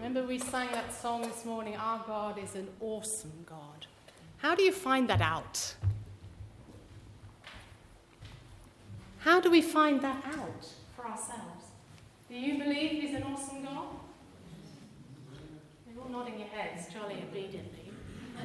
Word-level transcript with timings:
Remember, 0.00 0.26
we 0.26 0.38
sang 0.38 0.72
that 0.72 0.94
song 0.94 1.20
this 1.20 1.44
morning 1.44 1.76
Our 1.76 2.02
God 2.06 2.38
is 2.42 2.54
an 2.54 2.66
awesome 2.80 3.44
God. 3.44 3.86
How 4.38 4.54
do 4.54 4.62
you 4.62 4.72
find 4.72 5.06
that 5.10 5.20
out? 5.20 5.74
How 9.18 9.42
do 9.42 9.50
we 9.50 9.60
find 9.60 10.00
that 10.00 10.24
out 10.24 10.66
for 10.96 11.06
ourselves? 11.06 11.66
Do 12.30 12.34
you 12.34 12.56
believe 12.56 12.92
He's 12.92 13.14
an 13.14 13.24
awesome 13.24 13.62
God? 13.62 13.88
You're 15.86 16.02
all 16.02 16.08
nodding 16.08 16.38
your 16.38 16.48
heads 16.48 16.90
jolly 16.90 17.22
obediently. 17.30 17.92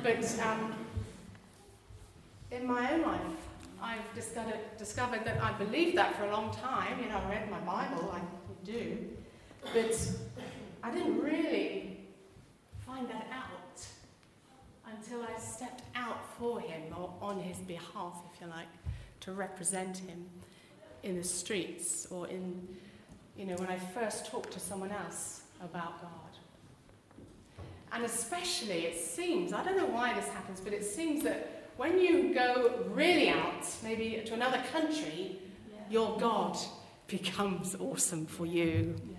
But 0.04 0.38
um, 0.46 0.74
in 2.52 2.68
my 2.68 2.92
own 2.92 3.02
life, 3.04 3.22
I've 3.82 4.14
discovered, 4.14 4.60
discovered 4.78 5.24
that 5.24 5.42
I 5.42 5.54
believed 5.54 5.98
that 5.98 6.18
for 6.18 6.26
a 6.26 6.32
long 6.32 6.54
time. 6.54 7.02
You 7.02 7.08
know, 7.08 7.22
I 7.26 7.30
read 7.30 7.50
my 7.50 7.60
Bible, 7.60 8.14
I 8.14 8.20
do. 8.66 8.98
But 9.74 9.98
I 10.86 10.92
didn't 10.92 11.20
really 11.20 11.98
find 12.86 13.10
that 13.10 13.26
out 13.34 13.84
until 14.94 15.24
I 15.24 15.36
stepped 15.40 15.82
out 15.96 16.20
for 16.38 16.60
him 16.60 16.84
or 16.96 17.12
on 17.24 17.40
his 17.40 17.58
behalf, 17.58 18.20
if 18.32 18.40
you 18.40 18.46
like, 18.46 18.68
to 19.22 19.32
represent 19.32 19.98
him 19.98 20.28
in 21.02 21.18
the 21.18 21.24
streets 21.24 22.06
or 22.12 22.28
in, 22.28 22.68
you 23.36 23.48
know, 23.48 23.56
when 23.56 23.68
I 23.68 23.78
first 23.78 24.28
talked 24.28 24.52
to 24.52 24.60
someone 24.60 24.92
else 24.92 25.42
about 25.60 26.00
God. 26.04 26.12
And 27.92 28.06
especially, 28.06 28.86
it 28.86 28.96
seems, 28.96 29.54
I 29.54 29.64
don't 29.64 29.78
know 29.78 29.88
why 29.88 30.14
this 30.14 30.28
happens, 30.28 30.60
but 30.60 30.72
it 30.72 30.86
seems 30.86 31.24
that 31.24 31.72
when 31.78 32.00
you 32.00 32.32
go 32.32 32.86
really 32.92 33.30
out, 33.30 33.66
maybe 33.84 34.22
to 34.24 34.36
another 34.36 34.62
country, 34.72 35.40
yeah. 35.68 35.80
your 35.90 36.16
God 36.20 36.56
becomes 37.08 37.74
awesome 37.74 38.28
for 38.28 38.46
you. 38.46 38.96
Yeah. 39.10 39.16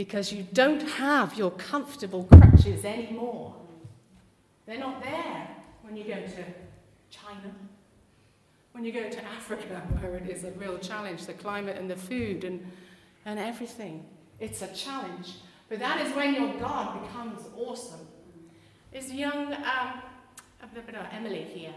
Because 0.00 0.32
you 0.32 0.46
don't 0.54 0.80
have 0.80 1.36
your 1.36 1.50
comfortable 1.50 2.24
crutches 2.24 2.86
anymore. 2.86 3.54
They're 4.64 4.78
not 4.78 5.02
there 5.02 5.46
when 5.82 5.94
you 5.94 6.04
go 6.04 6.14
to 6.14 6.44
China, 7.10 7.52
when 8.72 8.82
you 8.82 8.92
go 8.92 9.10
to 9.10 9.24
Africa, 9.26 9.82
where 10.00 10.14
it 10.14 10.30
is 10.30 10.44
a 10.44 10.52
real 10.52 10.78
challenge 10.78 11.26
the 11.26 11.34
climate 11.34 11.76
and 11.76 11.90
the 11.90 11.96
food 11.96 12.44
and, 12.44 12.66
and 13.26 13.38
everything. 13.38 14.06
It's 14.38 14.62
a 14.62 14.68
challenge. 14.68 15.34
But 15.68 15.80
that 15.80 16.00
is 16.00 16.16
when 16.16 16.34
your 16.34 16.54
God 16.54 17.02
becomes 17.02 17.42
awesome. 17.54 18.08
Is 18.94 19.12
young 19.12 19.52
um, 19.52 20.00
Emily 21.12 21.44
here? 21.44 21.74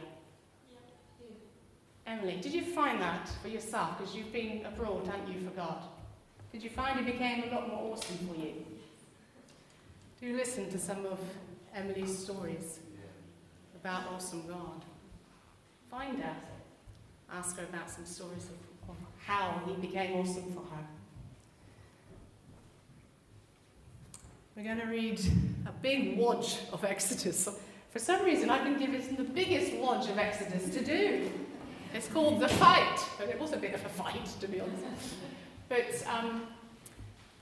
Emily, 2.07 2.39
did 2.39 2.53
you 2.53 2.63
find 2.63 3.01
that 3.01 3.29
for 3.41 3.49
yourself? 3.49 3.97
Because 3.97 4.15
you've 4.15 4.31
been 4.31 4.65
abroad, 4.65 5.07
haven't 5.07 5.27
you, 5.27 5.45
for 5.45 5.53
God? 5.57 5.83
Did 6.53 6.63
you 6.63 6.69
find 6.69 6.99
it 6.99 7.05
became 7.07 7.43
a 7.43 7.47
lot 7.47 7.67
more 7.67 7.91
awesome 7.91 8.15
for 8.27 8.35
you? 8.35 8.53
Do 10.21 10.37
listen 10.37 10.69
to 10.69 10.77
some 10.77 11.03
of 11.07 11.19
Emily's 11.73 12.15
stories 12.15 12.79
about 13.75 14.03
awesome 14.13 14.47
God. 14.47 14.85
Find 15.89 16.19
her. 16.19 16.35
Ask 17.31 17.57
her 17.57 17.63
about 17.63 17.89
some 17.89 18.05
stories 18.05 18.45
of, 18.45 18.89
of 18.91 18.95
how 19.25 19.63
he 19.65 19.73
became 19.85 20.13
awesome 20.15 20.53
for 20.53 20.61
her. 20.61 20.83
We're 24.55 24.63
going 24.63 24.79
to 24.79 24.85
read 24.85 25.19
a 25.65 25.71
big 25.81 26.19
watch 26.19 26.59
of 26.71 26.85
Exodus. 26.85 27.49
For 27.89 27.97
some 27.97 28.23
reason, 28.23 28.51
I've 28.51 28.63
been 28.63 28.77
given 28.77 29.15
the 29.15 29.23
biggest 29.23 29.73
watch 29.77 30.07
of 30.07 30.19
Exodus 30.19 30.69
to 30.69 30.85
do. 30.85 31.31
It's 31.95 32.07
called 32.07 32.39
The 32.39 32.47
Fight, 32.47 32.99
and 33.19 33.29
it 33.31 33.39
was 33.39 33.53
a 33.53 33.57
bit 33.57 33.73
of 33.73 33.83
a 33.83 33.89
fight, 33.89 34.27
to 34.39 34.47
be 34.47 34.59
honest. 34.59 35.15
But 35.73 36.05
um, 36.07 36.43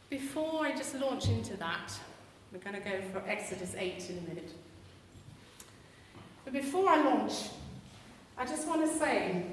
before 0.09 0.65
I 0.65 0.71
just 0.71 0.95
launch 0.95 1.27
into 1.27 1.57
that, 1.57 1.91
we're 2.53 2.59
going 2.59 2.81
to 2.81 2.89
go 2.89 3.01
for 3.11 3.21
Exodus 3.27 3.75
8 3.77 4.09
in 4.09 4.19
a 4.19 4.21
minute. 4.21 4.53
But 6.45 6.53
before 6.53 6.87
I 6.87 7.03
launch, 7.03 7.33
I 8.37 8.45
just 8.45 8.69
want 8.69 8.89
to 8.89 8.97
say 8.97 9.47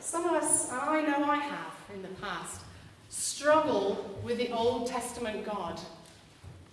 some 0.00 0.24
of 0.24 0.32
us, 0.32 0.72
and 0.72 0.80
I 0.80 1.02
know 1.02 1.22
I 1.22 1.36
have 1.36 1.72
in 1.94 2.02
the 2.02 2.08
past, 2.20 2.62
struggle 3.10 4.18
with 4.24 4.38
the 4.38 4.50
Old 4.50 4.88
Testament 4.88 5.46
God. 5.46 5.80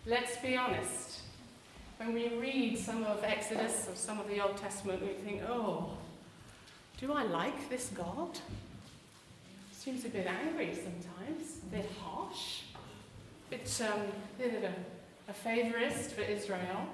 Let's 0.07 0.37
be 0.37 0.57
honest. 0.57 1.19
When 1.97 2.15
we 2.15 2.29
read 2.29 2.79
some 2.79 3.03
of 3.03 3.23
Exodus 3.23 3.87
or 3.91 3.95
some 3.95 4.19
of 4.19 4.27
the 4.27 4.43
Old 4.43 4.57
Testament, 4.57 5.03
we 5.03 5.09
think, 5.23 5.43
oh, 5.47 5.91
do 6.99 7.13
I 7.13 7.21
like 7.21 7.69
this 7.69 7.91
God? 7.93 8.39
Seems 9.83 10.05
a 10.05 10.07
bit 10.07 10.25
angry 10.27 10.73
sometimes, 10.73 11.57
a 11.61 11.75
bit 11.75 11.89
harsh, 11.99 12.61
a 12.73 13.49
bit, 13.49 13.81
um, 13.91 13.99
a, 14.39 15.29
a 15.29 15.33
favorist 15.33 16.11
for 16.11 16.21
Israel. 16.21 16.87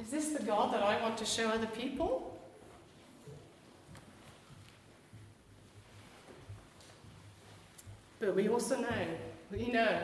Is 0.00 0.08
this 0.08 0.28
the 0.28 0.42
God 0.44 0.72
that 0.72 0.82
I 0.82 0.98
want 1.02 1.18
to 1.18 1.26
show 1.26 1.50
other 1.50 1.66
people? 1.66 2.40
But 8.18 8.34
we 8.34 8.48
also 8.48 8.80
know, 8.80 9.06
we 9.50 9.66
know 9.66 10.00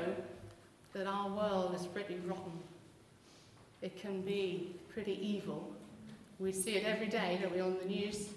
that 0.93 1.07
our 1.07 1.31
world 1.31 1.75
is 1.75 1.87
pretty 1.87 2.17
rotten. 2.27 2.53
It 3.81 3.99
can 3.99 4.21
be 4.21 4.77
pretty 4.93 5.19
evil. 5.27 5.73
We 6.39 6.53
see 6.53 6.73
it 6.73 6.85
every 6.85 7.09
day, 7.09 7.39
don't 7.41 7.55
we, 7.55 7.61
on 7.61 7.79
the 7.79 7.87
news? 7.87 8.29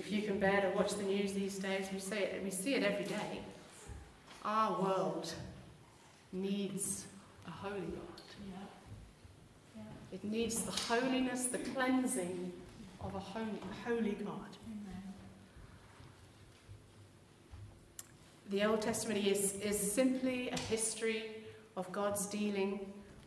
If 0.00 0.10
you 0.10 0.22
can 0.22 0.40
bear 0.40 0.62
to 0.62 0.68
watch 0.70 0.94
the 0.94 1.02
news 1.02 1.34
these 1.34 1.58
days, 1.58 1.88
we 1.92 1.98
see 1.98 2.16
it, 2.16 2.40
we 2.42 2.50
see 2.50 2.72
it 2.72 2.82
every 2.82 3.04
day. 3.04 3.42
Our 4.42 4.80
world 4.80 5.30
needs 6.32 7.04
a 7.46 7.50
holy 7.50 7.80
God. 7.80 8.22
Yeah. 8.48 9.76
Yeah. 9.76 9.82
It 10.14 10.24
needs 10.24 10.62
the 10.62 10.70
holiness, 10.70 11.44
the 11.48 11.58
cleansing 11.58 12.50
of 13.02 13.14
a 13.14 13.18
holy, 13.18 13.60
holy 13.84 14.12
God. 14.12 14.56
Amen. 14.66 15.02
The 18.48 18.64
Old 18.64 18.80
Testament 18.80 19.26
is, 19.26 19.52
is 19.60 19.78
simply 19.78 20.48
a 20.48 20.58
history 20.58 21.24
of 21.76 21.92
God's 21.92 22.24
dealing 22.24 22.80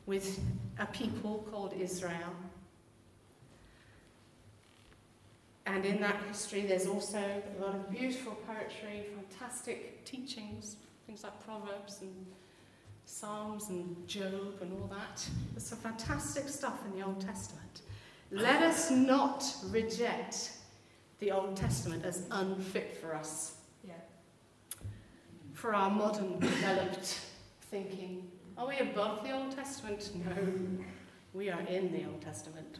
with 0.07 0.39
a 0.79 0.87
people 0.87 1.47
called 1.51 1.73
Israel 1.79 2.33
And 5.65 5.85
in 5.85 6.01
that 6.01 6.17
history, 6.27 6.61
there's 6.61 6.87
also 6.87 7.19
a 7.19 7.61
lot 7.61 7.75
of 7.75 7.89
beautiful 7.89 8.33
poetry, 8.47 9.05
fantastic 9.15 10.03
teachings, 10.03 10.75
things 11.05 11.23
like 11.23 11.43
Proverbs 11.45 12.01
and 12.01 12.25
Psalms 13.05 13.69
and 13.69 14.07
Job 14.07 14.61
and 14.61 14.73
all 14.73 14.87
that. 14.87 15.25
There's 15.53 15.65
some 15.65 15.77
fantastic 15.79 16.49
stuff 16.49 16.79
in 16.85 16.99
the 16.99 17.05
Old 17.05 17.21
Testament. 17.21 17.81
Let 18.31 18.61
us 18.61 18.91
not 18.91 19.45
reject 19.69 20.51
the 21.19 21.31
Old 21.31 21.55
Testament 21.55 22.03
as 22.03 22.23
unfit 22.31 22.97
for 22.99 23.15
us. 23.15 23.55
Yeah. 23.87 23.93
For 25.53 25.73
our 25.73 25.89
modern 25.89 26.39
developed 26.39 27.21
thinking. 27.69 28.29
Are 28.57 28.67
we 28.67 28.77
above 28.79 29.23
the 29.23 29.31
Old 29.31 29.55
Testament? 29.55 30.09
No. 30.25 30.53
We 31.33 31.49
are 31.49 31.61
in 31.61 31.91
the 31.91 32.05
Old 32.05 32.21
Testament. 32.21 32.79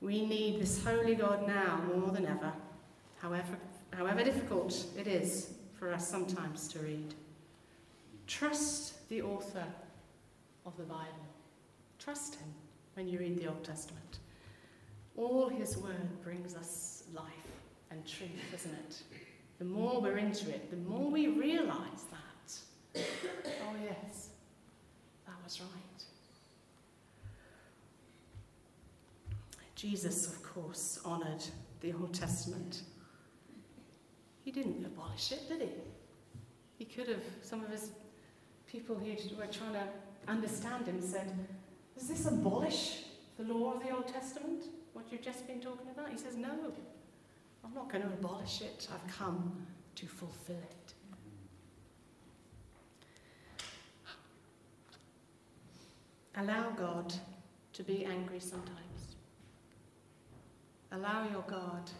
We 0.00 0.24
need 0.24 0.60
this 0.60 0.82
holy 0.84 1.14
God 1.14 1.46
now 1.46 1.82
more 1.94 2.10
than 2.12 2.26
ever, 2.26 2.52
however, 3.16 3.58
however 3.92 4.22
difficult 4.22 4.86
it 4.96 5.06
is 5.06 5.50
for 5.74 5.92
us 5.92 6.08
sometimes 6.08 6.68
to 6.68 6.78
read. 6.78 7.14
Trust 8.26 9.08
the 9.08 9.22
author 9.22 9.64
of 10.66 10.76
the 10.76 10.84
Bible. 10.84 11.26
Trust 11.98 12.36
him 12.36 12.48
when 12.94 13.08
you 13.08 13.18
read 13.18 13.38
the 13.38 13.48
Old 13.48 13.64
Testament. 13.64 14.18
All 15.16 15.48
his 15.48 15.76
word 15.76 16.22
brings 16.22 16.54
us 16.54 17.04
life 17.12 17.24
and 17.90 18.06
truth, 18.06 18.30
isn't 18.54 18.74
it? 18.74 19.02
The 19.58 19.64
more 19.64 20.00
we're 20.00 20.18
into 20.18 20.48
it, 20.50 20.70
the 20.70 20.76
more 20.76 21.10
we 21.10 21.26
realize 21.26 22.04
that. 22.12 22.58
Oh, 22.94 23.74
yes, 23.84 24.28
that 25.26 25.34
was 25.42 25.60
right. 25.60 25.87
Jesus, 29.78 30.26
of 30.26 30.42
course, 30.42 30.98
honoured 31.06 31.44
the 31.82 31.92
Old 31.92 32.12
Testament. 32.12 32.82
He 34.44 34.50
didn't 34.50 34.84
abolish 34.84 35.30
it, 35.30 35.48
did 35.48 35.60
he? 35.60 35.68
He 36.78 36.84
could 36.84 37.06
have, 37.06 37.22
some 37.42 37.62
of 37.62 37.70
his 37.70 37.92
people 38.66 38.96
who 38.96 39.06
were 39.36 39.46
trying 39.46 39.74
to 39.74 39.84
understand 40.26 40.88
him 40.88 41.00
said, 41.00 41.32
Does 41.96 42.08
this 42.08 42.26
abolish 42.26 43.04
the 43.38 43.44
law 43.44 43.74
of 43.74 43.80
the 43.84 43.90
Old 43.90 44.08
Testament? 44.08 44.64
What 44.94 45.04
you've 45.12 45.22
just 45.22 45.46
been 45.46 45.60
talking 45.60 45.86
about? 45.96 46.10
He 46.10 46.18
says, 46.18 46.34
No, 46.34 46.72
I'm 47.64 47.72
not 47.72 47.88
going 47.88 48.02
to 48.02 48.08
abolish 48.08 48.62
it. 48.62 48.88
I've 48.92 49.16
come 49.16 49.64
to 49.94 50.06
fulfill 50.06 50.56
it. 50.56 50.94
Allow 56.36 56.70
God 56.70 57.14
to 57.74 57.84
be 57.84 58.04
angry 58.04 58.40
sometimes. 58.40 58.87
Allow 60.92 61.28
your 61.30 61.44
God 61.46 61.90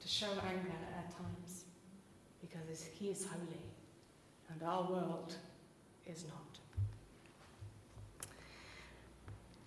to 0.00 0.08
show 0.08 0.30
anger 0.46 0.72
at 0.98 1.10
times 1.10 1.64
because 2.40 2.82
He 2.82 3.08
is 3.08 3.26
holy 3.26 3.60
and 4.50 4.62
our 4.62 4.82
world 4.90 5.36
is 6.06 6.24
not. 6.24 6.52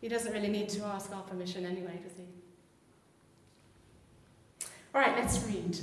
he 0.06 0.10
doesn't 0.10 0.34
really 0.34 0.50
need 0.50 0.70
to 0.70 0.84
ask 0.86 1.12
our 1.16 1.24
permission 1.24 1.66
anyway, 1.66 2.00
does 2.04 2.12
he? 2.16 2.28
All 4.94 5.02
right, 5.02 5.18
let's 5.18 5.44
read. 5.48 5.80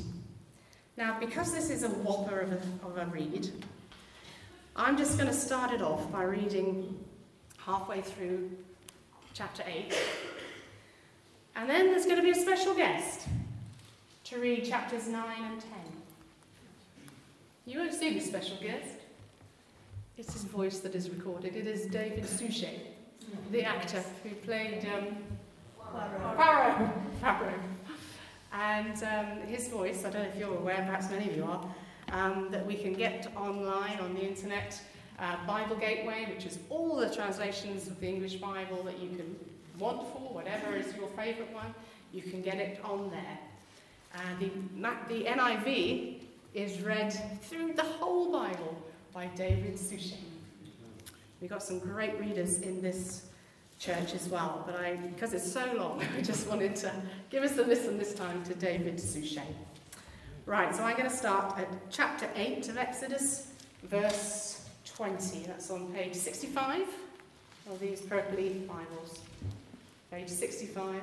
Now, 0.97 1.19
because 1.19 1.53
this 1.53 1.71
is 1.71 1.83
a 1.83 1.89
whopper 1.89 2.39
of 2.39 2.53
a, 2.53 2.61
of 2.87 2.99
a 2.99 3.07
read, 3.07 3.51
I'm 4.77 4.97
just 4.97 5.19
going 5.19 5.29
to 5.29 5.35
start 5.35 5.73
it 5.73 5.83
off 5.83 6.13
by 6.13 6.23
reading 6.23 6.97
halfway 7.57 8.01
through 8.01 8.53
chapter 9.35 9.65
8. 9.67 9.93
And 11.57 11.69
then 11.69 11.87
there's 11.91 12.05
going 12.05 12.17
to 12.17 12.23
be 12.23 12.31
a 12.31 12.35
special 12.35 12.75
guest 12.75 13.29
to 14.25 14.39
read 14.39 14.65
chapters 14.65 15.09
9 15.09 15.25
and 15.45 15.61
10. 15.61 15.71
You 17.67 17.79
won't 17.79 17.95
see 17.95 18.15
the 18.15 18.21
special 18.21 18.57
guest. 18.57 18.97
It's 20.17 20.33
his 20.33 20.45
voice 20.45 20.81
that 20.81 20.95
is 20.95 21.11
recorded. 21.11 21.57
It 21.57 21.67
is 21.67 21.87
David 21.87 22.25
Suchet, 22.25 22.81
the 23.51 23.65
actor 23.65 24.03
who 24.23 24.31
played 24.37 24.87
um. 24.95 25.17
Poirot. 27.17 27.61
And 28.53 29.03
um, 29.05 29.47
his 29.47 29.69
voice, 29.69 30.05
I 30.05 30.11
don't 30.11 30.23
know 30.23 30.29
if 30.29 30.37
you're 30.37 30.55
aware, 30.55 30.77
perhaps 30.77 31.11
many 31.11 31.31
of 31.31 31.37
you 31.37 31.45
are, 31.45 31.65
um, 32.13 32.49
that 32.51 32.67
we 32.67 32.75
can 32.75 32.93
get 32.93 33.33
online 33.37 33.99
on 34.01 34.15
the 34.15 34.21
internet. 34.21 34.81
Uh, 35.19 35.37
Bible 35.47 35.77
Gateway, 35.77 36.27
which 36.35 36.47
is 36.47 36.59
all 36.69 36.97
the 36.97 37.15
translations 37.15 37.87
of 37.87 38.01
the 38.01 38.09
English 38.09 38.37
Bible 38.37 38.83
that 38.83 38.99
you 38.99 39.09
can 39.11 39.37
for, 39.79 40.35
whatever 40.35 40.77
is 40.77 40.95
your 40.97 41.09
favourite 41.09 41.53
one, 41.53 41.75
you 42.13 42.23
can 42.23 42.43
get 42.43 42.57
it 42.57 42.81
on 42.85 43.11
there. 43.11 43.39
Uh, 44.15 44.19
the, 44.39 44.51
the 45.09 45.25
NIV 45.25 46.21
is 46.55 46.81
read 46.83 47.13
through 47.43 47.73
the 47.73 47.83
whole 47.83 48.31
Bible 48.31 48.77
by 49.13 49.27
David 49.37 49.79
Suchet. 49.79 50.19
We've 51.41 51.51
got 51.51 51.63
some 51.63 51.79
great 51.79 52.19
readers 52.21 52.61
in 52.61 52.83
this 52.83 53.27
church 53.79 54.15
as 54.15 54.29
well, 54.29 54.63
but 54.67 54.77
I, 54.77 54.97
because 54.97 55.33
it's 55.33 55.51
so 55.51 55.73
long, 55.77 56.03
I 56.17 56.21
just 56.21 56.47
wanted 56.47 56.77
to 56.77 56.93
give 57.31 57.43
us 57.43 57.59
a 57.59 57.63
listen 57.63 57.99
this 57.99 58.15
time 58.15 58.45
to 58.45 58.55
David 58.55 59.01
Suchet. 59.01 59.57
Right, 60.45 60.75
so 60.75 60.83
I'm 60.83 60.97
going 60.97 61.09
to 61.09 61.17
start 61.17 61.59
at 61.59 61.69
chapter 61.91 62.29
8 62.35 62.69
of 62.69 62.77
Exodus, 62.77 63.49
verse 63.85 64.69
20. 64.87 65.45
That's 65.47 65.71
on 65.71 65.93
page 65.93 66.15
65 66.15 66.83
of 67.71 67.81
these 67.81 68.01
purpley 68.01 68.67
Bibles. 68.67 69.21
Page 70.13 70.29
65, 70.29 71.01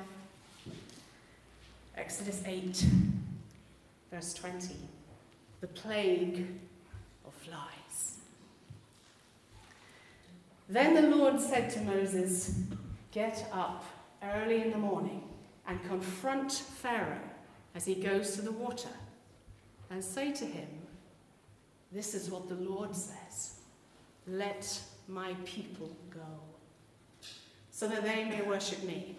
Exodus 1.96 2.44
8, 2.46 2.86
verse 4.12 4.32
20. 4.34 4.76
The 5.60 5.66
plague 5.66 6.46
of 7.26 7.34
flies. 7.34 8.18
Then 10.68 10.94
the 10.94 11.16
Lord 11.16 11.40
said 11.40 11.70
to 11.70 11.80
Moses, 11.80 12.54
Get 13.10 13.48
up 13.52 13.84
early 14.22 14.62
in 14.62 14.70
the 14.70 14.78
morning 14.78 15.24
and 15.66 15.82
confront 15.88 16.52
Pharaoh 16.52 17.18
as 17.74 17.86
he 17.86 17.96
goes 17.96 18.36
to 18.36 18.42
the 18.42 18.52
water, 18.52 18.94
and 19.90 20.04
say 20.04 20.30
to 20.30 20.44
him, 20.44 20.68
This 21.90 22.14
is 22.14 22.30
what 22.30 22.48
the 22.48 22.54
Lord 22.54 22.94
says 22.94 23.54
Let 24.28 24.80
my 25.08 25.34
people 25.44 25.90
go, 26.10 26.49
so 27.80 27.88
that 27.88 28.04
they 28.04 28.24
may 28.24 28.42
worship 28.42 28.82
me. 28.82 29.16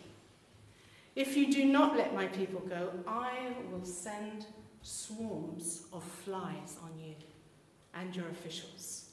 If 1.16 1.36
you 1.36 1.52
do 1.52 1.66
not 1.66 1.98
let 1.98 2.13
my 2.13 2.28
people 2.28 2.60
go, 2.60 2.92
I 3.08 3.54
will 3.72 3.84
send 3.84 4.46
swarms 4.84 5.86
of 5.92 6.04
flies 6.04 6.78
on 6.84 6.92
you 7.04 7.16
and 7.96 8.16
your 8.16 8.30
officials, 8.30 9.06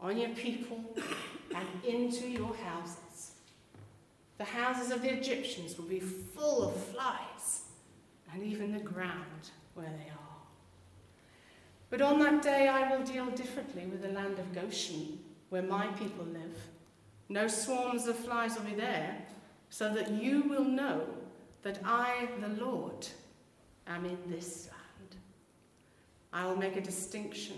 on 0.00 0.18
your 0.18 0.30
people, 0.30 0.80
and 1.54 1.68
into 1.84 2.26
your 2.28 2.56
houses. 2.56 3.34
The 4.38 4.44
houses 4.46 4.90
of 4.90 5.02
the 5.02 5.12
Egyptians 5.12 5.78
will 5.78 5.84
be 5.84 6.00
full 6.00 6.68
of 6.68 6.74
flies, 6.74 7.66
and 8.34 8.42
even 8.42 8.72
the 8.72 8.80
ground 8.80 9.50
where 9.74 9.86
they 9.96 10.10
are. 10.10 10.42
But 11.88 12.00
on 12.02 12.18
that 12.18 12.42
day 12.42 12.66
I 12.66 12.90
will 12.90 13.04
deal 13.04 13.26
differently 13.26 13.86
with 13.86 14.02
the 14.02 14.08
land 14.08 14.40
of 14.40 14.52
Goshen, 14.52 15.20
where 15.50 15.62
my 15.62 15.86
people 15.86 16.24
live. 16.24 16.56
No 17.32 17.48
swarms 17.48 18.06
of 18.08 18.16
flies 18.16 18.56
will 18.56 18.64
be 18.64 18.74
there, 18.74 19.16
so 19.70 19.94
that 19.94 20.10
you 20.10 20.42
will 20.42 20.66
know 20.66 21.06
that 21.62 21.78
I, 21.82 22.28
the 22.42 22.62
Lord, 22.62 23.06
am 23.86 24.04
in 24.04 24.18
this 24.28 24.68
land. 24.70 25.16
I 26.30 26.44
will 26.46 26.56
make 26.56 26.76
a 26.76 26.82
distinction 26.82 27.56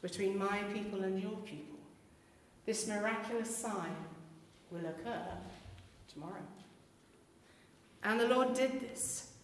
between 0.00 0.36
my 0.36 0.64
people 0.74 1.04
and 1.04 1.22
your 1.22 1.36
people. 1.44 1.78
This 2.66 2.88
miraculous 2.88 3.56
sign 3.56 3.94
will 4.72 4.86
occur 4.86 5.22
tomorrow. 6.12 6.42
And 8.02 8.18
the 8.18 8.26
Lord 8.26 8.54
did 8.54 8.80
this. 8.80 9.34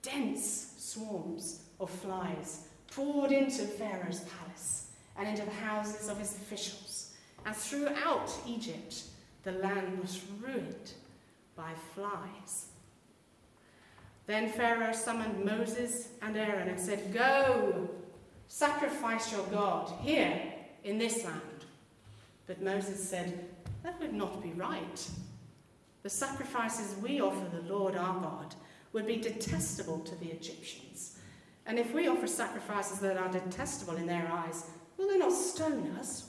Dense 0.00 0.72
swarms 0.78 1.64
of 1.80 1.90
flies 1.90 2.68
poured 2.90 3.32
into 3.32 3.66
Pharaoh's 3.66 4.20
palace 4.20 4.92
and 5.18 5.28
into 5.28 5.44
the 5.44 5.50
houses 5.50 6.08
of 6.08 6.18
his 6.18 6.32
officials. 6.32 7.12
And 7.44 7.54
throughout 7.54 8.30
Egypt, 8.46 9.02
the 9.48 9.58
land 9.60 9.98
was 9.98 10.20
ruined 10.42 10.92
by 11.56 11.72
flies. 11.94 12.66
Then 14.26 14.50
Pharaoh 14.50 14.92
summoned 14.92 15.42
Moses 15.42 16.08
and 16.20 16.36
Aaron 16.36 16.68
and 16.68 16.78
said, 16.78 17.14
Go, 17.14 17.88
sacrifice 18.46 19.32
your 19.32 19.46
God 19.46 19.90
here 20.02 20.52
in 20.84 20.98
this 20.98 21.24
land. 21.24 21.40
But 22.46 22.62
Moses 22.62 23.08
said, 23.08 23.48
That 23.82 23.98
would 24.00 24.12
not 24.12 24.42
be 24.42 24.52
right. 24.52 25.10
The 26.02 26.10
sacrifices 26.10 26.96
we 27.02 27.22
offer 27.22 27.48
the 27.50 27.72
Lord 27.72 27.96
our 27.96 28.20
God 28.20 28.54
would 28.92 29.06
be 29.06 29.16
detestable 29.16 30.00
to 30.00 30.14
the 30.16 30.30
Egyptians. 30.30 31.18
And 31.64 31.78
if 31.78 31.94
we 31.94 32.08
offer 32.08 32.26
sacrifices 32.26 32.98
that 33.00 33.16
are 33.16 33.32
detestable 33.32 33.96
in 33.96 34.06
their 34.06 34.30
eyes, 34.30 34.66
will 34.98 35.08
they 35.08 35.18
not 35.18 35.32
stone 35.32 35.94
us? 35.98 36.27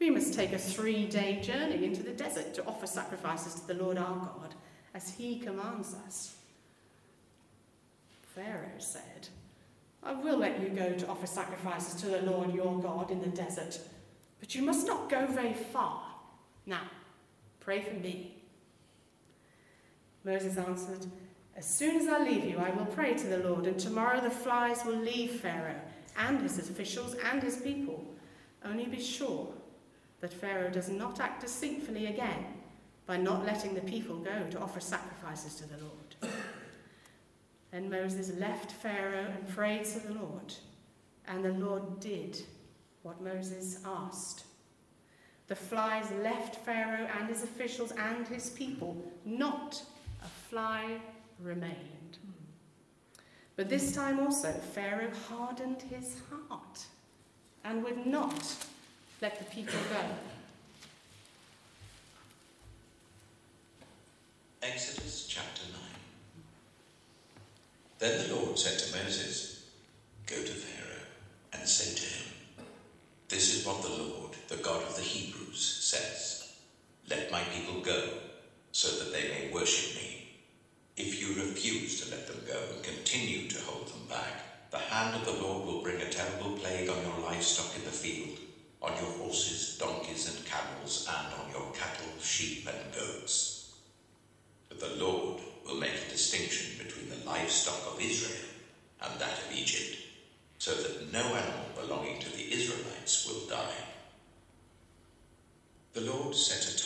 We 0.00 0.10
must 0.10 0.34
take 0.34 0.52
a 0.52 0.58
three 0.58 1.06
day 1.06 1.40
journey 1.40 1.84
into 1.84 2.02
the 2.02 2.12
desert 2.12 2.54
to 2.54 2.66
offer 2.66 2.86
sacrifices 2.86 3.54
to 3.54 3.66
the 3.66 3.82
Lord 3.82 3.98
our 3.98 4.16
God, 4.16 4.54
as 4.94 5.10
he 5.10 5.38
commands 5.38 5.94
us. 6.06 6.36
Pharaoh 8.34 8.78
said, 8.78 9.28
I 10.02 10.12
will 10.12 10.38
let 10.38 10.60
you 10.60 10.68
go 10.68 10.92
to 10.92 11.08
offer 11.08 11.26
sacrifices 11.26 12.00
to 12.00 12.06
the 12.06 12.22
Lord 12.22 12.54
your 12.54 12.80
God 12.80 13.10
in 13.10 13.20
the 13.20 13.26
desert, 13.26 13.80
but 14.38 14.54
you 14.54 14.62
must 14.62 14.86
not 14.86 15.10
go 15.10 15.26
very 15.26 15.54
far. 15.54 16.02
Now, 16.64 16.82
pray 17.58 17.82
for 17.82 17.94
me. 17.94 18.36
Moses 20.22 20.56
answered, 20.56 21.06
As 21.56 21.66
soon 21.66 21.96
as 21.96 22.06
I 22.06 22.22
leave 22.22 22.44
you, 22.44 22.58
I 22.58 22.70
will 22.70 22.86
pray 22.86 23.14
to 23.14 23.26
the 23.26 23.38
Lord, 23.38 23.66
and 23.66 23.78
tomorrow 23.78 24.20
the 24.20 24.30
flies 24.30 24.84
will 24.84 24.98
leave 24.98 25.40
Pharaoh 25.40 25.80
and 26.16 26.40
his 26.40 26.58
officials 26.58 27.16
and 27.32 27.42
his 27.42 27.56
people. 27.56 28.04
Only 28.64 28.86
be 28.86 29.02
sure 29.02 29.48
that 30.20 30.32
Pharaoh 30.32 30.70
does 30.70 30.88
not 30.88 31.20
act 31.20 31.42
deceitfully 31.42 32.06
again 32.06 32.44
by 33.06 33.16
not 33.16 33.46
letting 33.46 33.74
the 33.74 33.80
people 33.80 34.18
go 34.18 34.46
to 34.50 34.60
offer 34.60 34.80
sacrifices 34.80 35.54
to 35.56 35.68
the 35.68 35.78
Lord. 35.78 36.34
Then 37.70 37.90
Moses 37.90 38.32
left 38.38 38.72
Pharaoh 38.72 39.26
and 39.34 39.48
prayed 39.48 39.84
to 39.86 40.00
the 40.00 40.14
Lord, 40.14 40.54
and 41.26 41.44
the 41.44 41.52
Lord 41.52 42.00
did 42.00 42.40
what 43.02 43.22
Moses 43.22 43.80
asked. 43.84 44.44
The 45.46 45.54
flies 45.54 46.10
left 46.22 46.56
Pharaoh 46.56 47.08
and 47.18 47.28
his 47.28 47.42
officials 47.42 47.92
and 47.92 48.26
his 48.28 48.50
people. 48.50 48.96
Not 49.24 49.82
a 50.22 50.28
fly 50.28 51.00
remained. 51.40 52.18
But 53.56 53.68
this 53.68 53.94
time 53.94 54.20
also, 54.20 54.52
Pharaoh 54.52 55.10
hardened 55.28 55.82
his 55.82 56.16
heart 56.30 56.84
and 57.64 57.82
would 57.82 58.06
not 58.06 58.54
let 59.20 59.38
the 59.38 59.44
people 59.44 59.78
go. 59.90 60.00
Exodus 64.62 65.26
chapter 65.28 65.62
9. 65.72 65.80
Then 67.98 68.28
the 68.28 68.34
Lord 68.36 68.58
said 68.58 68.78
to 68.78 68.96
Moses, 68.96 69.64
Go 70.26 70.36
to 70.36 70.42
Pharaoh 70.42 71.06
and 71.52 71.68
say 71.68 71.94
to 71.96 72.02
him, 72.02 72.32
This 73.28 73.56
is 73.56 73.66
what 73.66 73.82
the 73.82 73.88
Lord, 73.88 74.36
the 74.46 74.56
God 74.56 74.82
of 74.82 74.94
the 74.94 75.02
Hebrews, 75.02 75.60
says 75.60 76.52
Let 77.10 77.32
my 77.32 77.42
people 77.42 77.80
go, 77.80 78.08
so 78.70 79.02
that 79.02 79.12
they 79.12 79.28
may 79.28 79.52
worship 79.52 80.00
me. 80.00 80.28
If 80.96 81.20
you 81.20 81.42
refuse 81.42 82.00
to 82.02 82.10
let 82.10 82.28
them 82.28 82.40
go 82.46 82.60
and 82.74 82.84
continue 82.84 83.48
to 83.48 83.60
hold 83.62 83.88
them 83.88 84.06
back, 84.08 84.70
the 84.70 84.78
hand 84.78 85.16
of 85.16 85.24
the 85.24 85.42
Lord 85.42 85.66
will 85.66 85.82
bring 85.82 86.00
a 86.00 86.10
terrible 86.10 86.56
plague 86.58 86.88
on 86.88 87.02
your 87.02 87.18
livestock 87.24 87.74
in 87.76 87.84
the 87.84 87.90
field, 87.90 88.38
on 88.80 88.92
your 88.96 89.12
horses, 89.18 89.76
donkeys, 89.78 90.28
and 90.34 90.46
camels, 90.46 91.08
and 91.08 91.34
on 91.34 91.50
your 91.52 91.72
cattle, 91.74 92.12
sheep, 92.20 92.68
and 92.68 92.94
goats. 92.94 93.74
But 94.68 94.80
the 94.80 95.04
Lord 95.04 95.40
will 95.66 95.76
make 95.76 95.94
a 96.06 96.10
distinction 96.10 96.84
between 96.84 97.10
the 97.10 97.26
livestock 97.26 97.92
of 97.92 98.00
Israel 98.00 98.48
and 99.02 99.20
that 99.20 99.38
of 99.46 99.52
Egypt, 99.52 99.98
so 100.58 100.74
that 100.74 101.12
no 101.12 101.20
animal 101.20 101.66
belonging 101.80 102.20
to 102.20 102.30
the 102.30 102.52
Israelites 102.52 103.26
will 103.26 103.48
die. 103.48 103.84
The 105.94 106.00
Lord 106.02 106.34
set 106.34 106.72
a 106.72 106.77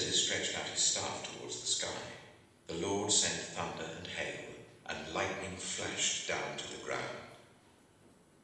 Moses 0.00 0.24
stretched 0.24 0.58
out 0.58 0.66
his 0.68 0.80
staff 0.80 1.28
towards 1.30 1.60
the 1.60 1.66
sky, 1.66 2.02
the 2.68 2.86
Lord 2.86 3.12
sent 3.12 3.34
thunder 3.34 3.84
and 3.98 4.06
hail, 4.06 4.46
and 4.86 5.14
lightning 5.14 5.58
flashed 5.58 6.26
down 6.26 6.56
to 6.56 6.70
the 6.70 6.82
ground. 6.82 7.04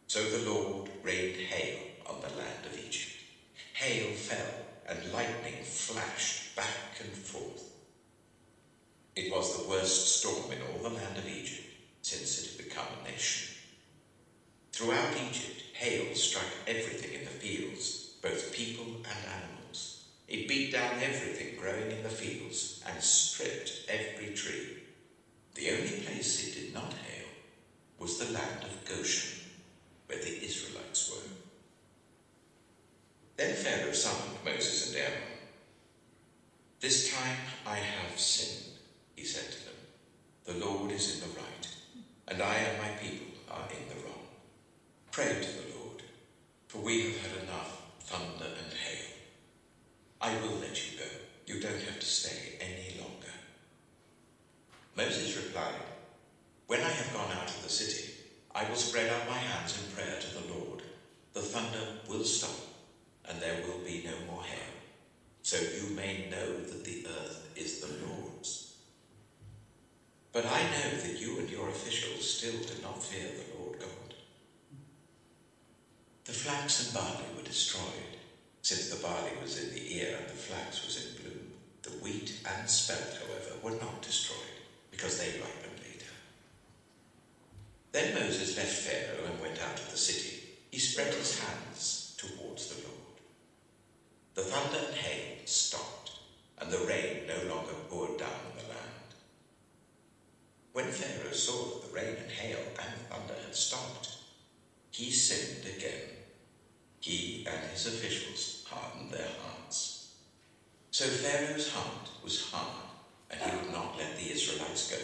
So 0.06 0.22
the 0.22 0.50
Lord 0.50 0.90
rained 1.02 1.36
hail 1.36 1.78
on 2.04 2.20
the 2.20 2.36
land 2.36 2.66
of 2.66 2.78
Egypt. 2.78 3.22
Hail 3.72 4.12
fell, 4.12 4.66
and 4.86 5.10
lightning 5.14 5.64
flashed 5.64 6.54
back 6.54 7.00
and 7.00 7.12
forth. 7.12 7.70
It 9.14 9.32
was 9.32 9.56
the 9.56 9.70
worst 9.70 10.18
storm 10.18 10.52
in 10.52 10.58
all 10.60 10.82
the 10.82 10.94
land 10.94 11.16
of 11.16 11.26
Egypt 11.26 11.72
since 12.02 12.38
it 12.38 12.50
had 12.50 12.68
become 12.68 13.00
a 13.00 13.10
nation. 13.10 13.56
Throughout 14.72 15.14
Egypt, 15.30 15.62
hail 15.72 16.14
struck 16.14 16.52
everything 16.66 17.18
in 17.18 17.24
the 17.24 17.30
fields, 17.30 18.10
both 18.20 18.52
people 18.52 18.84
and 18.84 19.32
animals. 19.32 19.85
It 20.28 20.48
beat 20.48 20.72
down 20.72 21.00
everything 21.00 21.56
growing 21.56 21.92
in 21.92 22.02
the 22.02 22.08
fields 22.08 22.82
and 22.86 23.02
stripped 23.02 23.88
every 23.88 24.34
tree. 24.34 24.82
The 25.54 25.70
only 25.70 26.02
place 26.04 26.48
it 26.48 26.64
did 26.64 26.74
not 26.74 26.92
hail 26.92 27.28
was 27.98 28.18
the 28.18 28.32
land 28.32 28.64
of 28.64 28.84
Goshen, 28.84 29.38
where 30.06 30.18
the 30.18 30.44
Israelites 30.44 31.10
were. 31.10 31.30
Then 33.36 33.54
Pharaoh 33.54 33.92
summoned 33.92 34.44
Moses 34.44 34.88
and 34.88 34.96
Aaron. 34.96 35.22
This 36.80 37.12
time 37.12 37.38
I 37.64 37.76
have 37.76 38.18
sinned, 38.18 38.78
he 39.14 39.24
said 39.24 39.50
to 39.52 39.64
them. 39.64 39.74
The 40.44 40.66
Lord 40.66 40.90
is 40.90 41.14
in 41.14 41.20
the 41.20 41.36
right, 41.36 41.68
and 42.28 42.42
I 42.42 42.56
and 42.56 42.78
my 42.78 42.88
people 43.00 43.26
are 43.50 43.68
in 43.70 43.88
the 43.88 44.04
wrong. 44.04 44.26
Pray 45.10 45.40
to 45.40 45.52
the 45.52 45.74
Lord, 45.78 46.02
for 46.68 46.78
we 46.78 47.00
have 47.00 47.16
had 47.16 47.42
enough 47.42 47.80
thunder 48.00 48.50
and 48.62 48.72
hail. 48.72 49.05
I 50.20 50.34
will 50.36 50.56
let 50.60 50.76
you 50.76 50.98
go. 50.98 51.04
You 51.46 51.60
don't 51.60 51.80
have 51.82 52.00
to 52.00 52.06
stay 52.06 52.58
any 52.60 53.00
longer. 53.00 53.32
Moses 54.96 55.36
replied, 55.36 55.74
When 56.66 56.80
I 56.80 56.88
have 56.88 57.12
gone 57.12 57.30
out 57.32 57.50
of 57.50 57.62
the 57.62 57.68
city, 57.68 58.12
I 58.54 58.68
will 58.68 58.76
spread 58.76 59.12
out 59.12 59.28
my 59.28 59.36
hands 59.36 59.78
in 59.78 59.94
prayer 59.94 60.18
to 60.18 60.34
the 60.34 60.54
Lord. 60.54 60.82
The 61.34 61.42
thunder 61.42 61.98
will 62.08 62.24
stop, 62.24 62.56
and 63.28 63.40
there 63.40 63.60
will 63.66 63.84
be 63.84 64.06
no 64.06 64.32
more 64.32 64.42
hail, 64.42 64.74
so 65.42 65.58
you 65.58 65.94
may 65.94 66.28
know 66.30 66.60
that 66.62 66.84
the 66.84 67.06
earth 67.06 67.52
is 67.54 67.80
the 67.80 68.06
Lord's. 68.06 68.76
But 70.32 70.46
I 70.46 70.62
know 70.62 70.96
that 71.02 71.20
you 71.20 71.38
and 71.38 71.50
your 71.50 71.68
officials 71.68 72.30
still 72.38 72.58
do 72.62 72.82
not 72.82 73.02
fear 73.02 73.28
the 73.28 73.62
Lord 73.62 73.78
God. 73.78 74.14
The 76.24 76.32
flax 76.32 76.86
and 76.86 76.94
barley 76.94 77.26
were 77.36 77.42
destroyed, 77.42 78.15
since 78.66 78.88
the 78.88 78.96
barley 78.96 79.32
was 79.40 79.56
in 79.56 79.70
the 79.70 79.94
ear 79.94 80.08
and 80.18 80.28
the 80.28 80.34
flax 80.34 80.82
was 80.82 80.96
in 80.96 81.14
bloom. 81.14 81.46
The 81.82 81.92
wheat 81.92 82.34
and 82.44 82.68
spelt, 82.68 83.16
however, 83.20 83.54
were 83.62 83.70
not 83.70 84.02
destroyed, 84.02 84.58
because 84.90 85.14
they 85.18 85.30
ripened 85.40 85.78
later. 85.80 86.10
Then 87.92 88.12
Moses 88.12 88.56
left 88.56 88.72
Pharaoh 88.72 89.24
and 89.24 89.38
went 89.38 89.60
out 89.60 89.78
of 89.78 89.88
the 89.88 89.96
city. 89.96 90.40
He 90.72 90.78
spread 90.78 91.14
his 91.14 91.34
hands 91.34 92.00
towards 92.16 92.66
the 92.66 92.74
Lord. 92.82 93.20
The 94.34 94.42
thunder 94.42 94.78
and 94.82 94.94
hail 94.94 95.36
stopped, 95.44 96.10
and 96.58 96.68
the 96.68 96.80
rain 96.80 97.24
no 97.24 97.38
longer 97.38 97.76
poured 97.88 98.16
down 98.16 98.42
on 98.44 98.56
the 98.56 98.68
land. 98.68 99.14
When 100.72 100.88
Pharaoh 100.88 101.30
saw 101.30 101.66
that 101.66 101.82
the 101.82 101.88
rain 101.88 102.18
and 102.18 102.32
hail 102.32 102.72
and 102.80 102.98
thunder 102.98 103.36
had 103.42 103.54
stopped, 103.54 104.08
he 104.90 105.08
sinned 105.08 105.64
again. 105.64 106.10
He 106.98 107.38
and 107.46 107.66
his 107.66 107.86
officials 107.86 108.45
hardened 108.70 109.10
their 109.10 109.28
hearts. 109.42 110.14
So 110.90 111.04
Pharaoh's 111.04 111.72
heart 111.72 112.08
was 112.22 112.50
hard, 112.50 112.86
and 113.30 113.40
he 113.40 113.56
would 113.56 113.72
not 113.72 113.96
let 113.98 114.16
the 114.16 114.30
Israelites 114.30 114.90
go, 114.90 114.96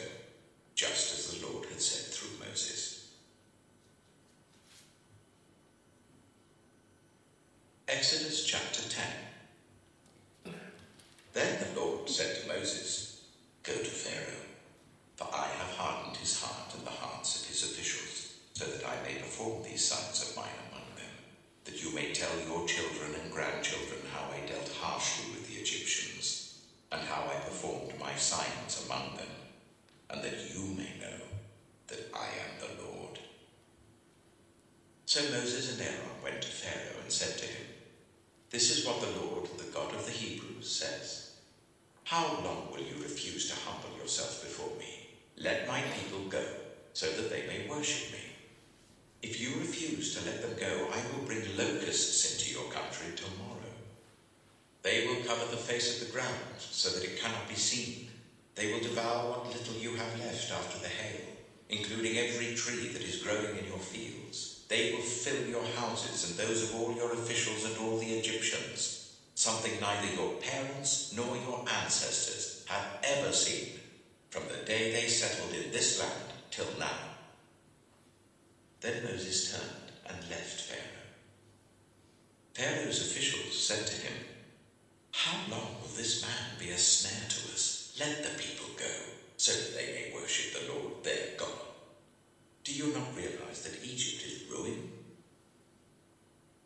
just 0.75 1.14
as 1.14 1.40
the 1.40 1.47
Lord 1.47 1.66
had 1.66 1.81
said 1.81 2.12
through 2.12 2.47
Moses. 2.47 3.11
Exodus 7.88 8.45
chapter 8.45 8.83
10. 10.45 10.54
Then 11.33 11.59
the 11.61 11.81
Lord 11.81 12.09
said 12.09 12.42
to 12.42 12.49
Moses, 12.49 13.25
Go 13.62 13.73
to 13.73 13.85
Pharaoh 13.85 14.42
for 15.23 15.35
I 15.35 15.47
have 15.47 15.76
hardened 15.76 16.16
his 16.16 16.40
heart 16.42 16.75
and 16.75 16.87
the 16.87 16.90
hearts 16.90 17.42
of 17.42 17.49
his 17.49 17.62
officials, 17.62 18.35
so 18.54 18.64
that 18.64 18.87
I 18.87 18.97
may 19.07 19.21
perform 19.21 19.62
these 19.62 19.85
signs 19.85 20.23
of 20.23 20.37
mine 20.37 20.59
among 20.71 20.88
them, 20.97 21.14
that 21.64 21.83
you 21.83 21.95
may 21.95 22.12
tell 22.12 22.35
your 22.47 22.66
children 22.66 23.14
and 23.21 23.33
grandchildren 23.33 24.00
how 24.12 24.26
I 24.33 24.47
dealt 24.47 24.71
harshly 24.81 25.31
with 25.33 25.49
the 25.49 25.61
Egyptians, 25.61 26.62
and 26.90 27.00
how 27.02 27.23
I 27.23 27.38
performed 27.45 27.92
my 28.00 28.14
signs 28.14 28.85
among 28.85 29.16
them, 29.16 29.33
and 30.11 30.23
that 30.25 30.54
you 30.54 30.75
may 30.75 30.90
know 31.00 31.23
that 31.88 32.11
I 32.14 32.26
am 32.26 32.59
the 32.59 32.85
Lord. 32.85 33.19
So 35.07 35.21
Moses 35.31 35.73
and 35.73 35.87
Aaron 35.87 36.23
went 36.25 36.42
to 36.42 36.49
Pharaoh 36.49 37.00
and 37.02 37.12
said 37.12 37.38
to 37.38 37.47
him, 37.47 37.66
This 38.50 38.76
is 38.76 38.87
what 38.87 39.00
the 39.00 39.21
Lord, 39.21 39.47
the 39.59 39.73
God 39.73 39.95
of 39.95 40.07
the 40.07 40.12
Hebrews, 40.12 40.71
says. 40.71 41.33
How 42.04 42.26
long 42.45 42.69
will 42.73 42.81
you 42.81 43.02
refuse 43.02 43.49
to 43.50 43.57
humble 43.57 43.97
yourself 43.99 44.42
before 44.42 44.76
me? 44.78 45.02
Let 45.38 45.66
my 45.66 45.81
people 45.99 46.21
go, 46.28 46.45
so 46.92 47.07
that 47.07 47.31
they 47.31 47.47
may 47.49 47.69
worship 47.69 48.12
me. 48.12 48.21
If 49.23 49.40
you 49.40 49.59
refuse 49.59 50.14
to 50.14 50.25
let 50.25 50.42
them 50.42 50.54
go, 50.59 50.88
I 50.92 51.02
will 51.11 51.26
bring 51.26 51.42
locusts 51.57 52.33
into 52.33 52.54
your 52.54 52.71
country 52.71 53.09
tomorrow. 53.16 53.75
They 54.83 55.07
will 55.07 55.25
cover 55.25 55.50
the 55.50 55.57
face 55.57 56.00
of 56.00 56.07
the 56.07 56.12
ground, 56.12 56.59
so 56.59 56.90
that 56.90 57.04
it 57.04 57.21
cannot 57.21 57.49
be 57.49 57.54
seen. 57.54 58.09
They 58.55 58.73
will 58.73 58.81
devour 58.81 59.31
what 59.31 59.47
little 59.49 59.75
you 59.75 59.97
have 59.97 60.21
left 60.21 60.52
after 60.52 60.78
the 60.78 60.88
hail, 60.88 61.21
including 61.71 62.18
every 62.18 62.55
tree 62.55 62.88
that 62.88 63.02
is 63.02 63.23
growing 63.23 63.57
in 63.57 63.66
your 63.66 63.78
fields. 63.78 64.64
They 64.68 64.92
will 64.92 65.02
fill 65.02 65.49
your 65.49 65.64
houses 65.76 66.31
and 66.31 66.38
those 66.38 66.62
of 66.64 66.76
all 66.76 66.95
your 66.95 67.12
officials 67.14 67.64
and 67.64 67.76
all 67.78 67.99
the 67.99 68.18
Egyptians, 68.18 69.16
something 69.42 69.80
neither 69.80 70.06
your 70.14 70.34
parents 70.34 71.12
nor 71.16 71.37
your 71.37 71.64
ancestors 71.82 72.64
have 72.68 72.87
ever 73.02 73.32
seen 73.32 73.70
from 74.30 74.44
the 74.46 74.64
day 74.64 74.92
they 74.92 75.08
settled 75.08 75.52
in 75.52 75.72
this 75.72 75.99
land 75.99 76.32
till 76.52 76.68
now. 76.78 77.00
Then 78.80 79.02
Moses 79.02 79.50
turned 79.50 79.90
and 80.06 80.30
left 80.30 80.61
Pharaoh. 80.61 81.11
Pharaoh's 82.54 83.00
officials 83.00 83.66
said 83.66 83.84
to 83.84 84.06
him, 84.06 84.14
How 85.11 85.37
long 85.50 85.75
will 85.80 85.96
this 85.96 86.22
man 86.22 86.56
be 86.61 86.70
a 86.70 86.78
snare 86.78 87.28
to 87.28 87.52
us? 87.52 87.96
Let 87.99 88.22
the 88.22 88.40
people 88.40 88.68
go, 88.78 88.94
so 89.38 89.50
that 89.50 89.75
they 89.75 89.87
may 89.92 90.14
worship 90.14 90.54
the 90.54 90.72
Lord 90.72 91.02
their 91.02 91.37
God. 91.37 91.66
Do 92.62 92.72
you 92.72 92.94
not 92.94 93.16
realize 93.16 93.62
that 93.64 93.84
Egypt 93.84 94.22
is 94.25 94.49
ruined? 94.49 94.92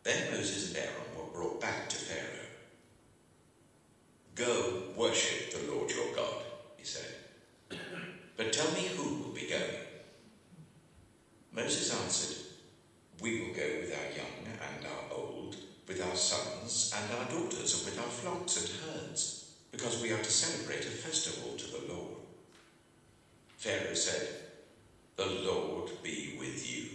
Then 0.02 0.30
Moses 0.30 0.68
and 0.68 0.76
Aaron 0.76 1.16
were 1.16 1.32
brought 1.32 1.58
back 1.62 1.88
to 1.88 1.96
Pharaoh. 1.96 2.45
Go 4.36 4.76
worship 4.94 5.50
the 5.50 5.64
Lord 5.64 5.92
your 5.92 6.08
God, 6.12 6.44
he 6.76 6.84
said. 6.84 7.08
But 8.36 8.52
tell 8.52 8.68
me 8.70 8.84
who 8.84 9.14
will 9.18 9.30
be 9.30 9.44
going. 9.44 9.80
Moses 11.52 11.90
answered, 11.90 12.36
We 13.20 13.32
will 13.34 13.48
go 13.48 13.72
with 13.78 13.90
our 13.92 14.06
young 14.06 14.48
and 14.60 14.84
our 14.84 15.04
old, 15.10 15.56
with 15.88 16.00
our 16.02 16.14
sons 16.14 16.86
and 16.92 17.10
our 17.10 17.24
daughters, 17.24 17.74
and 17.74 17.84
with 17.84 17.98
our 17.98 18.08
flocks 18.10 18.56
and 18.56 18.68
herds, 18.68 19.28
because 19.72 19.98
we 19.98 20.12
are 20.12 20.20
to 20.20 20.30
celebrate 20.30 20.86
a 20.86 20.90
festival 20.90 21.54
to 21.56 21.66
the 21.66 21.80
Lord. 21.80 22.20
Pharaoh 23.56 23.94
said, 23.94 24.30
The 25.16 25.26
Lord 25.26 25.92
be 26.02 26.28
with 26.28 26.62
you, 26.64 26.88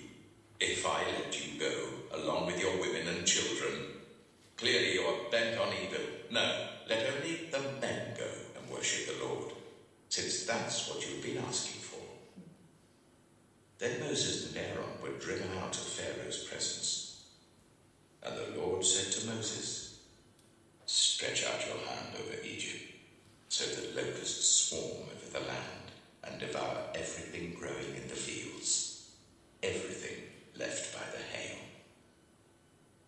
if 0.60 0.86
I 0.86 1.04
let 1.04 1.40
you 1.40 1.50
go, 1.58 1.96
along 2.12 2.46
with 2.46 2.60
your 2.60 2.76
women 2.76 3.08
and 3.08 3.26
children. 3.26 3.86
Clearly 4.58 4.90
you 4.90 5.06
are 5.06 5.16
bent 5.32 5.58
on 5.58 5.74
evil. 5.74 6.12
No, 6.30 6.52
let 6.92 7.08
only 7.16 7.48
the 7.50 7.80
men 7.80 8.14
go 8.18 8.28
and 8.58 8.70
worship 8.70 9.08
the 9.08 9.26
Lord 9.26 9.54
since 10.10 10.44
that's 10.44 10.90
what 10.90 11.02
you've 11.02 11.24
been 11.24 11.42
asking 11.48 11.80
for. 11.80 12.04
Then 13.80 14.02
Moses 14.02 14.50
and 14.50 14.58
Aaron 14.58 15.02
were 15.02 15.18
driven 15.18 15.48
out 15.60 15.74
of 15.74 15.84
Pharaoh's 15.84 16.44
presence. 16.44 17.24
And 18.22 18.36
the 18.36 18.60
Lord 18.60 18.84
said 18.84 19.14
to 19.14 19.28
Moses, 19.28 20.00
Stretch 20.86 21.46
out 21.46 21.66
your 21.66 21.78
hand 21.78 22.14
over 22.20 22.46
Egypt, 22.46 22.92
so 23.48 23.64
that 23.64 23.96
locusts 23.96 24.70
swarm 24.70 25.08
over 25.16 25.32
the 25.32 25.48
land 25.48 25.88
and 26.26 26.40
devour 26.40 26.84
everything 26.94 27.56
growing 27.58 27.96
in 27.96 28.10
the 28.10 28.16
fields, 28.16 29.12
everything 29.64 30.24
left 30.60 30.94
by 30.94 31.06
the 31.12 31.24
hail. 31.38 31.58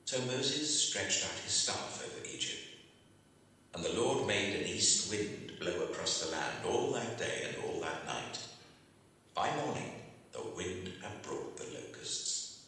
So 0.05 0.21
Moses 0.21 0.87
stretched 0.87 1.25
out 1.25 1.37
his 1.43 1.51
staff 1.51 2.01
over 2.05 2.25
Egypt, 2.33 2.62
and 3.73 3.83
the 3.83 3.99
Lord 3.99 4.27
made 4.27 4.55
an 4.55 4.67
east 4.67 5.09
wind 5.11 5.53
blow 5.59 5.85
across 5.85 6.21
the 6.21 6.31
land 6.31 6.57
all 6.67 6.91
that 6.93 7.17
day 7.17 7.47
and 7.47 7.57
all 7.65 7.81
that 7.81 8.05
night. 8.05 8.39
By 9.33 9.49
morning, 9.55 9.93
the 10.31 10.43
wind 10.55 10.91
had 11.01 11.21
brought 11.23 11.57
the 11.57 11.65
locusts. 11.73 12.65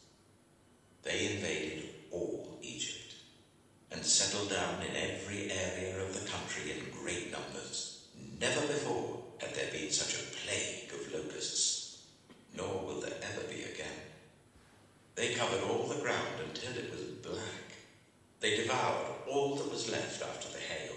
They 1.03 1.35
invaded 1.35 1.89
all 2.11 2.57
Egypt 2.63 3.15
and 3.91 4.03
settled 4.03 4.49
down 4.49 4.81
in 4.81 4.95
every 4.95 5.51
area 5.51 6.01
of 6.01 6.13
the 6.13 6.27
country 6.27 6.71
in 6.71 7.03
great 7.03 7.31
numbers. 7.31 8.07
Never 8.39 8.61
before 8.61 9.23
had 9.39 9.53
there 9.53 9.71
been 9.71 9.91
such 9.91 10.15
a 10.15 10.35
plague 10.37 10.91
of 10.91 11.13
locusts, 11.13 12.05
nor 12.57 12.83
will 12.83 13.01
there 13.01 13.19
ever 13.21 13.47
be 13.47 13.61
again. 13.63 13.99
They 15.13 15.35
covered 15.35 15.63
all 15.63 15.87
the 15.87 16.01
ground 16.01 16.41
until 16.47 16.75
it 16.75 16.91
was 16.91 17.01
black. 17.01 17.61
They 18.39 18.57
devoured 18.57 19.05
all 19.29 19.55
that 19.55 19.71
was 19.71 19.91
left 19.91 20.23
after 20.23 20.49
the 20.49 20.59
hail 20.59 20.95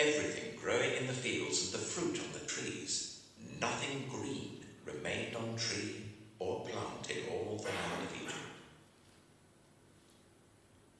everything 0.00 0.56
growing 0.58 0.92
in 0.98 1.06
the 1.06 1.12
fields 1.12 1.62
and 1.64 1.72
the 1.74 1.86
fruit 1.86 2.18
on 2.18 2.32
the 2.32 2.46
trees. 2.46 3.20
Nothing 3.60 4.04
green 4.08 4.64
remained 4.86 5.36
on 5.36 5.56
tree 5.56 5.96
or 6.38 6.64
plant 6.64 7.10
in 7.10 7.18
all 7.30 7.56
the 7.58 7.64
land 7.64 8.02
of 8.08 8.16
Egypt. 8.16 8.36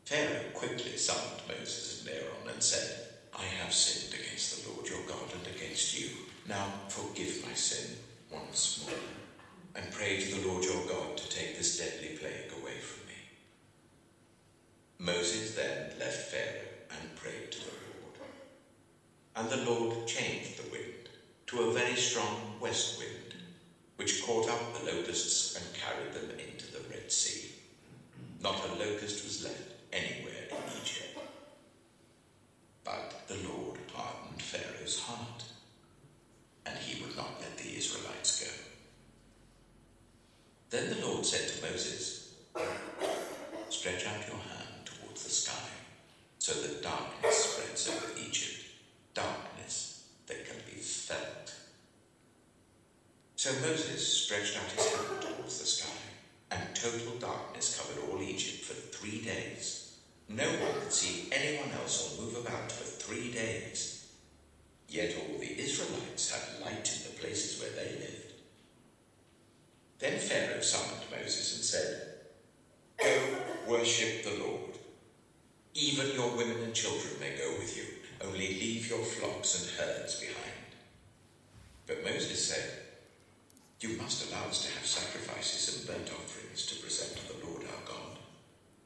Pharaoh 0.04 0.50
quickly 0.52 0.96
summoned 0.96 1.40
Moses 1.48 2.02
and 2.02 2.14
Aaron 2.14 2.52
and 2.52 2.62
said, 2.62 3.06
I 3.34 3.44
have 3.62 3.72
sinned 3.72 4.12
against 4.20 4.62
the 4.62 4.70
Lord 4.70 4.86
your 4.86 5.06
God 5.06 5.32
and 5.32 5.56
against 5.56 5.98
you. 5.98 6.10
Now 6.46 6.66
forgive 6.88 7.46
my 7.46 7.54
sin 7.54 7.96
once 8.30 8.84
more, 8.86 9.82
and 9.82 9.92
pray 9.92 10.20
to 10.20 10.34
the 10.34 10.48
Lord 10.48 10.64
your 10.64 10.84
God 10.86 11.16
to 11.16 11.28
take 11.30 11.56
this 11.56 11.78
deadly 11.78 12.18
plague 12.18 12.52
away 12.60 12.78
from 12.80 13.06
me. 13.08 13.14
Moses 14.98 15.54
then 15.54 15.98
left 15.98 16.30
Pharaoh 16.30 16.68
and 16.90 17.16
prayed 17.16 17.52
to 17.52 17.60
the 17.60 17.64
Lord. 17.66 17.80
And 19.36 19.48
the 19.48 19.70
Lord 19.70 20.06
changed 20.06 20.58
the 20.58 20.70
wind 20.70 21.08
to 21.46 21.62
a 21.62 21.72
very 21.72 21.96
strong 21.96 22.54
west 22.60 22.98
wind, 22.98 23.34
which 23.96 24.22
caught 24.24 24.48
up 24.50 24.74
the 24.74 24.92
locusts 24.92 25.56
and 25.56 25.64
carried 25.74 26.12
them 26.12 26.38
into 26.38 26.70
the 26.72 26.86
Red 26.90 27.10
Sea. 27.10 27.52
Not 28.42 28.62
a 28.64 28.74
locust 28.74 29.24
was 29.24 29.44
left 29.44 29.72
anywhere 29.92 30.48
in 30.50 30.82
Egypt. 30.82 31.18
But 32.84 33.22
the 33.28 33.48
Lord 33.48 33.78
hardened 33.94 34.42
Pharaoh's 34.42 35.00
heart, 35.00 35.44
and 36.66 36.76
he 36.78 37.02
would 37.02 37.16
not 37.16 37.40
let 37.40 37.56
the 37.56 37.76
Israelites 37.76 38.44
go. 38.44 38.50
Then 40.70 40.90
the 40.90 41.06
Lord 41.06 41.24
said 41.24 41.48
to 41.48 41.70
Moses, 41.70 42.34
Stretch 43.68 44.06
out 44.06 44.26
your 44.26 44.36
hand 44.36 44.84
towards 44.84 45.24
the 45.24 45.30
sky, 45.30 45.70
so 46.38 46.52
that 46.60 46.82
darkness 46.82 47.36
spreads 47.36 47.88
over 47.88 48.20
Egypt 48.20 48.60
darkness 49.14 50.08
that 50.26 50.46
can 50.46 50.56
be 50.66 50.80
felt. 50.80 51.54
So 53.36 53.52
Moses 53.60 54.06
stretched 54.06 54.56
out 54.56 54.70
his 54.70 54.94
hand 54.94 55.22
towards 55.22 55.58
the 55.58 55.66
sky, 55.66 56.00
and 56.50 56.74
total 56.74 57.18
darkness 57.18 57.78
covered 57.78 58.10
all 58.10 58.22
Egypt 58.22 58.64
for 58.64 58.74
three 58.74 59.22
days. 59.22 59.98
No 60.28 60.44
one 60.44 60.80
could 60.80 60.92
see 60.92 61.28
anyone 61.32 61.70
else 61.80 62.18
or 62.18 62.22
move 62.22 62.36
about 62.46 62.70
for 62.70 62.84
Yet 64.90 65.14
all 65.16 65.38
the 65.38 65.60
Israelites 65.60 66.32
had 66.32 66.60
light 66.60 66.92
in 66.92 67.12
the 67.12 67.18
places 67.20 67.60
where 67.60 67.70
they 67.70 67.92
lived. 67.92 68.32
Then 70.00 70.18
Pharaoh 70.18 70.60
summoned 70.60 71.04
Moses 71.10 71.54
and 71.54 71.64
said, 71.64 72.08
Go 73.00 73.72
worship 73.72 74.24
the 74.24 74.42
Lord. 74.44 74.78
Even 75.74 76.10
your 76.10 76.36
women 76.36 76.60
and 76.64 76.74
children 76.74 77.14
may 77.20 77.36
go 77.38 77.52
with 77.58 77.76
you. 77.76 77.84
Only 78.26 78.48
leave 78.48 78.90
your 78.90 79.04
flocks 79.04 79.60
and 79.60 79.70
herds 79.78 80.18
behind. 80.18 80.74
But 81.86 82.04
Moses 82.04 82.48
said, 82.48 82.70
You 83.78 83.96
must 83.96 84.28
allow 84.28 84.46
us 84.46 84.66
to 84.66 84.72
have 84.76 84.86
sacrifices 84.86 85.78
and 85.78 85.86
burnt 85.86 86.10
offerings 86.12 86.66
to 86.66 86.82
present 86.82 87.16
to 87.16 87.28
the 87.32 87.46
Lord 87.46 87.62
our 87.62 87.86
God. 87.86 88.18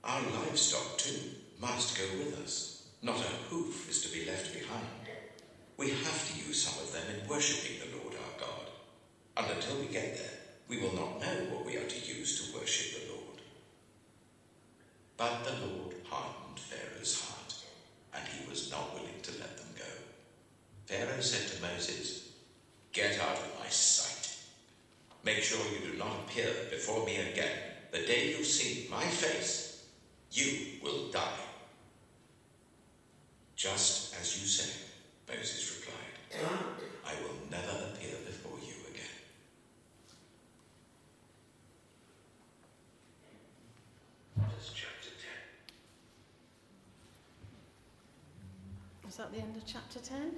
Our 0.05 0.23
livestock, 0.43 0.99
too, 0.99 1.31
must 1.59 1.97
go 1.97 2.05
with 2.19 2.39
us. 2.45 2.74
Not 3.05 3.17
a 3.21 3.53
hoof 3.53 3.91
is 3.91 4.01
to 4.01 4.19
be 4.19 4.25
left 4.25 4.55
behind. 4.55 4.87
We 5.77 5.91
have 5.91 6.27
to 6.27 6.49
use 6.49 6.63
some 6.63 6.83
of 6.83 6.91
them 6.91 7.03
in 7.15 7.29
worshipping 7.29 7.79
the 7.79 7.99
Lord 7.99 8.15
our 8.15 8.41
God. 8.41 8.71
And 9.37 9.47
until 9.51 9.77
we 9.77 9.93
get 9.93 10.17
there, 10.17 10.41
we 10.69 10.79
will 10.79 10.95
not 10.95 11.21
know 11.21 11.53
what 11.53 11.67
we 11.67 11.77
are 11.77 11.87
to 11.87 12.01
use 12.01 12.41
to 12.41 12.59
worship 12.59 13.03
the 13.03 13.13
Lord. 13.13 13.43
But 15.19 15.45
the 15.45 15.67
Lord 15.67 15.95
hardened 16.09 16.59
Pharaoh's 16.59 17.21
heart, 17.21 17.55
and 18.15 18.27
he 18.27 18.49
was 18.49 18.71
not 18.71 18.95
willing 18.95 19.21
to 19.21 19.33
let 19.33 19.55
them 19.59 19.69
go. 19.77 19.93
Pharaoh 20.87 21.21
said 21.21 21.47
to 21.49 21.63
Moses, 21.63 22.31
Get 22.95 23.21
out 23.21 23.37
of 23.37 23.61
my 23.61 23.69
sight. 23.69 24.39
Make 25.23 25.43
sure 25.43 25.61
you 25.75 25.93
do 25.93 25.99
not 25.99 26.21
appear 26.25 26.49
before 26.71 27.05
me 27.05 27.19
again. 27.19 27.59
The 27.91 28.07
day 28.07 28.31
you 28.31 28.45
see 28.45 28.89
my 28.91 29.05
face, 29.05 29.85
you 30.33 30.81
will 30.83 31.11
die. 31.13 31.44
Just 33.57 34.15
as 34.21 34.41
you 34.41 34.47
say, 34.47 34.71
Moses 35.29 35.81
replied, 35.81 36.51
I 37.07 37.13
will 37.23 37.37
never 37.51 37.87
appear 37.93 38.17
before 38.27 38.59
you 38.59 38.75
again. 38.91 39.05
That's 44.37 44.71
chapter 44.75 45.11
10. 49.03 49.09
Is 49.09 49.17
that 49.17 49.33
the 49.33 49.39
end 49.39 49.57
of 49.57 49.65
chapter 49.65 50.01
10? 50.01 50.35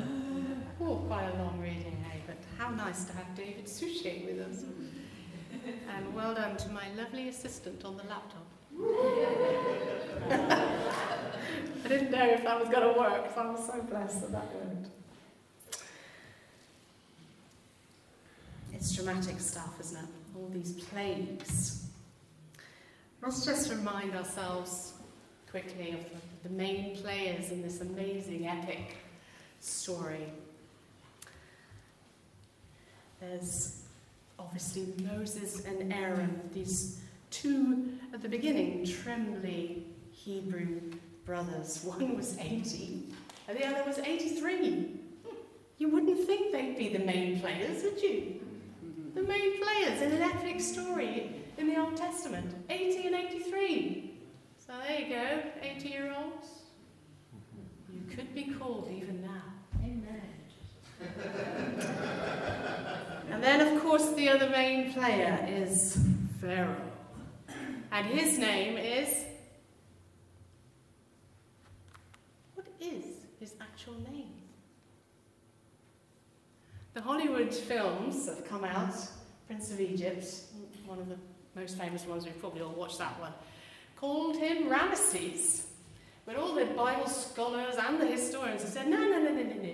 oh, 0.80 0.96
quite 1.06 1.28
a 1.28 1.38
long 1.42 1.60
reading, 1.60 2.04
eh? 2.12 2.16
But 2.26 2.38
how 2.58 2.70
nice 2.70 3.04
to 3.04 3.12
have 3.12 3.34
David 3.36 3.68
Suchet 3.68 4.24
with 4.26 4.40
us. 4.40 4.64
and 5.96 6.14
well 6.14 6.34
done 6.34 6.56
to 6.56 6.68
my 6.70 6.86
lovely 6.96 7.28
assistant 7.28 7.84
on 7.84 7.96
the 7.96 8.04
laptop. 8.04 8.43
I 8.80 10.68
didn't 11.88 12.10
know 12.10 12.30
if 12.30 12.44
that 12.44 12.60
was 12.60 12.68
going 12.68 12.94
to 12.94 12.98
work, 12.98 13.34
so 13.34 13.40
I 13.40 13.50
was 13.50 13.66
so 13.66 13.82
blessed 13.82 14.20
that 14.22 14.32
that 14.32 14.54
worked. 14.54 14.88
It's 18.72 18.94
dramatic 18.94 19.40
stuff, 19.40 19.78
isn't 19.80 19.98
it? 19.98 20.04
All 20.36 20.48
these 20.52 20.72
plagues. 20.72 21.86
Let's 23.22 23.44
just 23.44 23.70
remind 23.70 24.14
ourselves 24.14 24.92
quickly 25.50 25.92
of 25.92 26.00
the, 26.00 26.48
the 26.48 26.54
main 26.54 26.96
players 26.96 27.50
in 27.50 27.62
this 27.62 27.80
amazing 27.80 28.46
epic 28.46 28.96
story. 29.60 30.32
There's 33.20 33.82
obviously 34.38 34.92
Moses 35.02 35.64
and 35.64 35.92
Aaron, 35.92 36.40
these 36.52 37.00
two 37.34 37.88
at 38.12 38.22
the 38.22 38.28
beginning 38.28 38.86
trembly 38.86 39.86
Hebrew 40.12 40.80
brothers. 41.26 41.82
One 41.84 42.16
was 42.16 42.38
80 42.38 43.08
and 43.48 43.58
the 43.58 43.66
other 43.66 43.82
was 43.84 43.98
83. 43.98 45.00
You 45.78 45.88
wouldn't 45.88 46.24
think 46.26 46.52
they'd 46.52 46.78
be 46.78 46.96
the 46.96 47.04
main 47.04 47.40
players, 47.40 47.82
would 47.82 48.00
you? 48.00 48.40
The 49.14 49.22
main 49.22 49.60
players 49.62 50.00
in 50.00 50.12
an 50.12 50.22
epic 50.22 50.60
story 50.60 51.30
in 51.58 51.68
the 51.68 51.80
Old 51.80 51.96
Testament 51.96 52.54
80 52.70 53.06
and 53.08 53.16
83. 53.16 54.14
So 54.64 54.72
there 54.86 55.00
you 55.00 55.08
go, 55.08 55.42
80 55.60 55.88
year 55.88 56.14
olds. 56.16 56.48
You 57.92 58.00
could 58.14 58.32
be 58.34 58.44
called 58.44 58.88
even 58.90 59.20
now. 59.22 59.42
Amen. 59.82 60.22
and 63.30 63.42
then, 63.42 63.60
of 63.60 63.82
course, 63.82 64.12
the 64.12 64.28
other 64.28 64.48
main 64.48 64.92
player 64.92 65.46
is 65.48 65.98
Pharaoh. 66.40 66.93
And 67.94 68.06
his 68.06 68.38
name 68.38 68.76
is. 68.76 69.24
What 72.56 72.66
is 72.80 73.04
his 73.38 73.54
actual 73.60 73.94
name? 74.10 74.32
The 76.94 77.00
Hollywood 77.00 77.54
films 77.54 78.26
that 78.26 78.38
have 78.38 78.48
come 78.48 78.64
out, 78.64 78.96
Prince 79.46 79.70
of 79.70 79.80
Egypt, 79.80 80.26
one 80.86 80.98
of 80.98 81.08
the 81.08 81.16
most 81.54 81.78
famous 81.78 82.04
ones, 82.04 82.24
we've 82.24 82.38
probably 82.40 82.62
all 82.62 82.72
watched 82.72 82.98
that 82.98 83.18
one, 83.20 83.32
called 83.94 84.38
him 84.38 84.64
Ramesses. 84.68 85.66
But 86.26 86.34
all 86.34 86.52
the 86.56 86.64
Bible 86.64 87.06
scholars 87.06 87.76
and 87.78 88.00
the 88.00 88.06
historians 88.06 88.62
have 88.62 88.72
said, 88.72 88.88
no, 88.88 88.98
no, 88.98 89.20
no, 89.20 89.30
no, 89.30 89.42
no, 89.42 89.54
no. 89.54 89.68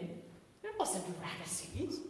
It 0.62 0.78
wasn't 0.78 1.04
Ramesses. 1.22 2.00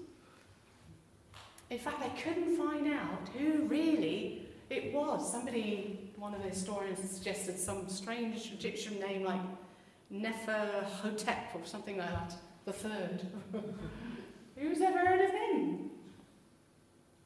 In 1.70 1.78
fact, 1.78 2.00
they 2.00 2.20
couldn't 2.20 2.56
find 2.56 2.88
out 2.88 3.28
who 3.38 3.66
really 3.66 4.48
it 4.70 4.94
was. 4.94 5.30
Somebody, 5.30 6.12
one 6.16 6.32
of 6.32 6.42
the 6.42 6.48
historians 6.48 6.98
suggested 7.10 7.58
some 7.58 7.88
strange 7.88 8.52
Egyptian 8.52 8.98
name 9.00 9.24
like 9.24 9.40
Neferhotep 10.12 11.54
or 11.54 11.64
something 11.64 11.98
like 11.98 12.10
that, 12.10 12.34
the 12.64 12.72
third. 12.72 13.26
Who's 14.56 14.80
ever 14.80 14.98
heard 14.98 15.20
of 15.20 15.30
him? 15.30 15.90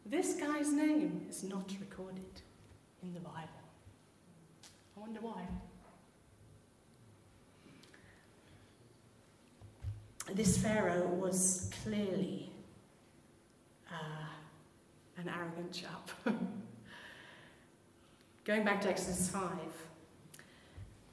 This 0.06 0.34
guy's 0.34 0.72
name 0.72 1.26
is 1.28 1.44
not 1.44 1.70
recorded 1.80 2.42
in 3.02 3.12
the 3.12 3.20
Bible. 3.20 3.48
I 4.96 5.00
wonder 5.00 5.20
why. 5.20 5.42
This 10.32 10.56
Pharaoh 10.56 11.06
was 11.06 11.70
clearly 11.82 12.50
uh, 13.90 15.20
an 15.20 15.28
arrogant 15.28 15.72
chap. 15.72 16.10
Going 18.44 18.62
back 18.62 18.82
to 18.82 18.90
Exodus 18.90 19.30
5, 19.30 19.42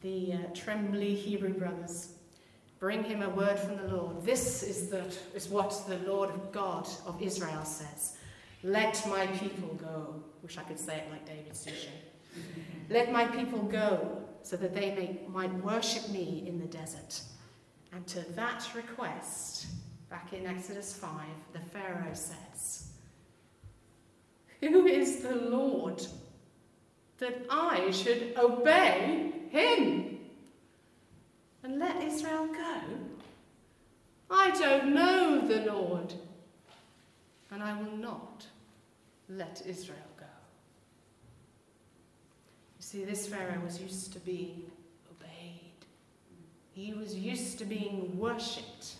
the 0.01 0.33
uh, 0.33 0.37
trembly 0.53 1.15
Hebrew 1.15 1.53
brothers 1.53 2.09
bring 2.77 3.05
him 3.05 3.21
a 3.21 3.29
word 3.29 3.57
from 3.57 3.77
the 3.77 3.95
Lord. 3.95 4.25
This 4.25 4.63
is, 4.63 4.89
the, 4.89 5.05
is 5.33 5.47
what 5.47 5.81
the 5.87 5.97
Lord 5.99 6.29
God 6.51 6.89
of 7.05 7.21
Israel 7.21 7.63
says. 7.63 8.17
Let 8.63 9.07
my 9.07 9.27
people 9.27 9.69
go. 9.75 10.21
Wish 10.43 10.57
I 10.57 10.63
could 10.63 10.77
say 10.77 10.97
it 10.97 11.09
like 11.09 11.25
David 11.25 11.55
Suchet. 11.55 11.89
Let 12.89 13.13
my 13.13 13.25
people 13.25 13.63
go 13.63 14.23
so 14.43 14.57
that 14.57 14.75
they 14.75 14.93
may, 14.93 15.19
might 15.29 15.53
worship 15.63 16.09
me 16.09 16.43
in 16.45 16.59
the 16.59 16.65
desert. 16.65 17.21
And 17.93 18.05
to 18.07 18.29
that 18.33 18.67
request, 18.75 19.67
back 20.09 20.33
in 20.33 20.47
Exodus 20.47 20.93
5, 20.93 21.09
the 21.53 21.59
Pharaoh 21.59 22.13
says, 22.13 22.91
Who 24.59 24.85
is 24.85 25.21
the 25.21 25.35
Lord 25.35 26.05
that 27.21 27.45
I 27.51 27.91
should 27.91 28.33
obey 28.35 29.31
him 29.51 30.17
and 31.63 31.79
let 31.79 32.03
Israel 32.03 32.47
go? 32.47 32.81
I 34.29 34.49
don't 34.51 34.95
know 34.95 35.47
the 35.47 35.71
Lord, 35.71 36.13
and 37.51 37.61
I 37.61 37.79
will 37.79 37.95
not 37.95 38.47
let 39.29 39.61
Israel 39.67 39.99
go. 40.17 40.25
You 42.79 42.83
see, 42.83 43.05
this 43.05 43.27
Pharaoh 43.27 43.61
was 43.63 43.79
used 43.79 44.13
to 44.13 44.19
being 44.19 44.63
obeyed, 45.11 45.85
he 46.73 46.93
was 46.93 47.15
used 47.15 47.59
to 47.59 47.65
being 47.65 48.17
worshipped. 48.17 48.95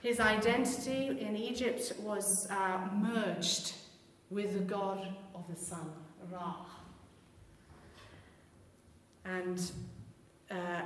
His 0.00 0.20
identity 0.20 1.18
in 1.20 1.36
Egypt 1.36 1.92
was 2.00 2.48
uh, 2.50 2.78
merged 2.94 3.74
with 4.30 4.54
the 4.54 4.60
god 4.60 5.08
of 5.34 5.44
the 5.48 5.56
sun, 5.56 5.90
Ra. 6.32 6.56
And 9.24 9.70
uh, 10.50 10.82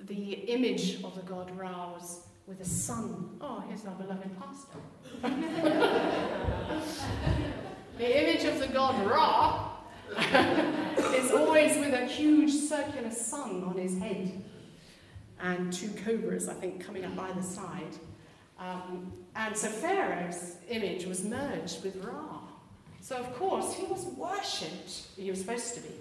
the 0.00 0.32
image 0.32 1.02
of 1.02 1.14
the 1.14 1.22
god 1.22 1.56
Ra 1.56 1.92
was 1.92 2.20
with 2.46 2.60
a 2.60 2.64
sun. 2.64 3.36
Oh, 3.40 3.62
here's 3.68 3.84
our 3.84 3.94
beloved 3.94 4.30
pastor. 4.38 4.78
the 7.98 8.22
image 8.22 8.44
of 8.44 8.58
the 8.58 8.68
god 8.68 9.06
Ra 9.06 9.72
is 11.14 11.30
always 11.32 11.76
with 11.78 11.92
a 11.92 12.06
huge 12.06 12.52
circular 12.52 13.10
sun 13.10 13.64
on 13.64 13.76
his 13.76 13.98
head 13.98 14.42
and 15.40 15.72
two 15.72 15.90
cobras, 16.04 16.48
I 16.48 16.54
think, 16.54 16.84
coming 16.84 17.04
up 17.04 17.18
either 17.18 17.42
side. 17.42 17.94
Um, 18.58 19.12
and 19.36 19.56
so 19.56 19.68
Pharaoh's 19.68 20.56
image 20.68 21.06
was 21.06 21.24
merged 21.24 21.84
with 21.84 21.96
Ra. 22.04 22.37
So, 23.00 23.16
of 23.16 23.34
course, 23.36 23.74
he 23.74 23.84
was 23.84 24.04
worshipped. 24.04 25.06
He 25.16 25.30
was 25.30 25.40
supposed 25.40 25.74
to 25.74 25.80
be 25.80 25.94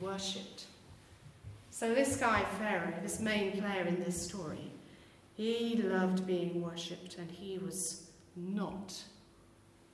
worshipped. 0.00 0.64
So, 1.70 1.94
this 1.94 2.16
guy, 2.16 2.44
Pharaoh, 2.58 2.92
this 3.02 3.18
main 3.18 3.52
player 3.52 3.82
in 3.86 4.02
this 4.04 4.20
story, 4.20 4.70
he 5.34 5.82
loved 5.82 6.26
being 6.26 6.62
worshipped 6.62 7.16
and 7.18 7.30
he 7.30 7.58
was 7.58 8.06
not 8.36 8.94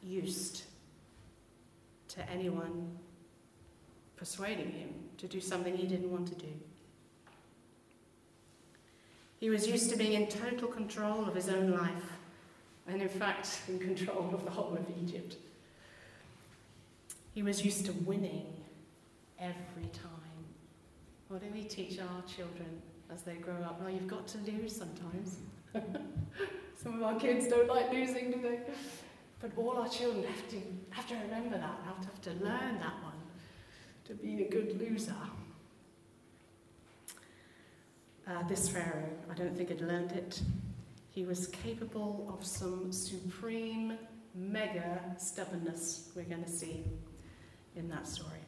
used 0.03 0.64
to 2.09 2.31
anyone 2.31 2.99
persuading 4.16 4.71
him 4.71 4.90
to 5.18 5.27
do 5.27 5.40
something 5.40 5.77
he 5.77 5.87
didn't 5.87 6.11
want 6.11 6.27
to 6.29 6.35
do. 6.35 6.53
He 9.38 9.51
was 9.51 9.68
used 9.68 9.90
to 9.90 9.97
being 9.97 10.14
in 10.14 10.27
total 10.27 10.68
control 10.68 11.25
of 11.27 11.35
his 11.35 11.49
own 11.49 11.71
life 11.71 12.12
and 12.88 13.01
in 13.01 13.09
fact 13.09 13.61
in 13.68 13.79
control 13.79 14.31
of 14.35 14.44
the 14.44 14.51
whole 14.51 14.75
of 14.75 14.85
Egypt. 15.03 15.37
He 17.38 17.44
was 17.44 17.64
used 17.64 17.87
to 17.87 17.92
winning 17.92 18.48
every 19.38 19.88
time. 19.92 20.38
What 21.29 21.40
do 21.40 21.46
we 21.55 21.62
teach 21.62 22.01
our 22.01 22.22
children 22.22 22.83
as 23.14 23.22
they 23.22 23.35
grow 23.35 23.62
up? 23.62 23.81
Well, 23.81 23.90
you've 23.90 24.09
got 24.09 24.27
to 24.27 24.38
lose 24.38 24.74
sometimes. 24.74 25.37
Some 26.83 26.96
of 26.96 27.03
our 27.05 27.14
kids 27.14 27.46
don't 27.46 27.68
like 27.68 27.92
losing, 27.92 28.33
do 28.33 28.42
they? 28.42 28.59
But 29.40 29.53
all 29.57 29.79
our 29.79 29.88
children 29.88 30.24
have 30.24 30.48
to 30.48 30.57
have 30.90 31.07
to 31.07 31.14
remember 31.14 31.59
that, 31.59 31.79
have 31.87 32.01
to, 32.01 32.09
have 32.09 32.20
to 32.22 32.44
learn 32.44 32.81
that 32.81 33.05
one, 33.05 33.20
to 34.07 34.14
be 34.14 34.42
a 34.42 34.51
good 34.51 34.77
loser. 34.81 35.14
Uh, 38.27 38.48
this 38.48 38.68
Pharaoh, 38.68 39.11
I 39.31 39.35
don't 39.35 39.57
think 39.57 39.68
had 39.68 39.83
learned 39.83 40.11
it. 40.11 40.42
He 41.12 41.24
was 41.24 41.46
capable 41.46 42.37
of 42.37 42.44
some 42.44 42.90
supreme, 42.90 43.96
mega 44.35 45.01
stubbornness 45.18 46.11
we're 46.16 46.24
going 46.24 46.42
to 46.42 46.51
see 46.51 46.83
in 47.79 47.88
that 47.88 48.07
story. 48.07 48.41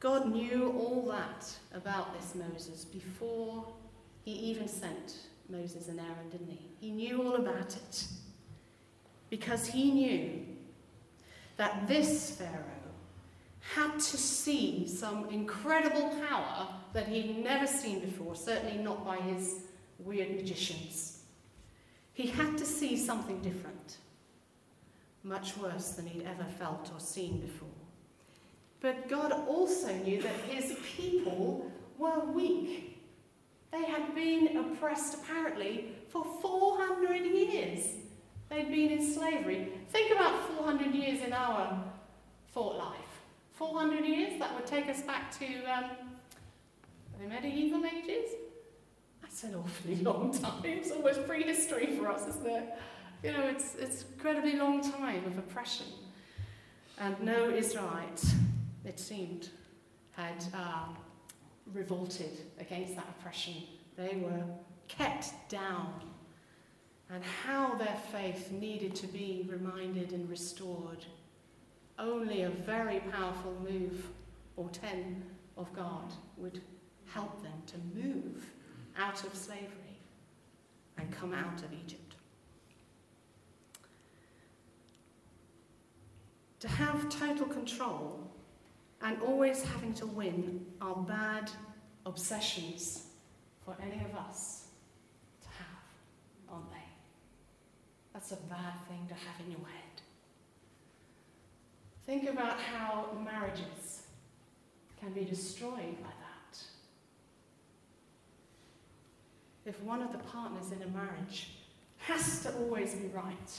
God 0.00 0.30
knew 0.30 0.74
all 0.78 1.06
that 1.10 1.50
about 1.74 2.18
this 2.18 2.34
Moses 2.34 2.84
before 2.84 3.66
he 4.24 4.32
even 4.32 4.68
sent 4.68 5.16
Moses 5.48 5.88
and 5.88 5.98
Aaron, 5.98 6.30
didn't 6.30 6.50
he? 6.50 6.60
He 6.78 6.90
knew 6.90 7.22
all 7.22 7.36
about 7.36 7.74
it 7.74 8.06
because 9.30 9.66
he 9.66 9.90
knew 9.90 10.40
that 11.56 11.88
this 11.88 12.32
Pharaoh 12.32 12.74
had 13.74 13.94
to 13.94 14.16
see 14.16 14.86
some 14.86 15.28
incredible 15.30 16.10
power 16.28 16.68
that 16.92 17.08
he'd 17.08 17.42
never 17.42 17.66
seen 17.66 18.00
before, 18.00 18.36
certainly 18.36 18.78
not 18.78 19.04
by 19.04 19.16
his 19.16 19.62
weird 19.98 20.36
magicians. 20.36 21.22
He 22.12 22.26
had 22.26 22.58
to 22.58 22.64
see 22.64 22.96
something 22.96 23.40
different, 23.40 23.96
much 25.24 25.56
worse 25.56 25.90
than 25.90 26.06
he'd 26.06 26.26
ever 26.26 26.44
felt 26.58 26.90
or 26.94 27.00
seen 27.00 27.40
before. 27.40 27.68
But 28.80 29.08
God 29.08 29.32
also 29.32 29.92
knew 29.94 30.20
that 30.20 30.36
his 30.48 30.76
people 30.96 31.70
were 31.98 32.20
weak. 32.20 33.02
They 33.72 33.84
had 33.84 34.14
been 34.14 34.58
oppressed, 34.58 35.14
apparently, 35.14 35.96
for 36.08 36.22
400 36.42 37.24
years. 37.24 37.86
They'd 38.50 38.70
been 38.70 38.90
in 38.90 39.12
slavery. 39.14 39.68
Think 39.88 40.12
about 40.12 40.38
400 40.56 40.94
years 40.94 41.22
in 41.22 41.32
our 41.32 41.82
thought 42.52 42.76
life. 42.76 42.98
400 43.54 44.04
years, 44.04 44.38
that 44.38 44.54
would 44.54 44.66
take 44.66 44.88
us 44.88 45.00
back 45.02 45.36
to 45.38 45.46
um, 45.64 45.90
the 47.20 47.26
medieval 47.26 47.84
ages. 47.86 48.30
That's 49.22 49.44
an 49.44 49.54
awfully 49.54 49.96
long 50.02 50.36
time. 50.36 50.62
It's 50.64 50.90
almost 50.90 51.26
prehistory 51.26 51.96
for 51.96 52.08
us, 52.08 52.28
isn't 52.28 52.46
it? 52.46 52.74
You 53.24 53.32
know, 53.32 53.46
it's, 53.46 53.74
it's 53.76 54.04
incredibly 54.12 54.56
long 54.56 54.82
time 54.82 55.24
of 55.24 55.38
oppression. 55.38 55.86
And 56.98 57.18
no 57.22 57.48
Israelite, 57.48 58.22
it 58.84 59.00
seemed, 59.00 59.48
had 60.10 60.44
uh, 60.52 60.88
revolted 61.72 62.42
against 62.60 62.96
that 62.96 63.06
oppression. 63.18 63.54
They 63.96 64.16
were 64.22 64.44
kept 64.88 65.32
down. 65.48 65.94
And 67.08 67.24
how 67.24 67.74
their 67.76 67.96
faith 68.12 68.52
needed 68.52 68.94
to 68.96 69.06
be 69.06 69.48
reminded 69.50 70.12
and 70.12 70.28
restored 70.28 71.06
only 71.98 72.42
a 72.42 72.50
very 72.50 73.00
powerful 73.10 73.56
move 73.62 74.06
or 74.56 74.68
ten 74.68 75.22
of 75.56 75.72
God 75.72 76.12
would 76.36 76.60
help 77.06 77.42
them 77.42 77.62
to 77.68 77.98
move 77.98 78.44
out 78.98 79.24
of 79.24 79.34
slavery 79.34 79.68
and 80.98 81.10
come 81.10 81.32
out 81.32 81.62
of 81.62 81.72
Egypt. 81.72 82.03
To 86.64 86.70
have 86.70 87.10
total 87.10 87.44
control 87.44 88.18
and 89.02 89.20
always 89.20 89.62
having 89.62 89.92
to 89.94 90.06
win 90.06 90.64
are 90.80 90.96
bad 90.96 91.50
obsessions 92.06 93.08
for 93.66 93.76
any 93.82 94.02
of 94.02 94.16
us 94.16 94.68
to 95.42 95.48
have, 95.58 95.84
aren't 96.50 96.70
they? 96.70 96.88
That's 98.14 98.32
a 98.32 98.36
bad 98.36 98.80
thing 98.88 99.06
to 99.08 99.14
have 99.14 99.44
in 99.44 99.50
your 99.50 99.60
head. 99.60 100.00
Think 102.06 102.30
about 102.30 102.58
how 102.58 103.08
marriages 103.22 104.04
can 104.98 105.12
be 105.12 105.26
destroyed 105.26 106.00
by 106.02 106.08
that. 106.08 106.62
If 109.66 109.82
one 109.82 110.00
of 110.00 110.12
the 110.12 110.18
partners 110.18 110.72
in 110.72 110.80
a 110.80 110.88
marriage 110.88 111.50
has 111.98 112.42
to 112.44 112.54
always 112.54 112.94
be 112.94 113.08
right, 113.08 113.52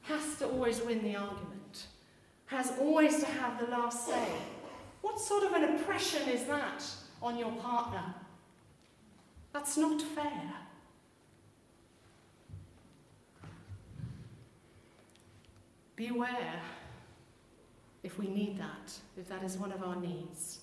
has 0.00 0.36
to 0.36 0.46
always 0.46 0.80
win 0.80 1.02
the 1.02 1.16
argument, 1.16 1.61
has 2.52 2.72
always 2.78 3.18
to 3.20 3.26
have 3.26 3.58
the 3.58 3.66
last 3.66 4.06
say, 4.06 4.28
what 5.00 5.18
sort 5.18 5.42
of 5.42 5.52
an 5.52 5.74
oppression 5.74 6.28
is 6.28 6.44
that 6.44 6.84
on 7.22 7.38
your 7.38 7.50
partner? 7.52 8.14
That's 9.52 9.76
not 9.76 10.00
fair. 10.00 10.52
Beware 15.96 16.60
if 18.02 18.18
we 18.18 18.28
need 18.28 18.58
that, 18.58 18.92
if 19.16 19.28
that 19.28 19.42
is 19.42 19.56
one 19.56 19.72
of 19.72 19.82
our 19.82 19.96
needs. 19.96 20.60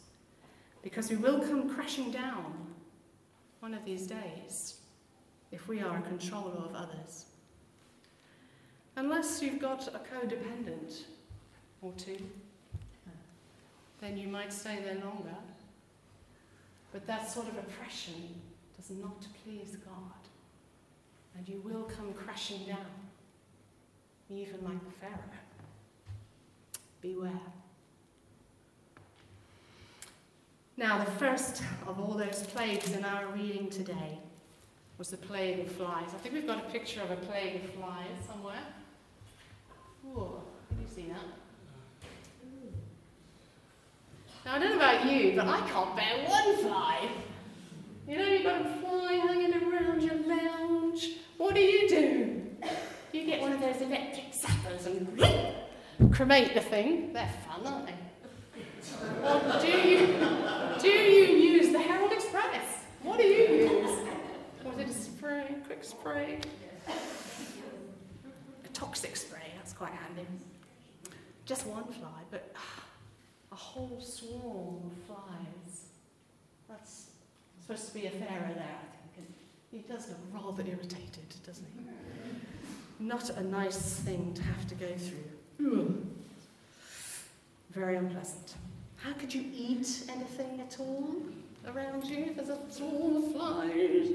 Because 0.82 1.10
we 1.10 1.16
will 1.16 1.40
come 1.40 1.74
crashing 1.74 2.12
down 2.12 2.68
one 3.60 3.74
of 3.74 3.84
these 3.84 4.08
days 4.08 4.76
if 5.52 5.68
we 5.68 5.82
are 5.82 5.98
a 5.98 6.02
controller 6.02 6.54
of 6.54 6.76
others. 6.76 7.26
Unless 8.96 9.42
you've 9.42 9.60
got 9.60 9.88
a 9.88 10.00
codependent 10.00 11.04
or 11.82 11.92
two, 11.94 12.18
then 14.02 14.18
you 14.18 14.28
might 14.28 14.54
stay 14.54 14.80
there 14.84 14.96
longer. 14.96 15.36
But 16.92 17.06
that 17.08 17.30
sort 17.30 17.48
of 17.48 17.58
oppression 17.58 18.42
does 18.76 18.90
not 18.90 19.28
please 19.44 19.78
God. 19.86 20.14
And 21.38 21.48
you 21.48 21.62
will 21.64 21.84
come 21.84 22.14
crashing 22.14 22.66
down, 22.66 22.86
even 24.30 24.64
like 24.64 24.84
the 24.86 24.92
Pharaoh 25.00 25.40
beware. 27.02 27.32
Now, 30.76 31.04
the 31.04 31.12
first 31.12 31.62
of 31.88 32.00
all 32.00 32.14
those 32.14 32.44
plagues 32.44 32.94
in 32.94 33.04
our 33.04 33.28
reading 33.28 33.70
today 33.70 34.20
was 34.98 35.10
the 35.10 35.18
plague 35.18 35.60
of 35.60 35.72
flies. 35.72 36.10
I 36.14 36.18
think 36.18 36.34
we've 36.36 36.48
got 36.48 36.58
a 36.58 36.70
picture 36.70 37.02
of 37.02 37.12
a 37.12 37.18
plague 37.18 37.64
of 37.64 37.70
flies 37.72 38.26
somewhere. 38.28 38.64
Can 40.14 40.82
you 40.82 40.88
see 40.94 41.08
that? 41.10 41.49
Now, 44.50 44.56
I 44.56 44.60
don't 44.60 44.70
know 44.72 44.76
about 44.78 45.06
you, 45.06 45.36
but 45.36 45.48
I 45.48 45.62
can't 45.70 45.96
bear 45.96 46.28
one 46.28 46.58
fly. 46.58 47.08
You 48.08 48.18
know, 48.18 48.26
you've 48.26 48.42
got 48.42 48.62
a 48.62 48.70
fly 48.80 49.14
hanging 49.14 49.54
around 49.54 50.02
your 50.02 50.16
lounge. 50.16 51.18
What 51.38 51.54
do 51.54 51.62
you 51.62 51.88
do? 51.88 52.48
You 53.14 53.26
get 53.28 53.42
one 53.42 53.52
of 53.52 53.62
those 53.62 53.80
electric 53.80 54.34
zappers 54.34 54.88
and 54.88 55.08
whoop, 55.16 56.12
cremate 56.12 56.56
the 56.56 56.62
thing. 56.62 57.14
They're 57.14 57.32
fun, 57.48 57.68
aren't 57.68 57.86
they? 57.86 57.94
or 59.24 59.62
do 59.62 59.68
you, 59.68 60.18
do 60.82 60.90
you 60.90 61.26
use 61.54 61.72
the 61.72 61.80
Herald 61.80 62.12
Express? 62.12 62.86
What 63.04 63.20
do 63.20 63.26
you 63.26 63.68
use? 63.70 64.00
Was 64.66 64.80
it 64.80 64.90
a 64.90 64.94
spray, 64.94 65.58
quick 65.68 65.84
spray? 65.84 66.40
A 66.88 68.68
toxic 68.70 69.16
spray, 69.16 69.54
that's 69.58 69.74
quite 69.74 69.94
handy. 69.94 70.26
Just 71.46 71.68
one 71.68 71.84
fly, 71.84 72.24
but 72.32 72.52
ah. 72.58 72.89
A 73.52 73.56
whole 73.56 74.00
swarm 74.00 74.92
of 74.92 74.94
flies. 75.08 75.86
That's 76.70 77.08
supposed 77.62 77.88
to 77.88 77.94
be 77.94 78.06
a 78.08 78.12
pharaoh 78.12 78.54
there, 78.54 78.80
I 78.80 79.16
think. 79.16 79.18
And 79.18 79.28
he 79.72 79.80
does 79.80 80.10
look 80.10 80.18
rather 80.34 80.64
irritated, 80.64 81.28
doesn't 81.46 81.66
he? 81.76 81.86
Not 83.06 83.30
a 83.30 83.44
nice 83.44 83.96
thing 84.00 84.34
to 84.34 84.44
have 84.44 84.68
to 84.68 84.76
go 84.76 84.88
through. 84.98 85.66
Hmm. 85.66 85.94
Very 87.72 87.96
unpleasant. 87.96 88.56
How 88.98 89.14
could 89.14 89.34
you 89.34 89.46
eat 89.54 90.04
anything 90.10 90.60
at 90.60 90.78
all 90.80 91.16
around 91.68 92.06
you? 92.06 92.26
If 92.26 92.36
there's 92.36 92.50
a 92.50 92.60
swarm 92.70 93.16
of 93.18 93.32
flies. 93.32 94.10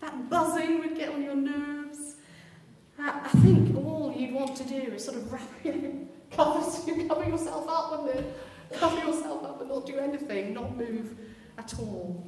That 0.00 0.28
buzzing 0.28 0.80
would 0.80 0.96
get 0.96 1.10
on 1.10 1.22
your 1.22 1.36
nerves. 1.36 2.16
I 2.98 3.28
think 3.42 3.76
all 3.76 4.12
you'd 4.16 4.34
want 4.34 4.56
to 4.56 4.64
do 4.64 4.74
is 4.74 5.04
sort 5.04 5.16
of 5.16 5.32
wrap 5.32 5.48
you, 5.64 5.72
cover, 5.72 5.81
cover 7.22 7.36
yourself 7.36 7.68
up 7.68 7.98
and 7.98 8.08
then 8.08 8.24
cover 8.72 8.98
yourself 8.98 9.44
up 9.44 9.60
and 9.60 9.70
not 9.70 9.86
do 9.86 9.98
anything, 9.98 10.52
not 10.52 10.76
move 10.76 11.16
at 11.58 11.78
all. 11.78 12.26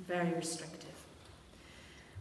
Very 0.00 0.32
restrictive. 0.34 0.88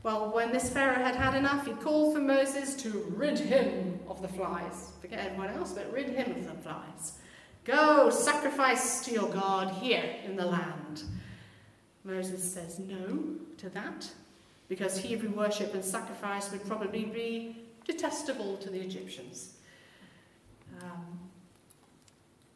Well, 0.04 0.34
when 0.34 0.52
this 0.52 0.70
Pharaoh 0.70 0.96
had 0.96 1.16
had 1.16 1.36
enough, 1.36 1.66
he 1.66 1.74
called 1.74 2.16
for 2.16 2.22
Moses 2.22 2.76
to 2.78 3.14
rid 3.16 3.38
him 3.38 4.00
of 4.08 4.22
the 4.22 4.28
flies. 4.28 4.92
Forget 5.00 5.20
everyone 5.20 5.50
else, 5.50 5.74
but 5.74 5.92
rid 5.94 6.10
him 6.10 6.32
of 6.32 6.46
the 6.46 6.62
flies. 6.64 7.14
Go, 7.64 8.10
sacrifice 8.10 9.06
to 9.06 9.12
your 9.12 9.30
God 9.30 9.72
here 9.72 10.16
in 10.26 10.36
the 10.36 10.46
land. 10.46 11.04
Moses 12.04 12.44
says 12.44 12.80
no 12.80 13.36
to 13.58 13.70
that 13.70 14.10
because 14.68 14.98
Hebrew 14.98 15.30
worship 15.30 15.76
and 15.76 15.86
sacrifice 15.86 16.52
would 16.52 16.66
probably 16.66 17.06
be 17.06 17.58
detestable 17.86 18.58
to 18.58 18.72
the 18.72 18.80
Egyptians. 18.80 19.58
Um, 20.82 21.11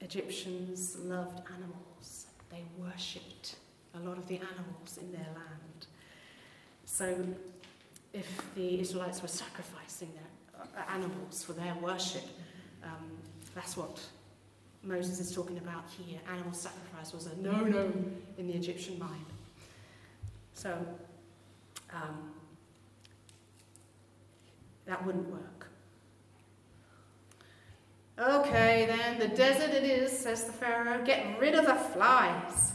Egyptians 0.01 0.97
loved 1.03 1.41
animals, 1.53 2.27
they 2.49 2.63
worshipped 2.77 3.55
a 3.95 3.99
lot 3.99 4.17
of 4.17 4.27
the 4.27 4.35
animals 4.35 4.97
in 4.99 5.11
their 5.11 5.27
land. 5.33 5.87
So, 6.85 7.25
if 8.13 8.27
the 8.55 8.79
Israelites 8.79 9.21
were 9.21 9.27
sacrificing 9.27 10.09
their 10.13 10.63
uh, 10.63 10.91
animals 10.93 11.43
for 11.43 11.53
their 11.53 11.75
worship, 11.81 12.23
um, 12.83 13.17
that's 13.53 13.75
what 13.75 13.99
Moses 14.83 15.19
is 15.19 15.33
talking 15.33 15.57
about 15.57 15.85
here. 15.89 16.19
Animal 16.31 16.53
sacrifice 16.53 17.13
was 17.13 17.25
a 17.27 17.35
no 17.37 17.63
no 17.63 17.91
in 18.37 18.47
the 18.47 18.53
Egyptian 18.53 18.99
mind. 18.99 19.25
So, 20.53 20.77
um, 21.91 22.31
that 24.85 25.03
wouldn't 25.05 25.27
work. 25.29 25.64
Okay, 28.17 28.85
then, 28.87 29.19
the 29.19 29.35
desert 29.35 29.71
it 29.71 29.83
is, 29.83 30.17
says 30.17 30.45
the 30.45 30.53
Pharaoh. 30.53 31.03
Get 31.03 31.37
rid 31.37 31.53
of 31.53 31.65
the 31.65 31.75
flies. 31.75 32.71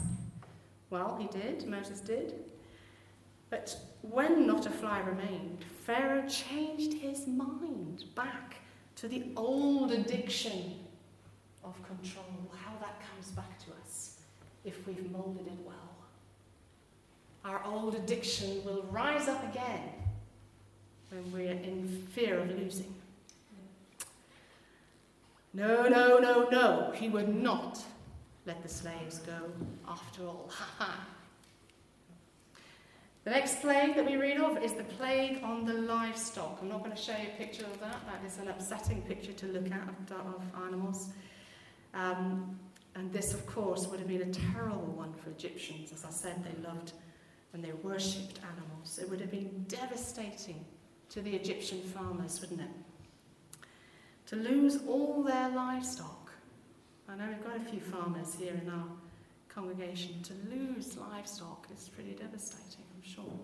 Well, 0.90 1.16
he 1.18 1.29
did, 1.29 1.66
Moses 1.66 2.00
did. 2.00 2.35
But 3.48 3.74
when 4.03 4.46
not 4.46 4.66
a 4.66 4.70
fly 4.70 5.00
remained, 5.00 5.64
Pharaoh 5.85 6.29
changed 6.29 6.92
his 6.92 7.26
mind 7.26 8.05
back 8.14 8.57
to 8.96 9.09
the 9.09 9.24
old 9.35 9.92
addiction 9.92 10.74
of 11.64 11.74
control, 11.87 12.24
how 12.55 12.72
that 12.81 13.00
comes 13.11 13.31
back 13.31 13.59
to 13.61 13.70
us 13.83 14.18
if 14.64 14.87
we've 14.87 15.11
moulded 15.11 15.46
it 15.46 15.59
well. 15.64 15.76
Our 17.44 17.64
old 17.64 17.94
addiction 17.94 18.62
will 18.64 18.83
rise 18.90 19.26
up 19.26 19.42
again 19.50 19.88
when 21.09 21.33
we're 21.33 21.53
in 21.53 22.07
fear 22.12 22.40
of 22.40 22.50
losing. 22.50 22.94
No, 25.52 25.88
no, 25.88 26.18
no, 26.18 26.48
no, 26.48 26.92
he 26.94 27.08
would 27.08 27.34
not 27.34 27.82
let 28.46 28.62
the 28.62 28.68
slaves 28.68 29.18
go 29.18 29.50
after 29.88 30.26
all. 30.26 30.50
The 33.24 33.30
next 33.32 33.60
plague 33.60 33.96
that 33.96 34.06
we 34.06 34.16
read 34.16 34.38
of 34.38 34.62
is 34.62 34.72
the 34.72 34.84
plague 34.84 35.42
on 35.44 35.66
the 35.66 35.74
livestock. 35.74 36.58
I'm 36.62 36.70
not 36.70 36.78
going 36.82 36.96
to 36.96 37.00
show 37.00 37.12
you 37.12 37.28
a 37.34 37.36
picture 37.36 37.66
of 37.66 37.78
that. 37.80 38.00
That 38.06 38.24
is 38.26 38.38
an 38.38 38.48
upsetting 38.48 39.02
picture 39.02 39.34
to 39.34 39.46
look 39.46 39.66
at 39.70 39.88
of, 40.10 40.10
of 40.10 40.42
animals. 40.64 41.10
Um, 41.92 42.58
and 42.94 43.12
this, 43.12 43.34
of 43.34 43.46
course, 43.46 43.86
would 43.88 44.00
have 44.00 44.08
been 44.08 44.22
a 44.22 44.32
terrible 44.32 44.92
one 44.94 45.12
for 45.12 45.28
Egyptians. 45.30 45.92
As 45.92 46.06
I 46.06 46.10
said, 46.10 46.42
they 46.42 46.66
loved 46.66 46.92
and 47.52 47.62
they 47.62 47.72
worshipped 47.72 48.40
animals. 48.54 48.98
It 48.98 49.10
would 49.10 49.20
have 49.20 49.30
been 49.30 49.66
devastating 49.68 50.64
to 51.10 51.20
the 51.20 51.34
Egyptian 51.34 51.82
farmers, 51.82 52.40
wouldn't 52.40 52.62
it? 52.62 52.68
To 54.30 54.36
lose 54.36 54.78
all 54.86 55.24
their 55.24 55.48
livestock. 55.48 56.32
I 57.08 57.16
know 57.16 57.26
we've 57.26 57.42
got 57.42 57.56
a 57.56 57.68
few 57.68 57.80
farmers 57.80 58.36
here 58.38 58.54
in 58.54 58.70
our 58.70 58.86
congregation. 59.48 60.22
To 60.22 60.34
lose 60.54 60.96
livestock 60.96 61.66
is 61.76 61.88
pretty 61.88 62.12
devastating, 62.12 62.84
I'm 62.94 63.02
sure. 63.02 63.40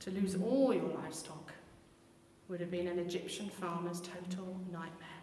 To 0.00 0.10
lose 0.10 0.34
all 0.34 0.74
your 0.74 0.88
livestock 0.88 1.52
would 2.48 2.58
have 2.58 2.72
been 2.72 2.88
an 2.88 2.98
Egyptian 2.98 3.48
farmer's 3.48 4.00
total 4.00 4.58
nightmare. 4.72 5.22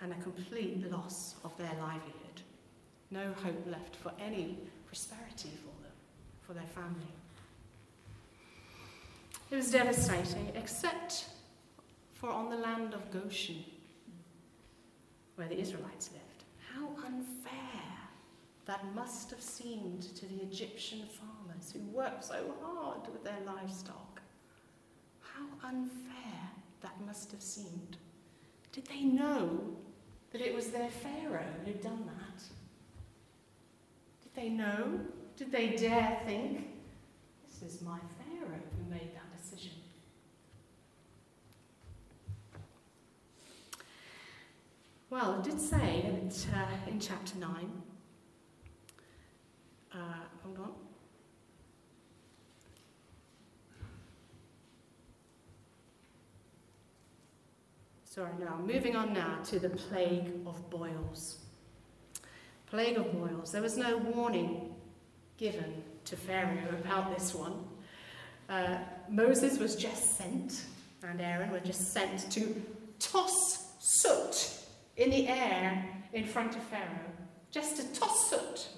And 0.00 0.12
a 0.12 0.22
complete 0.22 0.90
loss 0.90 1.34
of 1.44 1.54
their 1.58 1.74
livelihood. 1.78 2.40
No 3.10 3.34
hope 3.44 3.66
left 3.66 3.96
for 3.96 4.12
any 4.18 4.56
prosperity 4.86 5.50
for 5.60 5.82
them, 5.82 5.92
for 6.40 6.54
their 6.54 6.68
family. 6.74 7.15
It 9.50 9.56
was 9.56 9.70
devastating, 9.70 10.52
except 10.54 11.26
for 12.12 12.30
on 12.30 12.50
the 12.50 12.56
land 12.56 12.94
of 12.94 13.10
Goshen, 13.10 13.64
where 15.36 15.48
the 15.48 15.58
Israelites 15.58 16.10
lived. 16.12 16.44
How 16.74 16.88
unfair 17.06 17.86
that 18.66 18.84
must 18.94 19.30
have 19.30 19.40
seemed 19.40 20.02
to 20.16 20.26
the 20.26 20.42
Egyptian 20.42 21.02
farmers 21.06 21.72
who 21.72 21.80
worked 21.96 22.24
so 22.24 22.52
hard 22.62 23.06
with 23.12 23.22
their 23.22 23.38
livestock. 23.46 24.20
How 25.20 25.68
unfair 25.68 26.50
that 26.80 27.00
must 27.06 27.30
have 27.30 27.42
seemed. 27.42 27.96
Did 28.72 28.86
they 28.86 29.02
know 29.02 29.76
that 30.32 30.40
it 30.40 30.54
was 30.54 30.68
their 30.68 30.90
Pharaoh 30.90 31.54
who'd 31.64 31.80
done 31.80 32.04
that? 32.06 32.42
Did 34.22 34.34
they 34.34 34.48
know? 34.48 35.00
Did 35.36 35.52
they 35.52 35.76
dare 35.76 36.20
think, 36.26 36.66
this 37.48 37.62
is 37.62 37.80
my 37.82 37.98
Pharaoh 38.18 38.60
who 38.76 38.90
made 38.90 39.14
that 39.14 39.36
decision? 39.36 39.72
Well, 45.08 45.38
it 45.38 45.44
did 45.44 45.60
say 45.60 46.04
that, 46.04 46.46
uh, 46.52 46.90
in 46.90 46.98
chapter 46.98 47.38
9, 47.38 47.50
uh, 49.94 49.98
hold 50.42 50.58
on. 50.58 50.72
Sorry, 58.04 58.32
now, 58.40 58.58
moving 58.58 58.96
on 58.96 59.12
now 59.12 59.38
to 59.44 59.60
the 59.60 59.68
plague 59.68 60.32
of 60.44 60.68
boils. 60.70 61.38
Plague 62.66 62.96
of 62.96 63.12
boils. 63.12 63.52
There 63.52 63.62
was 63.62 63.76
no 63.76 63.98
warning 63.98 64.74
given 65.36 65.84
to 66.06 66.16
Pharaoh 66.16 66.68
about 66.80 67.16
this 67.16 67.32
one. 67.32 67.64
Uh, 68.48 68.78
Moses 69.08 69.58
was 69.60 69.76
just 69.76 70.16
sent, 70.16 70.64
and 71.04 71.20
Aaron 71.20 71.52
were 71.52 71.60
just 71.60 71.92
sent 71.92 72.28
to 72.32 72.60
toss 72.98 73.68
soot 73.78 74.55
in 74.96 75.10
the 75.10 75.28
air 75.28 75.84
in 76.12 76.24
front 76.24 76.56
of 76.56 76.62
Pharaoh, 76.64 77.12
just 77.50 77.76
to 77.76 78.00
toss 78.00 78.30
soot. 78.30 78.68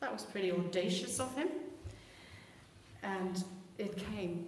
That 0.00 0.12
was 0.12 0.22
pretty 0.22 0.52
audacious 0.52 1.18
of 1.18 1.34
him. 1.34 1.48
And 3.02 3.42
it 3.78 3.96
came, 4.12 4.46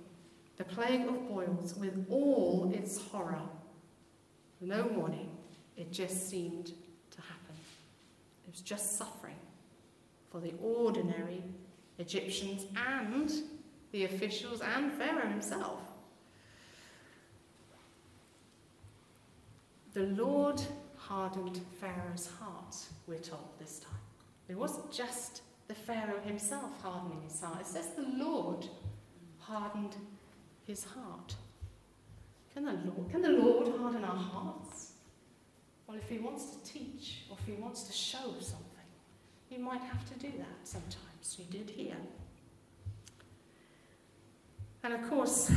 the 0.56 0.64
plague 0.64 1.06
of 1.06 1.28
boils, 1.28 1.74
with 1.76 2.06
all 2.08 2.70
its 2.74 3.00
horror. 3.00 3.40
No 4.60 4.84
warning, 4.94 5.30
it 5.76 5.92
just 5.92 6.28
seemed 6.28 6.66
to 7.10 7.20
happen. 7.20 7.54
It 8.46 8.52
was 8.52 8.60
just 8.60 8.96
suffering 8.96 9.36
for 10.30 10.40
the 10.40 10.54
ordinary 10.62 11.42
Egyptians 11.98 12.66
and 12.76 13.30
the 13.92 14.04
officials 14.04 14.60
and 14.60 14.92
Pharaoh 14.92 15.28
himself. 15.28 15.80
The 19.94 20.02
Lord 20.02 20.60
hardened 21.09 21.61
Pharaoh's 21.81 22.29
heart, 22.40 22.77
we're 23.07 23.19
told 23.19 23.49
this 23.59 23.79
time. 23.81 23.92
It 24.49 24.57
wasn't 24.57 24.90
just 24.92 25.42
the 25.69 25.75
Pharaoh 25.75 26.21
himself 26.25 26.71
hardening 26.83 27.23
his 27.23 27.40
heart, 27.40 27.61
it 27.61 27.66
says 27.66 27.90
the 27.97 28.25
Lord 28.25 28.66
hardened 29.38 29.97
his 30.66 30.85
heart. 30.85 31.35
Can 32.53 32.64
the 32.64 32.73
Lord, 32.73 33.11
can 33.11 33.23
the 33.23 33.31
Lord 33.31 33.69
harden 33.79 34.05
our 34.05 34.16
hearts? 34.16 34.92
Well, 35.87 35.97
if 35.97 36.09
he 36.09 36.19
wants 36.19 36.57
to 36.57 36.64
teach 36.64 37.25
or 37.31 37.37
if 37.38 37.47
he 37.47 37.53
wants 37.61 37.85
to 37.85 37.92
show 37.92 38.35
something, 38.40 38.66
he 39.49 39.59
might 39.59 39.83
have 39.83 40.09
to 40.12 40.19
do 40.19 40.33
that 40.38 40.59
sometimes. 40.64 41.37
He 41.37 41.45
did 41.45 41.71
here. 41.71 41.97
And 44.83 44.95
of 44.95 45.09
course, 45.09 45.51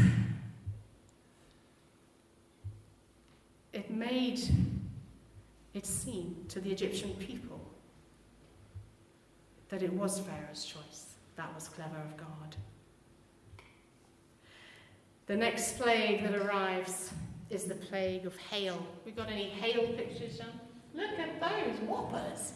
it 3.74 3.92
made 3.92 4.42
it 5.80 5.86
seemed 5.86 6.50
to 6.50 6.60
the 6.60 6.70
Egyptian 6.70 7.12
people 7.16 7.62
that 9.70 9.82
it 9.82 9.94
was 9.94 10.20
Pharaoh's 10.20 10.66
choice. 10.66 11.06
That 11.38 11.56
was 11.56 11.70
clever 11.70 11.96
of 11.96 12.18
God. 12.18 12.58
The 15.28 15.38
next 15.38 15.78
plague 15.78 16.24
that 16.24 16.36
arrives 16.36 17.14
is 17.50 17.64
the 17.64 17.76
plague 17.76 18.26
of 18.26 18.36
hail. 18.36 18.86
We 19.06 19.14
got 19.14 19.30
any 19.30 19.46
hail 19.52 19.94
pictures, 19.94 20.38
John? 20.38 20.60
Look 20.94 21.18
at 21.18 21.40
those 21.40 21.80
whoppers. 21.88 22.52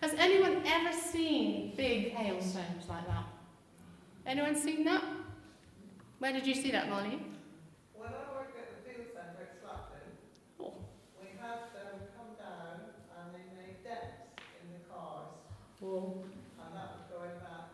Has 0.00 0.14
anyone 0.14 0.62
ever 0.64 0.96
seen 0.96 1.74
big 1.76 2.12
hailstones 2.12 2.88
like 2.88 3.04
that? 3.08 3.24
Anyone 4.26 4.54
seen 4.54 4.84
that? 4.84 5.02
Where 6.20 6.32
did 6.32 6.46
you 6.46 6.54
see 6.54 6.70
that, 6.70 6.88
Molly? 6.88 7.18
When 7.96 8.10
I 8.10 8.32
worked 8.32 8.56
at 8.56 8.68
the 8.70 8.88
field 8.88 9.08
centre 9.12 9.42
at 9.42 9.60
Slapton, 9.60 10.06
Oh. 10.60 10.74
we 11.20 11.28
had 11.40 11.72
them 11.74 12.06
come 12.16 12.36
down 12.38 12.92
and 13.16 13.34
they 13.34 13.44
made 13.56 13.82
dents 13.82 14.28
in 14.60 14.72
the 14.72 14.80
cars. 14.92 15.28
Whoa. 15.90 16.22
And 16.64 16.76
that 16.76 16.92
was 16.92 17.02
going 17.10 17.36
back 17.40 17.66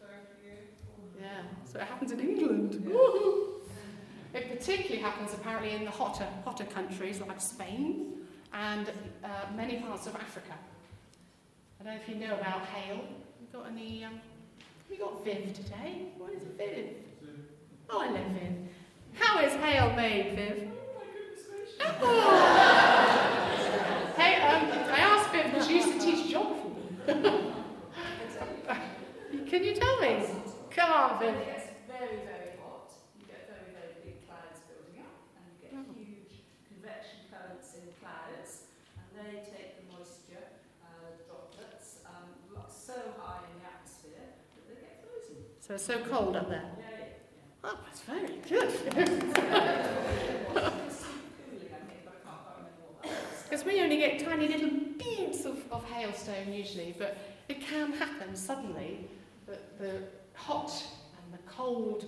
30 0.00 0.14
years, 0.42 0.72
Yeah, 1.20 1.42
so 1.70 1.78
it 1.78 1.84
happens 1.84 2.12
in 2.12 2.20
England. 2.20 2.82
Yeah. 2.88 4.40
It 4.40 4.58
particularly 4.58 5.02
happens 5.02 5.34
apparently 5.34 5.72
in 5.72 5.84
the 5.84 5.90
hotter, 5.90 6.26
hotter 6.46 6.64
countries 6.64 7.20
like 7.20 7.38
Spain 7.42 8.22
and 8.54 8.90
uh, 9.22 9.28
many 9.54 9.80
parts 9.80 10.06
of 10.06 10.14
Africa. 10.16 10.54
I 11.78 11.84
don't 11.84 11.94
know 11.94 12.00
if 12.00 12.08
you 12.08 12.14
know 12.14 12.34
about 12.36 12.64
hail. 12.66 13.00
You 13.38 13.46
got 13.52 13.68
any 13.70 14.02
um, 14.02 14.18
We 14.88 14.96
got 14.96 15.22
Viv 15.22 15.52
today. 15.52 16.06
What 16.16 16.32
is 16.32 16.44
Viv? 16.56 16.86
Oh, 17.90 18.00
hello, 18.00 18.22
Viv. 18.32 18.52
How 19.12 19.44
is 19.44 19.52
hail 19.56 19.92
made, 19.94 20.36
Viv? 20.36 20.70
Oh. 21.80 21.92
hey, 24.16 24.36
um, 24.36 24.70
I 24.90 25.00
asked 25.00 25.30
Viv 25.32 25.44
because 25.52 25.66
she 25.66 25.76
used 25.76 25.92
to 25.92 25.98
teach 26.00 26.28
geography. 26.30 27.44
Can 29.48 29.64
you 29.64 29.74
tell 29.74 30.00
me? 30.00 30.20
Come 30.70 30.90
on, 30.92 31.18
Viv. 31.20 31.34
It 31.34 31.46
gets 31.46 31.66
very, 31.88 32.20
very 32.28 32.52
hot. 32.60 32.92
You 33.18 33.24
get 33.26 33.48
very, 33.48 33.72
very 33.72 33.94
big 34.04 34.26
clouds 34.28 34.60
building 34.68 35.00
up, 35.00 35.16
and 35.40 35.44
you 35.48 35.56
get 35.64 35.72
Oh. 35.72 35.88
huge 35.96 36.44
convection 36.68 37.24
currents 37.32 37.72
in 37.80 37.88
clouds, 37.96 38.68
and 38.92 39.08
they 39.16 39.40
take 39.40 39.80
the 39.80 39.84
moisture 39.88 40.52
uh, 40.84 41.16
droplets 41.24 42.04
um, 42.04 42.28
so 42.68 42.92
high 43.16 43.40
in 43.48 43.56
the 43.56 43.64
atmosphere 43.72 44.36
that 44.52 44.68
they 44.68 44.76
get 44.84 45.00
frozen. 45.00 45.40
So 45.60 45.74
it's 45.74 45.84
so 45.88 45.98
cold 46.04 46.36
up 46.36 46.48
there. 46.50 46.68
Yeah. 46.78 47.64
Oh, 47.64 47.78
that's 47.84 48.02
very 48.02 48.38
good. 48.48 48.68
It's 50.88 51.00
super 51.00 51.24
cooling, 51.48 51.72
I 51.72 51.80
think, 51.88 52.04
but 52.04 52.20
I 52.20 52.20
can't 52.20 52.40
quite 52.44 52.56
remember 52.60 52.84
what 52.84 53.02
that 53.02 53.10
was. 53.10 53.42
Because 53.48 53.64
we 53.64 53.80
only 53.80 53.96
get 53.96 54.20
tiny 54.20 54.48
little 54.48 54.70
beads 54.98 55.44
of, 55.46 55.56
of 55.72 55.84
hailstone 55.90 56.52
usually, 56.52 56.94
but 56.98 57.16
it 57.48 57.60
can 57.60 57.92
happen 57.92 58.36
suddenly 58.36 59.08
that 59.48 59.78
the 59.78 60.02
hot 60.34 60.70
and 60.70 61.34
the 61.34 61.50
cold 61.50 62.04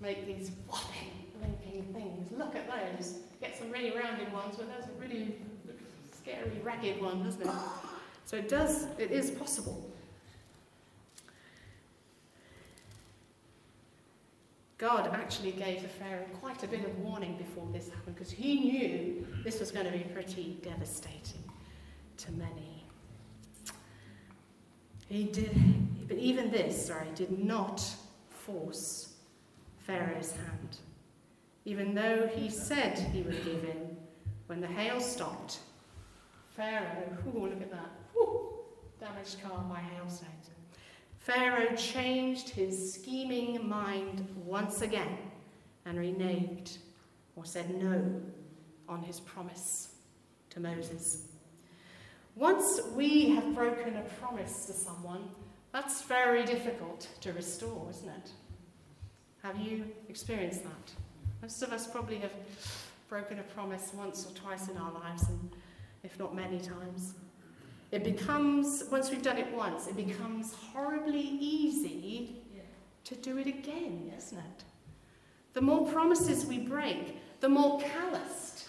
make 0.00 0.26
these 0.26 0.50
whopping, 0.68 1.10
blinking 1.38 1.92
things. 1.92 2.30
Look 2.32 2.54
at 2.54 2.68
those. 2.68 3.18
Get 3.40 3.56
some 3.58 3.70
really 3.70 3.90
rounded 3.96 4.32
ones, 4.32 4.56
but 4.56 4.68
there's 4.68 4.86
a 4.86 5.00
really 5.00 5.34
scary, 6.16 6.60
ragged 6.62 7.00
one, 7.00 7.24
doesn't 7.24 7.42
it? 7.42 7.48
So 8.24 8.36
it 8.36 8.48
does, 8.48 8.86
it 8.98 9.10
is 9.10 9.30
possible. 9.30 9.88
God 14.78 15.08
actually 15.12 15.52
gave 15.52 15.82
the 15.82 15.88
Pharaoh 15.88 16.24
quite 16.40 16.64
a 16.64 16.66
bit 16.66 16.84
of 16.84 16.98
warning 16.98 17.36
before 17.36 17.68
this 17.72 17.88
happened 17.88 18.16
because 18.16 18.32
he 18.32 18.58
knew 18.58 19.26
this 19.44 19.60
was 19.60 19.70
going 19.70 19.86
to 19.86 19.92
be 19.92 20.00
pretty 20.12 20.58
devastating 20.62 21.44
to 22.16 22.32
many. 22.32 22.84
He 25.08 25.24
did, 25.24 25.54
but 26.12 26.20
even 26.20 26.50
this, 26.50 26.88
sorry, 26.88 27.08
did 27.14 27.42
not 27.42 27.82
force 28.28 29.14
Pharaoh's 29.78 30.32
hand. 30.32 30.76
Even 31.64 31.94
though 31.94 32.28
he 32.34 32.50
said 32.50 32.98
he 32.98 33.22
would 33.22 33.42
give 33.46 33.64
in, 33.64 33.96
when 34.46 34.60
the 34.60 34.66
hail 34.66 35.00
stopped, 35.00 35.60
Pharaoh, 36.54 37.16
ooh, 37.28 37.46
look 37.46 37.62
at 37.62 37.70
that, 37.70 37.90
ooh, 38.14 38.50
damaged 39.00 39.42
car 39.42 39.64
by 39.70 39.78
hailstones. 39.78 40.50
Pharaoh 41.16 41.74
changed 41.76 42.50
his 42.50 42.92
scheming 42.92 43.66
mind 43.66 44.28
once 44.44 44.82
again 44.82 45.16
and 45.86 45.96
reneged 45.96 46.76
or 47.36 47.46
said 47.46 47.70
no 47.82 48.20
on 48.86 49.02
his 49.02 49.18
promise 49.18 49.94
to 50.50 50.60
Moses. 50.60 51.28
Once 52.36 52.82
we 52.94 53.30
have 53.30 53.54
broken 53.54 53.96
a 53.96 54.02
promise 54.20 54.66
to 54.66 54.74
someone, 54.74 55.30
that's 55.72 56.02
very 56.02 56.44
difficult 56.44 57.08
to 57.20 57.32
restore, 57.32 57.88
isn't 57.90 58.08
it? 58.08 58.30
Have 59.42 59.58
you 59.58 59.84
experienced 60.08 60.62
that? 60.64 60.92
Most 61.40 61.62
of 61.62 61.72
us 61.72 61.86
probably 61.86 62.18
have 62.18 62.32
broken 63.08 63.38
a 63.38 63.42
promise 63.42 63.90
once 63.94 64.26
or 64.26 64.34
twice 64.34 64.68
in 64.68 64.76
our 64.76 64.92
lives, 64.92 65.24
and 65.28 65.50
if 66.04 66.18
not 66.18 66.34
many 66.34 66.60
times. 66.60 67.14
It 67.90 68.04
becomes, 68.04 68.84
once 68.90 69.10
we've 69.10 69.22
done 69.22 69.38
it 69.38 69.52
once, 69.52 69.86
it 69.86 69.96
becomes 69.96 70.54
horribly 70.54 71.20
easy 71.20 72.36
to 73.04 73.14
do 73.16 73.38
it 73.38 73.46
again, 73.46 74.12
isn't 74.16 74.38
it? 74.38 74.64
The 75.54 75.60
more 75.60 75.90
promises 75.90 76.46
we 76.46 76.58
break, 76.58 77.16
the 77.40 77.48
more 77.48 77.80
calloused 77.80 78.68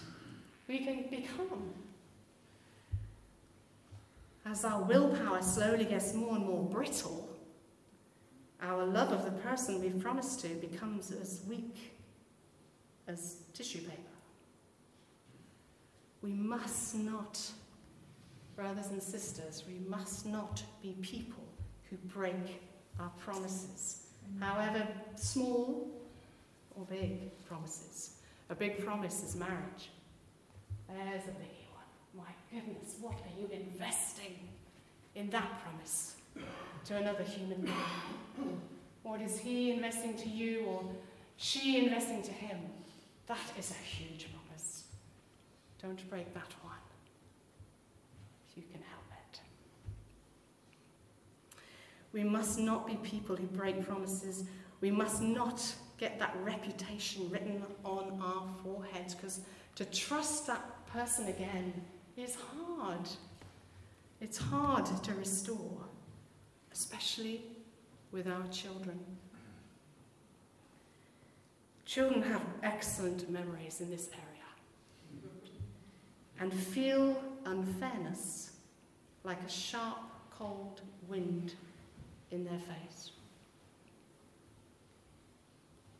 we 0.68 0.80
can 0.80 1.06
become. 1.10 1.74
As 4.46 4.66
our 4.66 4.82
willpower 4.84 5.41
slowly 5.41 5.86
gets 5.86 6.14
more 6.14 6.36
and 6.36 6.46
more 6.46 6.64
brittle, 6.64 7.30
our 8.62 8.86
love 8.86 9.12
of 9.12 9.26
the 9.26 9.32
person 9.41 9.82
we've 9.82 10.00
promised 10.00 10.41
to 10.41 10.50
becomes 10.50 11.12
as 11.12 11.41
weak 11.48 11.94
as 13.08 13.38
tissue 13.54 13.80
paper. 13.80 14.02
We 16.22 16.34
must 16.34 16.96
not, 16.96 17.39
brothers 18.56 18.88
and 18.88 19.02
sisters, 19.02 19.64
we 19.68 19.80
must 19.89 20.26
not 20.26 20.64
be 20.82 20.96
people 21.02 21.44
who 21.89 21.98
break 22.08 22.62
our 23.00 23.12
promises, 23.20 24.08
however 24.39 24.88
small 25.16 25.89
or 26.76 26.86
big 26.86 27.44
promises. 27.46 28.18
A 28.50 28.56
big 28.56 28.84
promise 28.86 29.24
is 29.24 29.36
marriage. 29.36 29.91
There's 30.88 31.24
a. 31.24 31.32
My 31.32 31.62
goodness, 32.54 32.97
what 33.01 33.14
are 33.14 33.39
you 33.39 33.49
investing 33.51 34.38
in 35.16 35.30
that 35.32 35.62
promise 35.64 36.16
to 36.86 36.95
another 36.95 37.24
human 37.24 37.62
being? 37.62 38.60
What 39.01 39.22
is 39.22 39.39
he 39.39 39.72
investing 39.72 40.16
to 40.18 40.30
you 40.30 40.66
or 40.66 40.84
she 41.38 41.84
investing 41.84 42.22
to 42.22 42.32
him? 42.32 42.58
That 43.26 43.39
is 43.58 43.72
a 43.72 43.84
huge 43.84 44.28
promise. 44.32 44.84
Don't 45.82 46.08
break 46.10 46.32
that 46.36 46.54
one 46.62 46.76
if 48.49 48.58
you 48.58 48.64
can 48.72 48.82
help 48.82 49.06
it. 49.12 49.39
We 52.12 52.24
must 52.24 52.60
not 52.60 52.86
be 52.86 52.95
people 52.97 53.36
who 53.36 53.47
break 53.47 53.86
promises. 53.86 54.43
We 54.80 54.91
must 54.91 55.24
not 55.24 55.64
get 55.97 56.20
that 56.20 56.36
reputation 56.43 57.30
written 57.32 57.64
on 57.84 58.22
our 58.22 58.47
foreheads 58.64 59.16
because 59.16 59.39
to 59.76 59.86
trust 59.86 60.45
that 60.47 60.86
person 60.88 61.28
again 61.28 61.74
is 62.18 62.36
hard. 62.36 63.07
It's 64.22 64.38
hard 64.38 64.86
to 65.03 65.14
restore, 65.14 65.82
especially 66.72 67.41
with 68.11 68.28
our 68.28 68.47
children. 68.51 68.99
Children 71.86 72.24
have 72.24 72.41
excellent 72.64 73.30
memories 73.30 73.82
in 73.82 73.89
this 73.89 74.09
area 74.14 74.30
and 76.39 76.53
feel 76.53 77.22
unfairness 77.45 78.51
like 79.24 79.41
a 79.45 79.49
sharp, 79.49 79.99
cold 80.32 80.82
wind 81.07 81.53
in 82.32 82.43
their 82.43 82.59
face. 82.59 83.11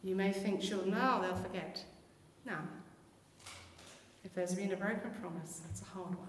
You 0.04 0.16
may 0.16 0.34
think, 0.34 0.62
sure, 0.62 0.86
now 0.86 1.22
they'll 1.22 1.36
forget. 1.36 1.84
No. 2.46 2.56
If 4.24 4.34
there's 4.34 4.56
been 4.56 4.72
a 4.72 4.78
broken 4.78 5.12
promise, 5.22 5.62
that's 5.66 5.82
a 5.82 5.86
hard 5.86 6.16
one. 6.16 6.28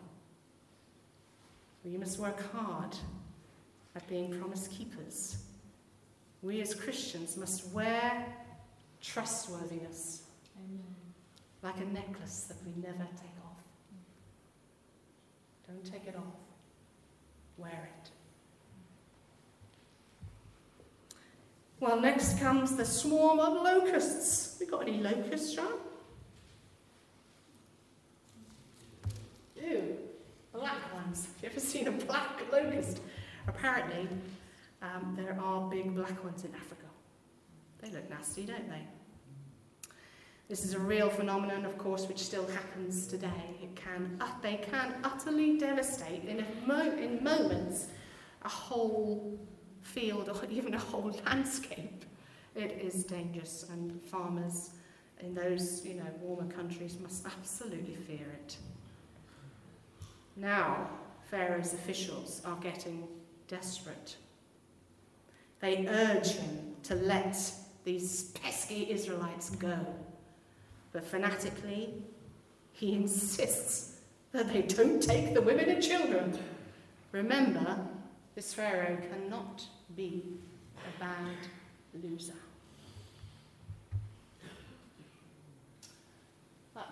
We 1.84 1.96
must 1.96 2.18
work 2.18 2.50
hard 2.52 2.96
at 3.94 4.06
being 4.08 4.38
promise 4.38 4.68
keepers. 4.68 5.36
We 6.42 6.60
as 6.60 6.74
Christians 6.74 7.36
must 7.36 7.68
wear 7.68 8.26
trustworthiness 9.00 10.22
like 11.62 11.76
a 11.78 11.84
necklace 11.84 12.44
that 12.48 12.56
we 12.64 12.72
never 12.82 13.04
take 13.16 13.36
off. 13.44 13.62
Don't 15.68 15.84
take 15.84 16.06
it 16.06 16.16
off. 16.16 16.36
Wear 17.56 17.88
it. 18.02 18.10
Well, 21.80 22.00
next 22.00 22.38
comes 22.38 22.76
the 22.76 22.84
swarm 22.84 23.38
of 23.38 23.62
locusts. 23.62 24.56
We 24.58 24.66
got 24.66 24.82
any 24.82 25.00
locusts, 25.00 25.54
John? 25.54 25.72
Ew, 29.64 29.96
black 30.52 30.94
ones. 30.94 31.26
Have 31.26 31.42
you 31.42 31.48
ever 31.50 31.60
seen 31.60 31.88
a 31.88 31.92
black 31.92 32.40
locust? 32.52 33.00
Apparently, 33.48 34.08
um, 34.82 35.14
there 35.16 35.38
are 35.40 35.68
big 35.70 35.94
black 35.94 36.22
ones 36.24 36.44
in 36.44 36.54
Africa. 36.54 36.86
They 37.80 37.90
look 37.90 38.08
nasty, 38.10 38.44
don't 38.44 38.68
they? 38.68 38.82
This 40.48 40.64
is 40.64 40.74
a 40.74 40.78
real 40.78 41.08
phenomenon, 41.08 41.64
of 41.64 41.78
course, 41.78 42.06
which 42.06 42.18
still 42.18 42.46
happens 42.48 43.06
today. 43.06 43.56
It 43.62 43.74
can, 43.74 44.16
uh, 44.20 44.28
they 44.42 44.56
can 44.56 44.94
utterly 45.02 45.56
devastate 45.58 46.24
in, 46.24 46.44
mo- 46.66 46.92
in 46.98 47.22
moments 47.24 47.86
a 48.42 48.48
whole 48.48 49.38
field 49.80 50.28
or 50.28 50.36
even 50.50 50.74
a 50.74 50.78
whole 50.78 51.18
landscape. 51.26 52.04
It 52.54 52.72
is 52.72 53.04
dangerous, 53.04 53.66
and 53.72 54.00
farmers 54.02 54.70
in 55.20 55.34
those 55.34 55.84
you 55.84 55.94
know 55.94 56.06
warmer 56.20 56.50
countries 56.52 56.98
must 57.02 57.26
absolutely 57.26 57.94
fear 57.94 58.26
it. 58.44 58.56
Now, 60.36 60.88
Pharaoh's 61.30 61.72
officials 61.72 62.42
are 62.44 62.56
getting 62.56 63.06
desperate. 63.48 64.16
They 65.60 65.86
urge 65.86 66.32
him 66.32 66.76
to 66.84 66.94
let 66.94 67.36
these 67.84 68.24
pesky 68.34 68.90
Israelites 68.90 69.50
go. 69.50 69.78
But 70.92 71.04
fanatically, 71.04 71.94
he 72.72 72.94
insists 72.94 74.00
that 74.32 74.52
they 74.52 74.62
don't 74.62 75.02
take 75.02 75.34
the 75.34 75.42
women 75.42 75.68
and 75.68 75.82
children. 75.82 76.38
Remember, 77.12 77.86
this 78.34 78.52
Pharaoh 78.52 78.98
cannot 79.10 79.64
be 79.96 80.24
a 80.76 81.00
bad 81.00 81.36
loser. 82.02 82.34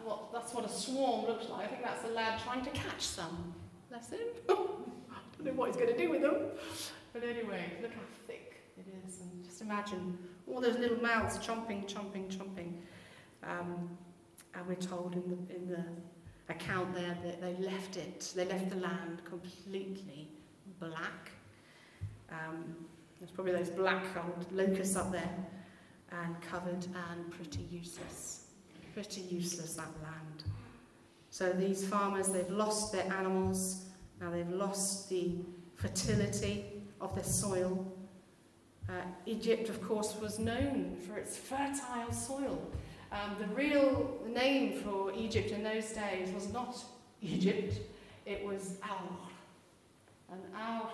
What, 0.05 0.33
that's 0.33 0.53
what 0.53 0.65
a 0.65 0.69
swarm 0.69 1.27
looks 1.27 1.49
like. 1.49 1.67
I 1.67 1.69
think 1.69 1.83
that's 1.83 2.05
a 2.05 2.09
lad 2.09 2.41
trying 2.43 2.65
to 2.65 2.71
catch 2.71 3.03
some. 3.03 3.55
Bless 3.89 4.11
him. 4.11 4.21
I 4.49 4.55
don't 5.37 5.45
know 5.47 5.53
what 5.53 5.69
he's 5.69 5.77
going 5.77 5.89
to 5.89 5.99
do 5.99 6.11
with 6.11 6.23
them. 6.23 6.37
But 7.13 7.25
anyway, 7.25 7.73
look 7.83 7.93
how 7.93 8.01
thick 8.27 8.63
it 8.79 8.87
is. 9.07 9.21
And 9.21 9.45
just 9.45 9.61
imagine 9.61 10.19
all 10.49 10.61
those 10.61 10.79
little 10.79 11.03
mouths 11.03 11.39
chomping, 11.39 11.87
chomping, 11.87 12.29
chomping. 12.29 12.75
Um, 13.43 13.91
and 14.55 14.67
we're 14.67 14.75
told 14.75 15.15
in 15.15 15.29
the, 15.29 15.55
in 15.55 15.69
the 15.69 15.85
account 16.53 16.95
there 16.95 17.17
that 17.25 17.41
they 17.41 17.55
left 17.65 17.97
it, 17.97 18.33
they 18.35 18.45
left 18.45 18.71
the 18.71 18.77
land 18.77 19.23
completely 19.25 20.29
black. 20.79 21.31
Um, 22.31 22.77
there's 23.19 23.31
probably 23.31 23.53
those 23.53 23.71
black 23.71 24.05
old 24.17 24.47
locusts 24.53 24.97
up 24.97 25.13
there 25.13 25.31
and 26.11 26.41
covered 26.41 26.87
and 27.11 27.31
pretty 27.31 27.67
useless. 27.71 28.42
Pretty 28.95 29.23
useless, 29.23 29.75
that 29.75 29.89
land. 30.03 30.45
So 31.31 31.51
these 31.53 31.87
farmers, 31.87 32.29
they've 32.29 32.51
lost 32.51 32.93
their 32.93 33.11
animals, 33.13 33.87
now 34.21 34.31
they've 34.31 34.51
lost 34.51 35.09
the 35.09 35.33
fertility 35.75 36.65
of 37.01 37.15
their 37.15 37.25
soil. 37.25 37.91
Uh, 38.89 38.93
Egypt, 39.27 39.69
of 39.69 39.83
course, 39.83 40.17
was 40.21 40.39
known 40.39 40.97
for 41.07 41.17
its 41.17 41.37
fertile 41.37 42.13
soil. 42.13 42.71
Um, 43.11 43.37
the 43.39 43.47
real 43.55 44.21
name 44.29 44.81
for 44.81 45.13
Egypt 45.15 45.51
in 45.51 45.63
those 45.63 45.93
days 45.93 46.33
was 46.33 46.53
not 46.53 46.83
Egypt, 47.21 47.81
it 48.27 48.45
was 48.45 48.77
Aur. 48.83 49.19
And 50.31 50.41
Aur, 50.55 50.91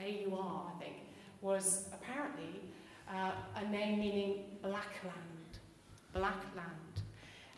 A-U-R, 0.00 0.72
I 0.74 0.82
think, 0.82 0.96
was 1.40 1.88
apparently 1.92 2.60
uh, 3.08 3.32
a 3.56 3.68
name 3.68 3.98
meaning 3.98 4.44
black 4.62 4.94
land. 5.04 5.58
Black 6.12 6.44
land. 6.56 7.02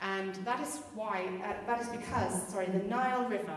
And 0.03 0.35
that 0.45 0.61
is 0.61 0.81
why, 0.95 1.29
uh, 1.45 1.65
that 1.67 1.81
is 1.81 1.89
because, 1.89 2.49
sorry, 2.49 2.67
the 2.67 2.81
Nile 2.81 3.29
River 3.29 3.57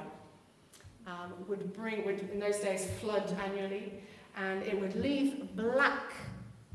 um, 1.08 1.34
would 1.48 1.74
bring, 1.74 2.06
would 2.06 2.30
in 2.32 2.40
those 2.40 2.60
days 2.60 2.88
flood 3.00 3.36
annually, 3.44 3.94
and 4.38 4.62
it 4.64 4.80
would 4.80 4.96
leave 4.96 5.56
black, 5.56 6.14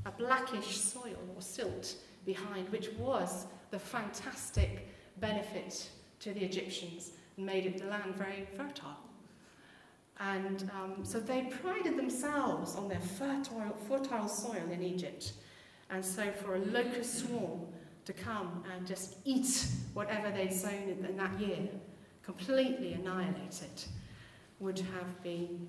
a 0.06 0.10
blackish 0.10 0.76
soil 0.76 1.16
or 1.34 1.40
silt 1.40 1.94
behind, 2.26 2.68
which 2.70 2.90
was 2.98 3.46
the 3.70 3.78
fantastic 3.78 4.88
benefit 5.20 5.88
to 6.18 6.32
the 6.32 6.44
Egyptians 6.44 7.12
and 7.36 7.46
made 7.46 7.78
the 7.78 7.86
land 7.86 8.16
very 8.16 8.48
fertile. 8.56 8.96
And 10.18 10.68
um, 10.74 11.04
so 11.04 11.20
they 11.20 11.42
prided 11.42 11.96
themselves 11.96 12.74
on 12.74 12.88
their 12.88 13.00
fertile, 13.00 13.76
fertile 13.88 14.28
soil 14.28 14.68
in 14.70 14.82
Egypt. 14.82 15.32
And 15.90 16.04
so 16.04 16.30
for 16.32 16.56
a 16.56 16.58
locust 16.58 17.20
swarm 17.20 17.66
to 18.11 18.22
come 18.22 18.64
and 18.74 18.86
just 18.86 19.16
eat 19.24 19.66
whatever 19.94 20.30
they'd 20.30 20.52
sown 20.52 20.82
in, 20.88 21.16
that 21.16 21.38
year, 21.38 21.68
completely 22.22 22.94
annihilate 22.94 23.62
it, 23.62 23.86
would 24.58 24.78
have 24.78 25.22
been 25.22 25.68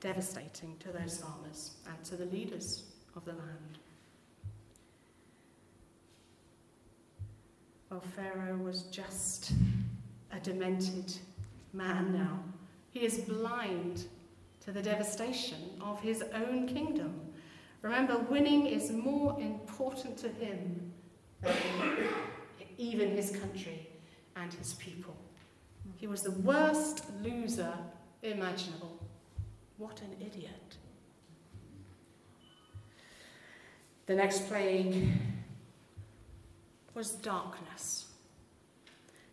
devastating 0.00 0.76
to 0.78 0.88
those 0.88 1.18
farmers 1.18 1.76
and 1.88 2.04
to 2.04 2.16
the 2.16 2.26
leaders 2.26 2.84
of 3.16 3.24
the 3.24 3.32
land. 3.32 3.78
Well, 7.90 8.02
Pharaoh 8.14 8.58
was 8.58 8.82
just 8.84 9.52
a 10.32 10.40
demented 10.40 11.14
man 11.72 12.12
now. 12.12 12.40
He 12.90 13.00
is 13.00 13.18
blind 13.18 14.04
to 14.64 14.72
the 14.72 14.82
devastation 14.82 15.70
of 15.80 16.00
his 16.00 16.22
own 16.34 16.66
kingdom. 16.66 17.14
Remember, 17.84 18.16
winning 18.30 18.64
is 18.64 18.90
more 18.90 19.38
important 19.38 20.16
to 20.16 20.30
him 20.30 20.90
than 21.42 21.54
even 22.78 23.10
his 23.10 23.36
country 23.36 23.90
and 24.36 24.50
his 24.54 24.72
people. 24.72 25.14
He 25.96 26.06
was 26.06 26.22
the 26.22 26.30
worst 26.30 27.04
loser 27.22 27.74
imaginable. 28.22 28.98
What 29.76 30.00
an 30.00 30.16
idiot. 30.18 30.78
The 34.06 34.14
next 34.14 34.48
plague 34.48 35.06
was 36.94 37.10
darkness. 37.10 38.06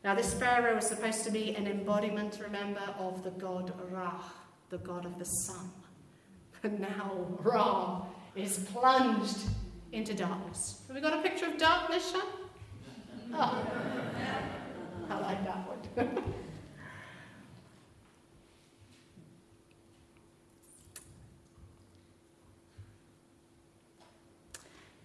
Now, 0.03 0.13
this 0.13 0.33
Pharaoh 0.33 0.75
was 0.75 0.87
supposed 0.87 1.23
to 1.23 1.31
be 1.31 1.55
an 1.55 1.67
embodiment, 1.67 2.41
remember, 2.43 2.83
of 2.99 3.23
the 3.23 3.31
god 3.31 3.71
Ra, 3.89 4.21
the 4.69 4.79
god 4.79 5.05
of 5.05 5.17
the 5.17 5.25
sun. 5.25 5.71
But 6.61 6.79
now 6.79 7.25
Ra 7.39 8.05
is 8.35 8.59
plunged 8.73 9.39
into 9.91 10.13
darkness. 10.13 10.81
Have 10.87 10.95
we 10.95 11.01
got 11.01 11.17
a 11.17 11.21
picture 11.21 11.47
of 11.47 11.57
darkness, 11.57 12.11
Sean? 12.11 12.21
Oh, 13.33 13.67
I 15.09 15.19
like 15.19 15.43
that 15.45 15.67
one. 15.67 16.23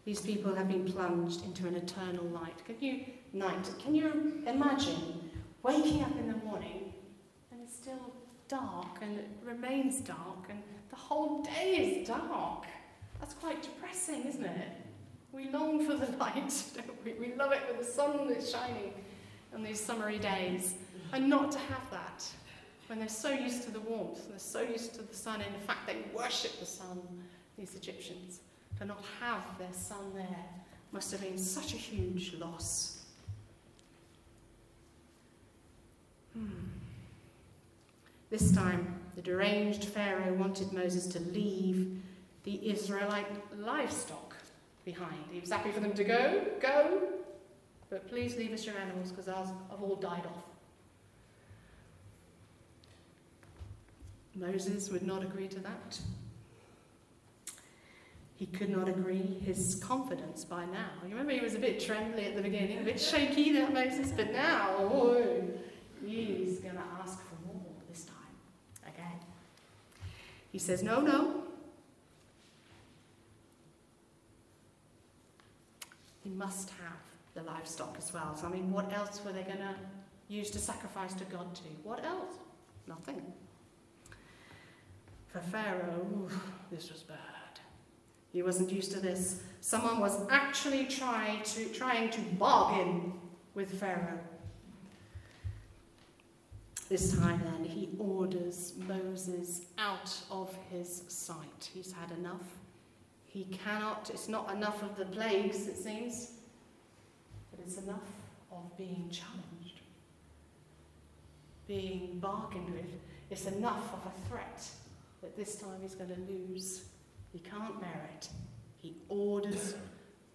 These 0.05 0.21
people 0.21 0.55
have 0.55 0.69
been 0.69 0.85
plunged 0.85 1.45
into 1.45 1.67
an 1.67 1.75
eternal 1.75 2.25
light. 2.27 2.65
Can 2.65 2.77
you 2.81 3.07
night? 3.33 3.69
Can 3.81 3.93
you 3.93 4.41
imagine 4.47 5.31
waking 5.65 6.03
up 6.03 6.17
in 6.17 6.29
the 6.29 6.37
morning 6.45 6.95
and 7.51 7.61
it's 7.61 7.75
still 7.75 8.13
dark 8.47 8.99
and 9.03 9.19
it 9.19 9.29
remains 9.45 9.99
dark 9.99 10.47
and 10.49 10.63
the 10.91 10.97
whole 10.97 11.43
day 11.43 12.03
is 12.03 12.07
dark? 12.07 12.67
That's 13.27 13.41
quite 13.41 13.61
depressing, 13.61 14.23
isn't 14.23 14.45
it? 14.45 14.69
We 15.33 15.51
long 15.51 15.85
for 15.85 15.95
the 15.95 16.17
light, 16.17 16.63
don't 16.77 17.05
we? 17.05 17.15
We 17.15 17.35
love 17.35 17.51
it 17.51 17.61
when 17.69 17.77
the 17.77 17.85
sun 17.85 18.31
is 18.31 18.53
shining 18.53 18.95
on 19.53 19.65
these 19.65 19.81
summery 19.81 20.21
days. 20.21 20.75
And 21.13 21.29
not 21.29 21.51
to 21.51 21.59
have 21.59 21.91
that 21.91 22.25
when 22.87 23.01
they're 23.01 23.09
so 23.09 23.31
used 23.31 23.65
to 23.65 23.73
the 23.73 23.81
warmth, 23.81 24.23
and 24.23 24.31
they're 24.31 24.39
so 24.39 24.61
used 24.61 24.95
to 24.95 25.03
the 25.03 25.15
sun. 25.15 25.41
In 25.41 25.61
fact, 25.67 25.89
they 25.89 25.97
worship 26.15 26.61
the 26.61 26.67
sun, 26.67 27.01
these 27.59 27.75
Egyptians. 27.75 28.39
To 28.79 28.85
not 28.85 29.03
have 29.21 29.43
their 29.59 29.73
sun 29.73 30.13
there 30.15 30.45
must 30.93 31.11
have 31.11 31.21
been 31.21 31.37
such 31.37 31.75
a 31.75 31.77
huge 31.77 32.35
loss. 32.35 33.07
Hmm. 36.33 36.47
This 38.31 38.53
time, 38.53 39.01
the 39.17 39.23
deranged 39.23 39.87
Pharaoh 39.87 40.35
wanted 40.35 40.73
Moses 40.73 41.09
to 41.09 41.19
leave 41.19 42.03
the 42.47 42.71
Israelite 42.71 43.27
livestock 43.59 44.37
behind. 44.85 45.19
He 45.31 45.41
was 45.41 45.51
happy 45.51 45.73
for 45.73 45.81
them 45.81 45.93
to 45.95 46.05
go, 46.05 46.45
go, 46.61 47.03
but 47.91 48.09
please 48.09 48.37
leave 48.37 48.53
us 48.53 48.65
your 48.65 48.77
animals 48.77 49.11
because 49.11 49.29
ours 49.29 49.49
have 49.69 49.83
all 49.83 49.97
died 49.97 50.25
off. 50.25 50.45
Moses 54.37 54.91
would 54.91 55.03
not 55.03 55.23
agree 55.23 55.49
to 55.49 55.59
that. 55.61 55.99
He 58.37 58.47
could 58.47 58.69
not 58.69 58.89
agree 58.89 59.41
his 59.45 59.83
confidence 59.83 60.45
by 60.45 60.67
now. 60.67 60.91
You 61.03 61.11
remember 61.11 61.33
he 61.33 61.41
was 61.41 61.55
a 61.55 61.59
bit 61.59 61.81
trembly 61.81 62.27
at 62.27 62.37
the 62.37 62.43
beginning, 62.43 62.79
a 62.79 62.83
bit 62.83 63.01
shaky, 63.01 63.51
that 63.55 63.73
Moses, 63.73 64.13
but 64.13 64.31
now, 64.33 64.77
oh, 64.79 65.43
he's 66.05 66.59
going 66.59 66.75
to 66.75 66.83
ask 67.01 67.19
for 67.19 67.47
more 67.47 67.65
this 67.89 68.05
time, 68.05 68.15
again. 68.87 69.19
He 70.53 70.59
says, 70.59 70.83
No, 70.83 71.01
no. 71.01 71.43
He 76.27 76.33
must 76.33 76.71
have 76.71 76.99
the 77.35 77.43
livestock 77.49 77.95
as 77.99 78.13
well. 78.13 78.35
So, 78.35 78.49
I 78.49 78.51
mean, 78.51 78.73
what 78.73 78.93
else 78.93 79.21
were 79.25 79.31
they 79.31 79.45
going 79.45 79.59
to 79.59 79.77
use 80.27 80.51
to 80.51 80.59
sacrifice 80.59 81.15
to 81.15 81.25
God 81.27 81.55
to? 81.55 81.63
What 81.85 82.05
else? 82.05 82.35
Nothing. 82.89 83.23
For 85.29 85.39
Pharaoh, 85.39 86.29
this 86.73 86.91
was 86.91 87.05
bad. 87.05 87.61
He 88.33 88.43
wasn't 88.43 88.73
used 88.73 88.91
to 88.91 88.99
this. 88.99 89.41
Someone 89.61 90.01
was 90.01 90.19
actually 90.29 90.87
to, 90.87 91.69
trying 91.73 92.11
to 92.11 92.21
bargain 92.41 93.13
with 93.55 93.79
Pharaoh. 93.79 94.19
This 96.89 97.17
time, 97.17 97.41
then, 97.45 97.65
he 97.65 97.91
orders 98.01 98.73
Moses 98.89 99.61
out 99.79 100.13
of 100.33 100.57
his 100.73 101.05
sight. 101.07 101.71
He's 101.73 101.93
had 101.93 102.11
enough. 102.19 102.59
He 103.37 103.45
cannot, 103.45 104.09
it's 104.09 104.29
not 104.29 104.51
enough 104.51 104.83
of 104.83 104.97
the 104.97 105.05
plagues, 105.05 105.67
it 105.67 105.77
seems, 105.77 106.31
but 107.51 107.61
it's 107.61 107.77
enough 107.77 108.09
of 108.51 108.75
being 108.79 109.11
challenged, 109.11 109.83
being 111.69 112.19
bargained 112.19 112.71
with. 112.71 112.87
It's 113.29 113.45
enough 113.45 113.93
of 113.93 114.01
a 114.07 114.29
threat 114.31 114.67
that 115.21 115.37
this 115.37 115.57
time 115.57 115.83
he's 115.83 115.95
going 115.95 116.15
to 116.15 116.33
lose. 116.33 116.87
He 117.31 117.41
can't 117.41 117.79
bear 117.79 118.09
it. 118.15 118.31
He 118.79 118.97
orders 119.11 119.75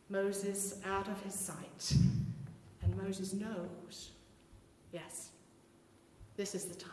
Moses 0.09 0.75
out 0.85 1.07
of 1.07 1.19
his 1.23 1.33
sight. 1.33 1.95
And 2.83 2.95
Moses 3.01 3.33
knows 3.33 4.11
yes, 4.93 5.29
this 6.37 6.53
is 6.53 6.65
the 6.65 6.75
time. 6.75 6.91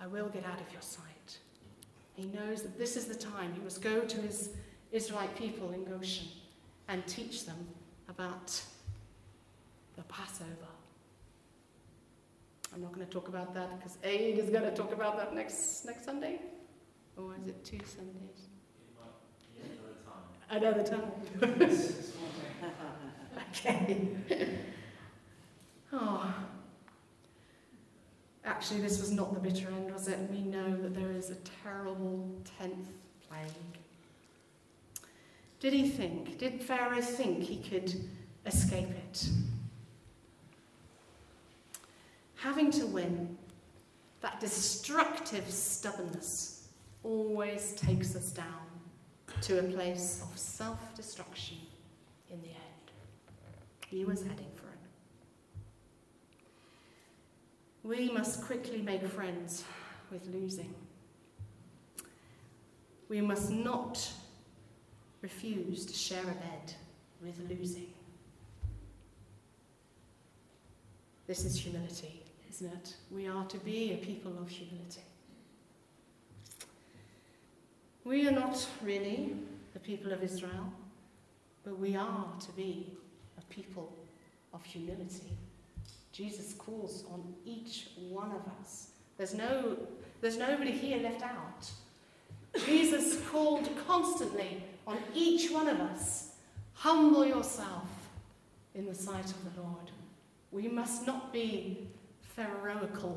I 0.00 0.06
will 0.06 0.30
get 0.30 0.46
out 0.46 0.58
of 0.58 0.72
your 0.72 0.80
sight. 0.80 1.38
He 2.18 2.26
knows 2.26 2.62
that 2.62 2.76
this 2.76 2.96
is 2.96 3.04
the 3.04 3.14
time 3.14 3.52
he 3.54 3.60
must 3.60 3.80
go 3.80 4.00
to 4.00 4.20
his 4.20 4.50
Israelite 4.90 5.36
people 5.36 5.70
in 5.70 5.84
Goshen 5.84 6.26
and 6.88 7.06
teach 7.06 7.46
them 7.46 7.68
about 8.08 8.60
the 9.94 10.02
Passover. 10.02 10.50
I'm 12.74 12.82
not 12.82 12.92
going 12.92 13.06
to 13.06 13.12
talk 13.12 13.28
about 13.28 13.54
that 13.54 13.78
because 13.78 13.98
Aid 14.02 14.40
is 14.40 14.50
going 14.50 14.64
to 14.64 14.74
talk 14.74 14.92
about 14.92 15.16
that 15.16 15.32
next 15.32 15.86
next 15.86 16.04
Sunday. 16.04 16.40
Or 17.16 17.36
is 17.40 17.46
it 17.46 17.64
two 17.64 17.78
Sundays? 17.86 18.48
Another 20.50 20.82
time. 20.82 21.12
okay. 23.50 24.08
Oh. 25.90 26.34
Actually, 28.48 28.80
this 28.80 28.98
was 28.98 29.12
not 29.12 29.34
the 29.34 29.40
bitter 29.40 29.68
end, 29.68 29.92
was 29.92 30.08
it? 30.08 30.18
We 30.30 30.40
know 30.40 30.74
that 30.80 30.94
there 30.94 31.12
is 31.12 31.28
a 31.28 31.34
terrible 31.62 32.34
tenth 32.58 32.88
plague. 33.28 33.50
Did 35.60 35.74
he 35.74 35.86
think, 35.90 36.38
did 36.38 36.62
Pharaoh 36.62 37.02
think 37.02 37.42
he 37.42 37.58
could 37.58 37.94
escape 38.46 38.88
it? 38.88 39.28
Having 42.36 42.70
to 42.70 42.86
win, 42.86 43.36
that 44.22 44.40
destructive 44.40 45.50
stubbornness 45.50 46.68
always 47.04 47.72
takes 47.72 48.16
us 48.16 48.30
down 48.30 48.46
to 49.42 49.58
a 49.58 49.62
place 49.62 50.22
of 50.22 50.38
self 50.38 50.94
destruction 50.94 51.58
in 52.30 52.40
the 52.40 52.48
end. 52.48 52.56
He 53.88 54.06
was 54.06 54.22
heading 54.22 54.46
for 54.54 54.68
it. 54.68 54.78
We 57.88 58.10
must 58.10 58.44
quickly 58.44 58.82
make 58.82 59.02
friends 59.08 59.64
with 60.10 60.26
losing. 60.26 60.74
We 63.08 63.22
must 63.22 63.50
not 63.50 64.12
refuse 65.22 65.86
to 65.86 65.94
share 65.94 66.22
a 66.22 66.26
bed 66.26 66.74
with 67.22 67.40
losing. 67.48 67.86
This 71.26 71.46
is 71.46 71.58
humility, 71.58 72.22
isn't 72.50 72.70
it? 72.70 72.94
We 73.10 73.26
are 73.26 73.46
to 73.46 73.56
be 73.56 73.94
a 73.94 74.04
people 74.04 74.34
of 74.38 74.50
humility. 74.50 75.00
We 78.04 78.28
are 78.28 78.32
not 78.32 78.68
really 78.82 79.34
the 79.72 79.80
people 79.80 80.12
of 80.12 80.22
Israel, 80.22 80.70
but 81.64 81.78
we 81.78 81.96
are 81.96 82.26
to 82.38 82.52
be 82.52 82.92
a 83.38 83.42
people 83.46 83.90
of 84.52 84.62
humility. 84.62 85.32
Jesus 86.18 86.52
calls 86.54 87.04
on 87.12 87.22
each 87.44 87.90
one 88.10 88.32
of 88.32 88.42
us. 88.60 88.88
There's, 89.16 89.34
no, 89.34 89.76
there's 90.20 90.36
nobody 90.36 90.72
here 90.72 90.98
left 90.98 91.22
out. 91.22 91.70
Jesus 92.66 93.20
called 93.30 93.70
constantly 93.86 94.64
on 94.84 94.98
each 95.14 95.52
one 95.52 95.68
of 95.68 95.80
us 95.80 96.32
humble 96.72 97.24
yourself 97.24 97.86
in 98.74 98.84
the 98.84 98.94
sight 98.96 99.26
of 99.26 99.54
the 99.54 99.60
Lord. 99.60 99.92
We 100.50 100.66
must 100.66 101.06
not 101.06 101.32
be 101.32 101.86
Pharaohical. 102.34 103.16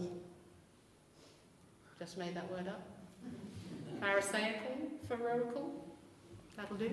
Just 1.98 2.20
made 2.20 2.36
that 2.36 2.52
word 2.52 2.68
up. 2.68 2.88
Pharisaical, 4.00 4.78
Pharaohical. 5.10 5.72
That'll 6.56 6.78
do. 6.78 6.92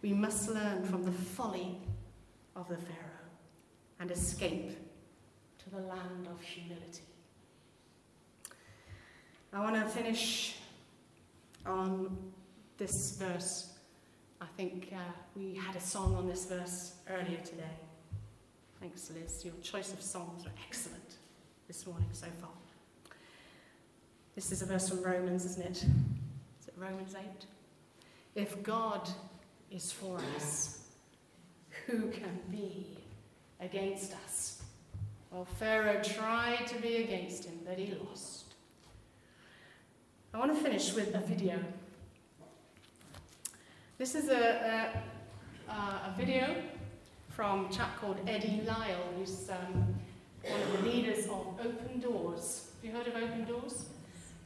We 0.00 0.14
must 0.14 0.48
learn 0.48 0.84
from 0.84 1.04
the 1.04 1.12
folly 1.12 1.76
of 2.56 2.66
the 2.70 2.76
Pharaoh 2.76 3.13
and 4.00 4.10
escape 4.10 4.76
to 5.58 5.70
the 5.70 5.78
land 5.78 6.26
of 6.30 6.40
humility. 6.40 7.02
I 9.52 9.60
want 9.60 9.76
to 9.76 9.88
finish 9.88 10.56
on 11.64 12.16
this 12.76 13.16
verse. 13.16 13.72
I 14.40 14.46
think 14.56 14.92
uh, 14.92 14.98
we 15.36 15.54
had 15.54 15.76
a 15.76 15.80
song 15.80 16.16
on 16.16 16.26
this 16.26 16.46
verse 16.46 16.94
earlier 17.08 17.38
today. 17.38 17.76
Thanks, 18.80 19.10
Liz. 19.14 19.44
Your 19.44 19.54
choice 19.62 19.92
of 19.92 20.02
songs 20.02 20.44
are 20.44 20.52
excellent 20.66 21.16
this 21.68 21.86
morning 21.86 22.08
so 22.12 22.26
far. 22.40 22.50
This 24.34 24.50
is 24.50 24.62
a 24.62 24.66
verse 24.66 24.88
from 24.88 25.02
Romans, 25.02 25.44
isn't 25.44 25.64
it? 25.64 25.84
Is 26.60 26.68
it 26.68 26.74
Romans 26.76 27.14
8? 27.14 27.24
If 28.34 28.62
God 28.64 29.08
is 29.70 29.92
for 29.92 30.20
us, 30.36 30.80
who 31.86 32.10
can 32.10 32.40
be 32.50 32.98
against 33.64 34.12
us? 34.24 34.62
Well, 35.30 35.44
Pharaoh 35.44 36.02
tried 36.02 36.66
to 36.68 36.76
be 36.80 36.96
against 36.96 37.44
him, 37.44 37.58
but 37.66 37.78
he 37.78 37.94
lost. 38.08 38.54
I 40.32 40.38
want 40.38 40.54
to 40.54 40.60
finish 40.60 40.92
with 40.92 41.14
a 41.14 41.20
video. 41.20 41.58
This 43.98 44.14
is 44.14 44.28
a, 44.28 45.02
a, 45.68 45.72
a 45.72 46.14
video 46.16 46.56
from 47.30 47.66
a 47.66 47.72
chap 47.72 48.00
called 48.00 48.18
Eddie 48.26 48.62
Lyle, 48.66 49.08
who's 49.16 49.50
um, 49.50 49.94
one 50.42 50.60
of 50.60 50.72
the 50.72 50.88
leaders 50.88 51.26
of 51.26 51.58
Open 51.60 52.00
Doors. 52.00 52.70
Have 52.76 52.90
you 52.90 52.96
heard 52.96 53.06
of 53.08 53.16
Open 53.16 53.44
Doors? 53.44 53.86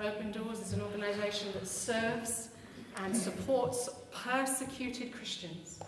Open 0.01 0.31
Doors 0.31 0.61
is 0.61 0.73
an 0.73 0.81
organisation 0.81 1.49
that 1.55 1.67
serves 1.67 2.51
and 2.97 3.17
supports 3.17 3.89
persecuted 4.13 5.13
Christians. 5.13 5.81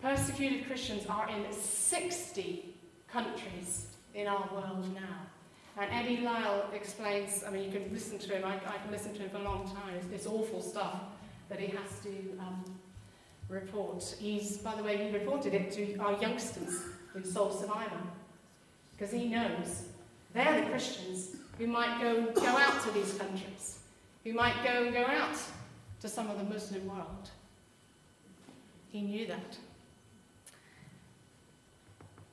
Persecuted 0.00 0.66
Christians 0.66 1.06
are 1.06 1.28
in 1.28 1.52
60 1.52 2.74
countries 3.10 3.86
in 4.14 4.26
our 4.26 4.48
world 4.52 4.94
now. 4.94 5.26
And 5.76 5.90
Eddie 5.92 6.22
Lyle 6.22 6.68
explains, 6.72 7.44
I 7.46 7.50
mean, 7.50 7.64
you 7.64 7.70
can 7.70 7.92
listen 7.92 8.18
to 8.18 8.36
him, 8.36 8.44
I, 8.44 8.56
I 8.56 8.78
can 8.78 8.90
listen 8.90 9.12
to 9.14 9.20
him 9.20 9.30
for 9.30 9.38
a 9.38 9.42
long 9.42 9.64
time. 9.64 9.94
It's, 9.96 10.06
it's 10.12 10.26
awful 10.26 10.60
stuff 10.60 11.00
that 11.48 11.58
he 11.58 11.68
has 11.68 12.00
to 12.02 12.10
um, 12.38 12.64
report. 13.48 14.14
He's, 14.18 14.58
by 14.58 14.74
the 14.74 14.82
way, 14.82 14.96
he 14.96 15.16
reported 15.16 15.54
it 15.54 15.72
to 15.72 15.96
our 15.98 16.20
youngsters 16.20 16.82
with 17.14 17.32
Soul 17.32 17.50
Survivor, 17.50 18.02
because 18.96 19.12
he 19.12 19.28
knows 19.28 19.84
they're 20.34 20.62
the 20.62 20.70
Christians 20.70 21.36
who 21.58 21.66
might 21.66 22.00
go, 22.00 22.30
go 22.32 22.46
out 22.46 22.82
to 22.84 22.90
these 22.92 23.14
countries, 23.14 23.80
who 24.24 24.32
might 24.32 24.62
go 24.62 24.84
and 24.84 24.92
go 24.92 25.04
out 25.06 25.36
to 26.00 26.08
some 26.08 26.30
of 26.30 26.38
the 26.38 26.44
Muslim 26.44 26.86
world. 26.86 27.30
He 28.90 29.02
knew 29.02 29.26
that. 29.26 29.56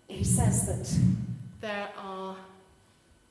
He 0.07 0.23
says 0.23 0.67
that 0.67 0.99
there 1.61 1.89
are 1.97 2.35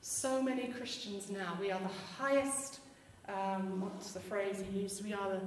so 0.01 0.41
many 0.41 0.67
Christians 0.67 1.29
now. 1.29 1.57
We 1.59 1.71
are 1.71 1.79
the 1.79 2.23
highest, 2.23 2.79
um, 3.27 3.81
what's 3.81 4.11
the 4.11 4.19
phrase 4.19 4.63
he 4.71 4.81
used? 4.81 5.03
We 5.03 5.13
are 5.13 5.29
the, 5.29 5.41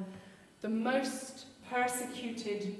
the 0.62 0.68
most 0.68 1.46
persecuted 1.70 2.76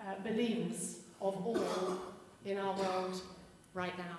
uh, 0.00 0.14
believers 0.24 1.00
of 1.20 1.46
all 1.46 1.98
in 2.44 2.58
our 2.58 2.74
world 2.74 3.20
right 3.74 3.96
now. 3.98 4.18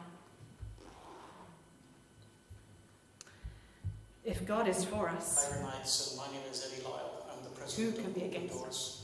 If 4.24 4.46
God 4.46 4.70
is 4.70 4.86
for 4.86 5.10
us, 5.10 5.52
Hi, 5.52 5.62
Ryan. 5.66 5.86
So 5.86 6.16
my 6.16 6.32
name 6.32 6.44
is 6.50 6.72
Eddie 6.72 6.84
Lyle. 6.84 7.26
I'm 7.30 7.44
the 7.44 7.50
president 7.50 7.98
Who 7.98 8.02
can 8.04 8.12
be 8.14 8.22
Open 8.22 8.36
against 8.38 8.56
Doors. 8.56 9.03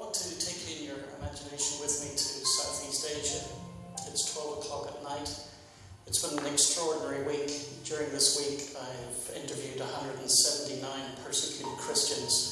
Want 0.00 0.14
to 0.14 0.32
take 0.40 0.64
you 0.64 0.80
in 0.80 0.84
your 0.88 1.04
imagination 1.20 1.76
with 1.84 1.92
me 2.00 2.08
to 2.16 2.24
Southeast 2.48 3.04
Asia. 3.04 3.44
It's 4.08 4.32
12 4.32 4.64
o'clock 4.64 4.96
at 4.96 5.02
night. 5.04 5.28
It's 6.06 6.24
been 6.26 6.38
an 6.38 6.46
extraordinary 6.46 7.22
week. 7.28 7.52
During 7.84 8.08
this 8.08 8.40
week, 8.40 8.80
I've 8.80 9.36
interviewed 9.36 9.78
179 9.78 10.88
persecuted 11.22 11.76
Christians, 11.76 12.50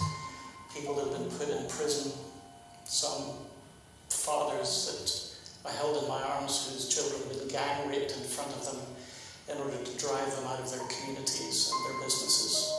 people 0.77 0.93
that 0.97 1.09
have 1.09 1.17
been 1.17 1.31
put 1.41 1.49
in 1.49 1.67
prison, 1.71 2.13
some 2.85 3.33
fathers 4.11 5.49
that 5.65 5.73
I 5.73 5.73
held 5.73 6.05
in 6.05 6.07
my 6.07 6.21
arms 6.21 6.69
whose 6.69 6.93
children 6.93 7.33
had 7.33 7.39
been 7.39 7.49
gang 7.49 7.89
raped 7.89 8.13
in 8.13 8.25
front 8.29 8.53
of 8.61 8.61
them 8.69 8.81
in 9.49 9.57
order 9.57 9.73
to 9.73 9.93
drive 9.97 10.37
them 10.37 10.45
out 10.45 10.61
of 10.61 10.69
their 10.69 10.85
communities 11.01 11.73
and 11.73 11.81
their 11.89 12.05
businesses. 12.05 12.77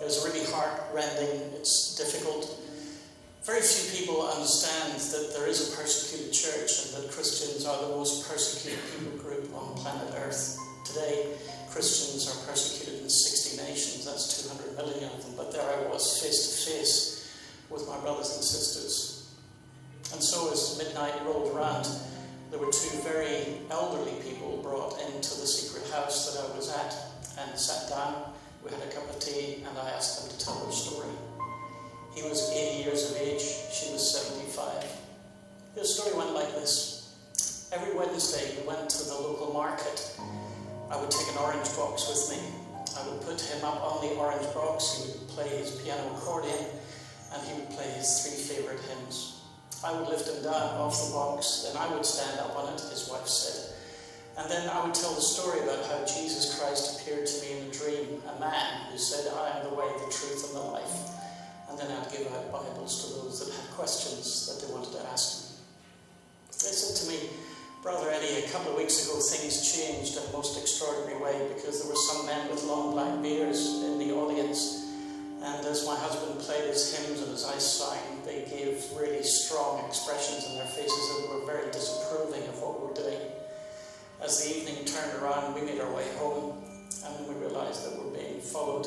It 0.00 0.04
was 0.04 0.22
really 0.24 0.46
heart-rending, 0.46 1.58
it's 1.58 1.98
difficult. 1.98 2.60
Very 3.44 3.60
few 3.60 4.00
people 4.00 4.26
understand 4.26 4.98
that 5.12 5.36
there 5.36 5.46
is 5.46 5.68
a 5.68 5.76
persecuted 5.76 6.32
church 6.32 6.86
and 6.86 7.04
that 7.04 7.12
Christians 7.12 7.66
are 7.66 7.76
the 7.82 7.88
most 7.88 8.26
persecuted 8.26 8.80
people 8.96 9.18
group 9.18 9.54
on 9.54 9.76
planet 9.76 10.14
Earth. 10.16 10.56
Today, 10.86 11.28
Christians 11.68 12.24
are 12.32 12.48
persecuted 12.48 13.02
in 13.02 13.10
60 13.10 13.62
nations, 13.62 14.06
that's 14.06 14.48
200 14.48 14.74
million 14.78 15.12
of 15.12 15.22
them, 15.22 15.34
but 15.36 15.52
there 15.52 15.60
I 15.60 15.92
was 15.92 16.22
face 16.22 16.64
to 16.64 16.70
face 16.70 17.36
with 17.68 17.86
my 17.86 18.00
brothers 18.00 18.34
and 18.34 18.42
sisters. 18.42 19.34
And 20.14 20.24
so 20.24 20.50
as 20.50 20.78
midnight 20.78 21.12
rolled 21.26 21.54
around, 21.54 21.86
there 22.50 22.58
were 22.58 22.72
two 22.72 22.96
very 23.04 23.60
elderly 23.70 24.22
people 24.22 24.56
brought 24.62 24.98
into 25.00 25.36
the 25.36 25.46
secret 25.46 25.86
house 25.92 26.32
that 26.32 26.48
I 26.48 26.56
was 26.56 26.70
at 26.72 26.96
and 27.44 27.58
sat 27.58 27.90
down. 27.90 28.32
We 28.64 28.70
had 28.70 28.80
a 28.80 28.90
cup 28.90 29.10
of 29.10 29.20
tea 29.20 29.64
and 29.68 29.76
I 29.76 29.90
asked 29.90 30.22
them 30.22 30.32
to 30.32 30.42
tell 30.42 30.58
their 30.64 30.72
story. 30.72 31.12
He 32.14 32.22
was 32.22 32.50
80 32.50 32.84
years 32.84 33.10
of 33.10 33.16
age, 33.18 33.42
she 33.42 33.92
was 33.92 34.02
75. 34.02 34.84
The 35.74 35.84
story 35.84 36.16
went 36.16 36.32
like 36.34 36.54
this. 36.54 37.70
Every 37.72 37.94
Wednesday 37.96 38.54
he 38.54 38.66
went 38.66 38.88
to 38.90 39.04
the 39.04 39.14
local 39.14 39.52
market. 39.52 40.16
I 40.90 41.00
would 41.00 41.10
take 41.10 41.28
an 41.32 41.38
orange 41.38 41.74
box 41.76 42.08
with 42.08 42.38
me 42.38 42.64
I 42.96 43.08
would 43.08 43.20
put 43.22 43.40
him 43.40 43.64
up 43.64 43.82
on 43.82 44.06
the 44.06 44.14
orange 44.14 44.46
box, 44.54 45.02
he 45.02 45.10
would 45.10 45.28
play 45.28 45.48
his 45.48 45.72
piano 45.82 46.14
accordion, 46.14 46.64
and 47.32 47.42
he 47.42 47.54
would 47.54 47.70
play 47.70 47.90
his 47.90 48.06
three 48.22 48.38
favourite 48.38 48.78
hymns. 48.86 49.42
I 49.84 49.92
would 49.92 50.08
lift 50.08 50.28
him 50.28 50.44
down 50.44 50.78
off 50.78 50.94
the 51.06 51.12
box, 51.12 51.66
then 51.66 51.76
I 51.76 51.92
would 51.92 52.06
stand 52.06 52.38
up 52.38 52.56
on 52.56 52.72
it, 52.72 52.80
his 52.80 53.08
wife 53.10 53.26
said. 53.26 53.74
And 54.38 54.50
then 54.50 54.68
I 54.68 54.84
would 54.84 54.94
tell 54.94 55.12
the 55.12 55.20
story 55.20 55.60
about 55.60 55.84
how 55.86 56.04
Jesus 56.06 56.58
Christ 56.58 57.00
appeared 57.00 57.26
to 57.26 57.42
me 57.42 57.58
in 57.58 57.66
a 57.66 57.70
dream, 57.72 58.22
a 58.36 58.40
man 58.40 58.92
who 58.92 58.98
said, 58.98 59.32
I 59.34 59.58
am 59.58 59.68
the 59.68 59.74
way, 59.74 59.86
the 59.98 60.12
truth, 60.12 60.46
and 60.48 60.56
the 60.56 60.66
life. 60.70 61.23
And 61.74 61.90
then 61.90 61.98
I'd 61.98 62.12
give 62.12 62.30
out 62.30 62.52
Bibles 62.52 63.02
to 63.02 63.18
those 63.18 63.42
that 63.42 63.52
had 63.52 63.68
questions 63.74 64.46
that 64.46 64.62
they 64.62 64.72
wanted 64.72 64.92
to 64.94 65.02
ask 65.10 65.50
me. 65.50 65.56
They 66.62 66.70
said 66.70 66.94
to 67.02 67.10
me, 67.10 67.30
Brother 67.82 68.10
Eddie, 68.10 68.46
a 68.46 68.48
couple 68.48 68.70
of 68.70 68.78
weeks 68.78 69.02
ago 69.02 69.18
things 69.18 69.58
changed 69.74 70.16
in 70.16 70.22
a 70.22 70.32
most 70.32 70.54
extraordinary 70.56 71.20
way 71.20 71.50
because 71.52 71.82
there 71.82 71.90
were 71.90 71.98
some 71.98 72.26
men 72.26 72.48
with 72.48 72.62
long 72.62 72.92
black 72.92 73.20
beards 73.20 73.82
in 73.82 73.98
the 73.98 74.14
audience. 74.14 74.86
And 75.42 75.66
as 75.66 75.84
my 75.84 75.96
husband 75.96 76.38
played 76.38 76.70
his 76.70 76.94
hymns 76.94 77.20
and 77.20 77.34
as 77.34 77.44
I 77.44 77.58
sang, 77.58 78.22
they 78.24 78.46
gave 78.46 78.86
really 78.94 79.24
strong 79.24 79.84
expressions 79.84 80.46
in 80.46 80.54
their 80.54 80.70
faces 80.70 81.10
and 81.18 81.28
were 81.28 81.44
very 81.44 81.72
disapproving 81.72 82.46
of 82.48 82.62
what 82.62 82.80
we 82.80 82.86
were 82.86 82.94
doing. 82.94 83.20
As 84.22 84.38
the 84.38 84.56
evening 84.56 84.84
turned 84.84 85.20
around, 85.20 85.56
we 85.56 85.62
made 85.62 85.80
our 85.80 85.92
way 85.92 86.06
home 86.22 86.62
and 87.04 87.26
we 87.26 87.34
realized 87.34 87.84
that 87.84 87.98
we 87.98 88.10
we're 88.10 88.16
being 88.16 88.40
followed. 88.40 88.86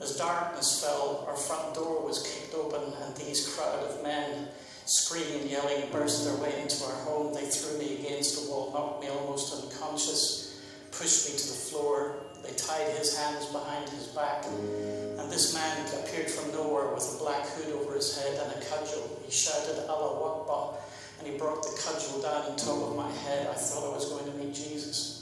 As 0.00 0.16
darkness 0.16 0.82
fell, 0.82 1.26
our 1.28 1.36
front 1.36 1.74
door 1.74 2.02
was 2.02 2.22
kicked 2.22 2.54
open 2.54 2.92
and 3.02 3.14
these 3.16 3.54
crowd 3.54 3.84
of 3.84 4.02
men 4.02 4.48
screaming, 4.86 5.46
yelling, 5.46 5.90
burst 5.92 6.24
their 6.24 6.34
way 6.36 6.58
into 6.60 6.82
our 6.84 6.96
home. 7.04 7.34
They 7.34 7.44
threw 7.44 7.78
me 7.78 8.00
against 8.00 8.46
a 8.46 8.50
wall, 8.50 8.72
knocked 8.72 9.02
me 9.02 9.08
almost 9.08 9.62
unconscious, 9.62 10.58
pushed 10.90 11.28
me 11.30 11.38
to 11.38 11.46
the 11.48 11.54
floor. 11.54 12.16
They 12.42 12.52
tied 12.52 12.96
his 12.96 13.16
hands 13.16 13.46
behind 13.46 13.90
his 13.90 14.06
back. 14.08 14.46
And 14.46 15.30
this 15.30 15.54
man 15.54 15.86
appeared 16.02 16.30
from 16.30 16.50
nowhere 16.52 16.94
with 16.94 17.04
a 17.14 17.22
black 17.22 17.46
hood 17.46 17.74
over 17.74 17.94
his 17.94 18.16
head 18.18 18.40
and 18.42 18.50
a 18.52 18.66
cudgel. 18.66 19.20
He 19.26 19.30
shouted, 19.30 19.86
Allah 19.86 20.40
Akbar, 20.40 20.78
and 21.18 21.28
he 21.28 21.36
brought 21.36 21.62
the 21.62 21.78
cudgel 21.78 22.22
down 22.22 22.50
on 22.50 22.56
top 22.56 22.88
of 22.88 22.96
my 22.96 23.10
head. 23.28 23.48
I 23.48 23.54
thought 23.54 23.92
I 23.92 23.94
was 23.94 24.08
going 24.08 24.24
to 24.24 24.38
meet 24.38 24.54
Jesus. 24.54 25.19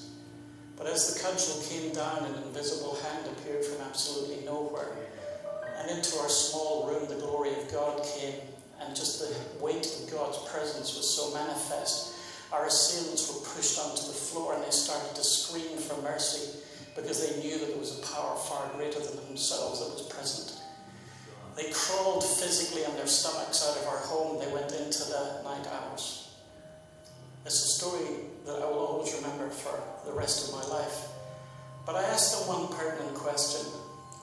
But 0.78 0.86
as 0.86 1.12
the 1.12 1.20
cudgel 1.20 1.60
came 1.68 1.92
down, 1.92 2.24
an 2.24 2.42
invisible 2.44 2.96
hand 3.02 3.26
appeared 3.26 3.64
from 3.64 3.82
absolutely 3.82 4.44
nowhere. 4.46 4.96
And 5.76 5.90
into 5.90 6.16
our 6.18 6.28
small 6.28 6.86
room, 6.88 7.08
the 7.08 7.16
glory 7.16 7.50
of 7.50 7.70
God 7.70 8.02
came 8.04 8.34
and 8.80 8.94
just 8.94 9.18
the 9.18 9.34
weight 9.62 9.86
of 9.86 10.10
God's 10.10 10.38
presence 10.48 10.96
was 10.96 11.10
so 11.10 11.34
manifest. 11.34 12.14
Our 12.52 12.66
assailants 12.66 13.28
were 13.28 13.44
pushed 13.54 13.78
onto 13.78 14.06
the 14.06 14.16
floor 14.16 14.54
and 14.54 14.62
they 14.62 14.70
started 14.70 15.14
to 15.16 15.24
scream 15.24 15.76
for 15.78 16.00
mercy 16.00 16.60
because 16.94 17.26
they 17.26 17.42
knew 17.42 17.58
that 17.58 17.68
there 17.68 17.78
was 17.78 17.98
a 17.98 18.02
power 18.14 18.36
far 18.36 18.70
greater 18.76 19.00
than 19.00 19.16
themselves 19.26 19.80
that 19.80 19.92
was 19.92 20.06
present. 20.08 20.62
They 21.56 21.70
crawled 21.72 22.22
physically 22.22 22.84
on 22.84 22.94
their 22.94 23.06
stomachs 23.06 23.66
out 23.68 23.76
of 23.82 23.88
our 23.88 23.98
home. 23.98 24.38
They 24.38 24.52
went 24.52 24.72
into 24.72 25.04
the 25.04 25.42
night 25.42 25.66
hours. 25.66 26.30
It's 27.44 27.64
a 27.64 27.68
story 27.68 28.06
that 28.46 28.62
I 28.62 28.66
will 28.66 28.78
always 28.78 29.14
remember 29.14 29.48
for 29.48 29.82
the 30.08 30.14
rest 30.14 30.48
of 30.48 30.54
my 30.54 30.64
life. 30.74 31.08
But 31.84 31.96
I 31.96 32.02
asked 32.04 32.32
them 32.32 32.48
one 32.48 32.68
pertinent 32.72 33.14
question 33.14 33.66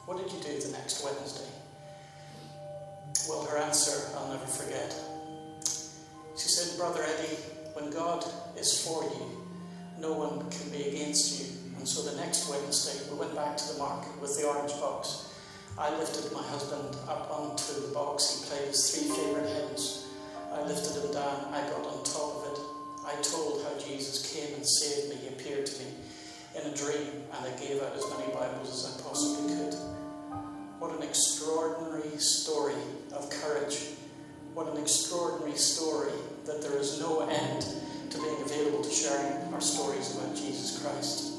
What 0.05 0.17
did 0.17 0.33
you 0.33 0.41
do 0.41 0.59
the 0.59 0.71
next 0.73 1.03
Wednesday? 1.05 1.49
Well, 3.29 3.45
her 3.45 3.57
answer 3.57 4.09
I'll 4.17 4.29
never 4.29 4.45
forget. 4.45 4.93
She 6.35 6.49
said, 6.49 6.77
Brother 6.77 7.03
Eddie, 7.03 7.37
when 7.73 7.91
God 7.91 8.25
is 8.57 8.85
for 8.85 9.03
you, 9.03 9.45
no 9.99 10.13
one 10.13 10.49
can 10.49 10.69
be 10.71 10.89
against 10.89 11.39
you. 11.39 11.45
And 11.77 11.87
so 11.87 12.01
the 12.09 12.17
next 12.17 12.49
Wednesday, 12.49 12.99
we 13.11 13.17
went 13.17 13.35
back 13.35 13.55
to 13.57 13.73
the 13.73 13.79
market 13.79 14.19
with 14.19 14.37
the 14.37 14.47
orange 14.47 14.73
box. 14.81 15.33
I 15.77 15.95
lifted 15.97 16.31
my 16.33 16.43
husband 16.43 16.97
up 17.07 17.29
onto 17.31 17.87
the 17.87 17.93
box. 17.93 18.41
He 18.41 18.49
played 18.49 18.67
his 18.67 18.89
three 18.89 19.09
favourite 19.09 19.47
hymns. 19.47 20.07
I 20.51 20.61
lifted 20.63 21.03
him 21.03 21.13
down. 21.13 21.53
I 21.53 21.61
got 21.69 21.85
on 21.85 22.03
top 22.03 22.35
of. 22.37 22.44
I 23.05 23.21
told 23.21 23.63
how 23.63 23.77
Jesus 23.77 24.33
came 24.33 24.55
and 24.55 24.65
saved 24.65 25.09
me. 25.09 25.15
He 25.17 25.27
appeared 25.27 25.67
to 25.67 25.83
me 25.83 25.91
in 26.55 26.71
a 26.71 26.75
dream, 26.75 27.23
and 27.33 27.45
I 27.45 27.59
gave 27.59 27.81
out 27.81 27.93
as 27.95 28.03
many 28.09 28.33
Bibles 28.33 28.73
as 28.73 28.97
I 28.97 29.03
possibly 29.07 29.55
could. 29.55 29.73
What 30.79 30.95
an 30.95 31.03
extraordinary 31.03 32.17
story 32.17 32.73
of 33.13 33.29
courage. 33.29 33.77
What 34.53 34.67
an 34.67 34.81
extraordinary 34.81 35.57
story 35.57 36.13
that 36.45 36.61
there 36.61 36.77
is 36.77 36.99
no 36.99 37.27
end 37.29 37.61
to 38.09 38.17
being 38.17 38.41
available 38.41 38.83
to 38.83 38.89
sharing 38.89 39.53
our 39.53 39.61
stories 39.61 40.15
about 40.15 40.35
Jesus 40.35 40.81
Christ. 40.81 41.33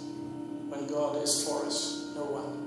When 0.69 0.87
God 0.87 1.23
is 1.23 1.45
for 1.45 1.67
us, 1.67 2.13
no 2.15 2.25
one 2.25 2.67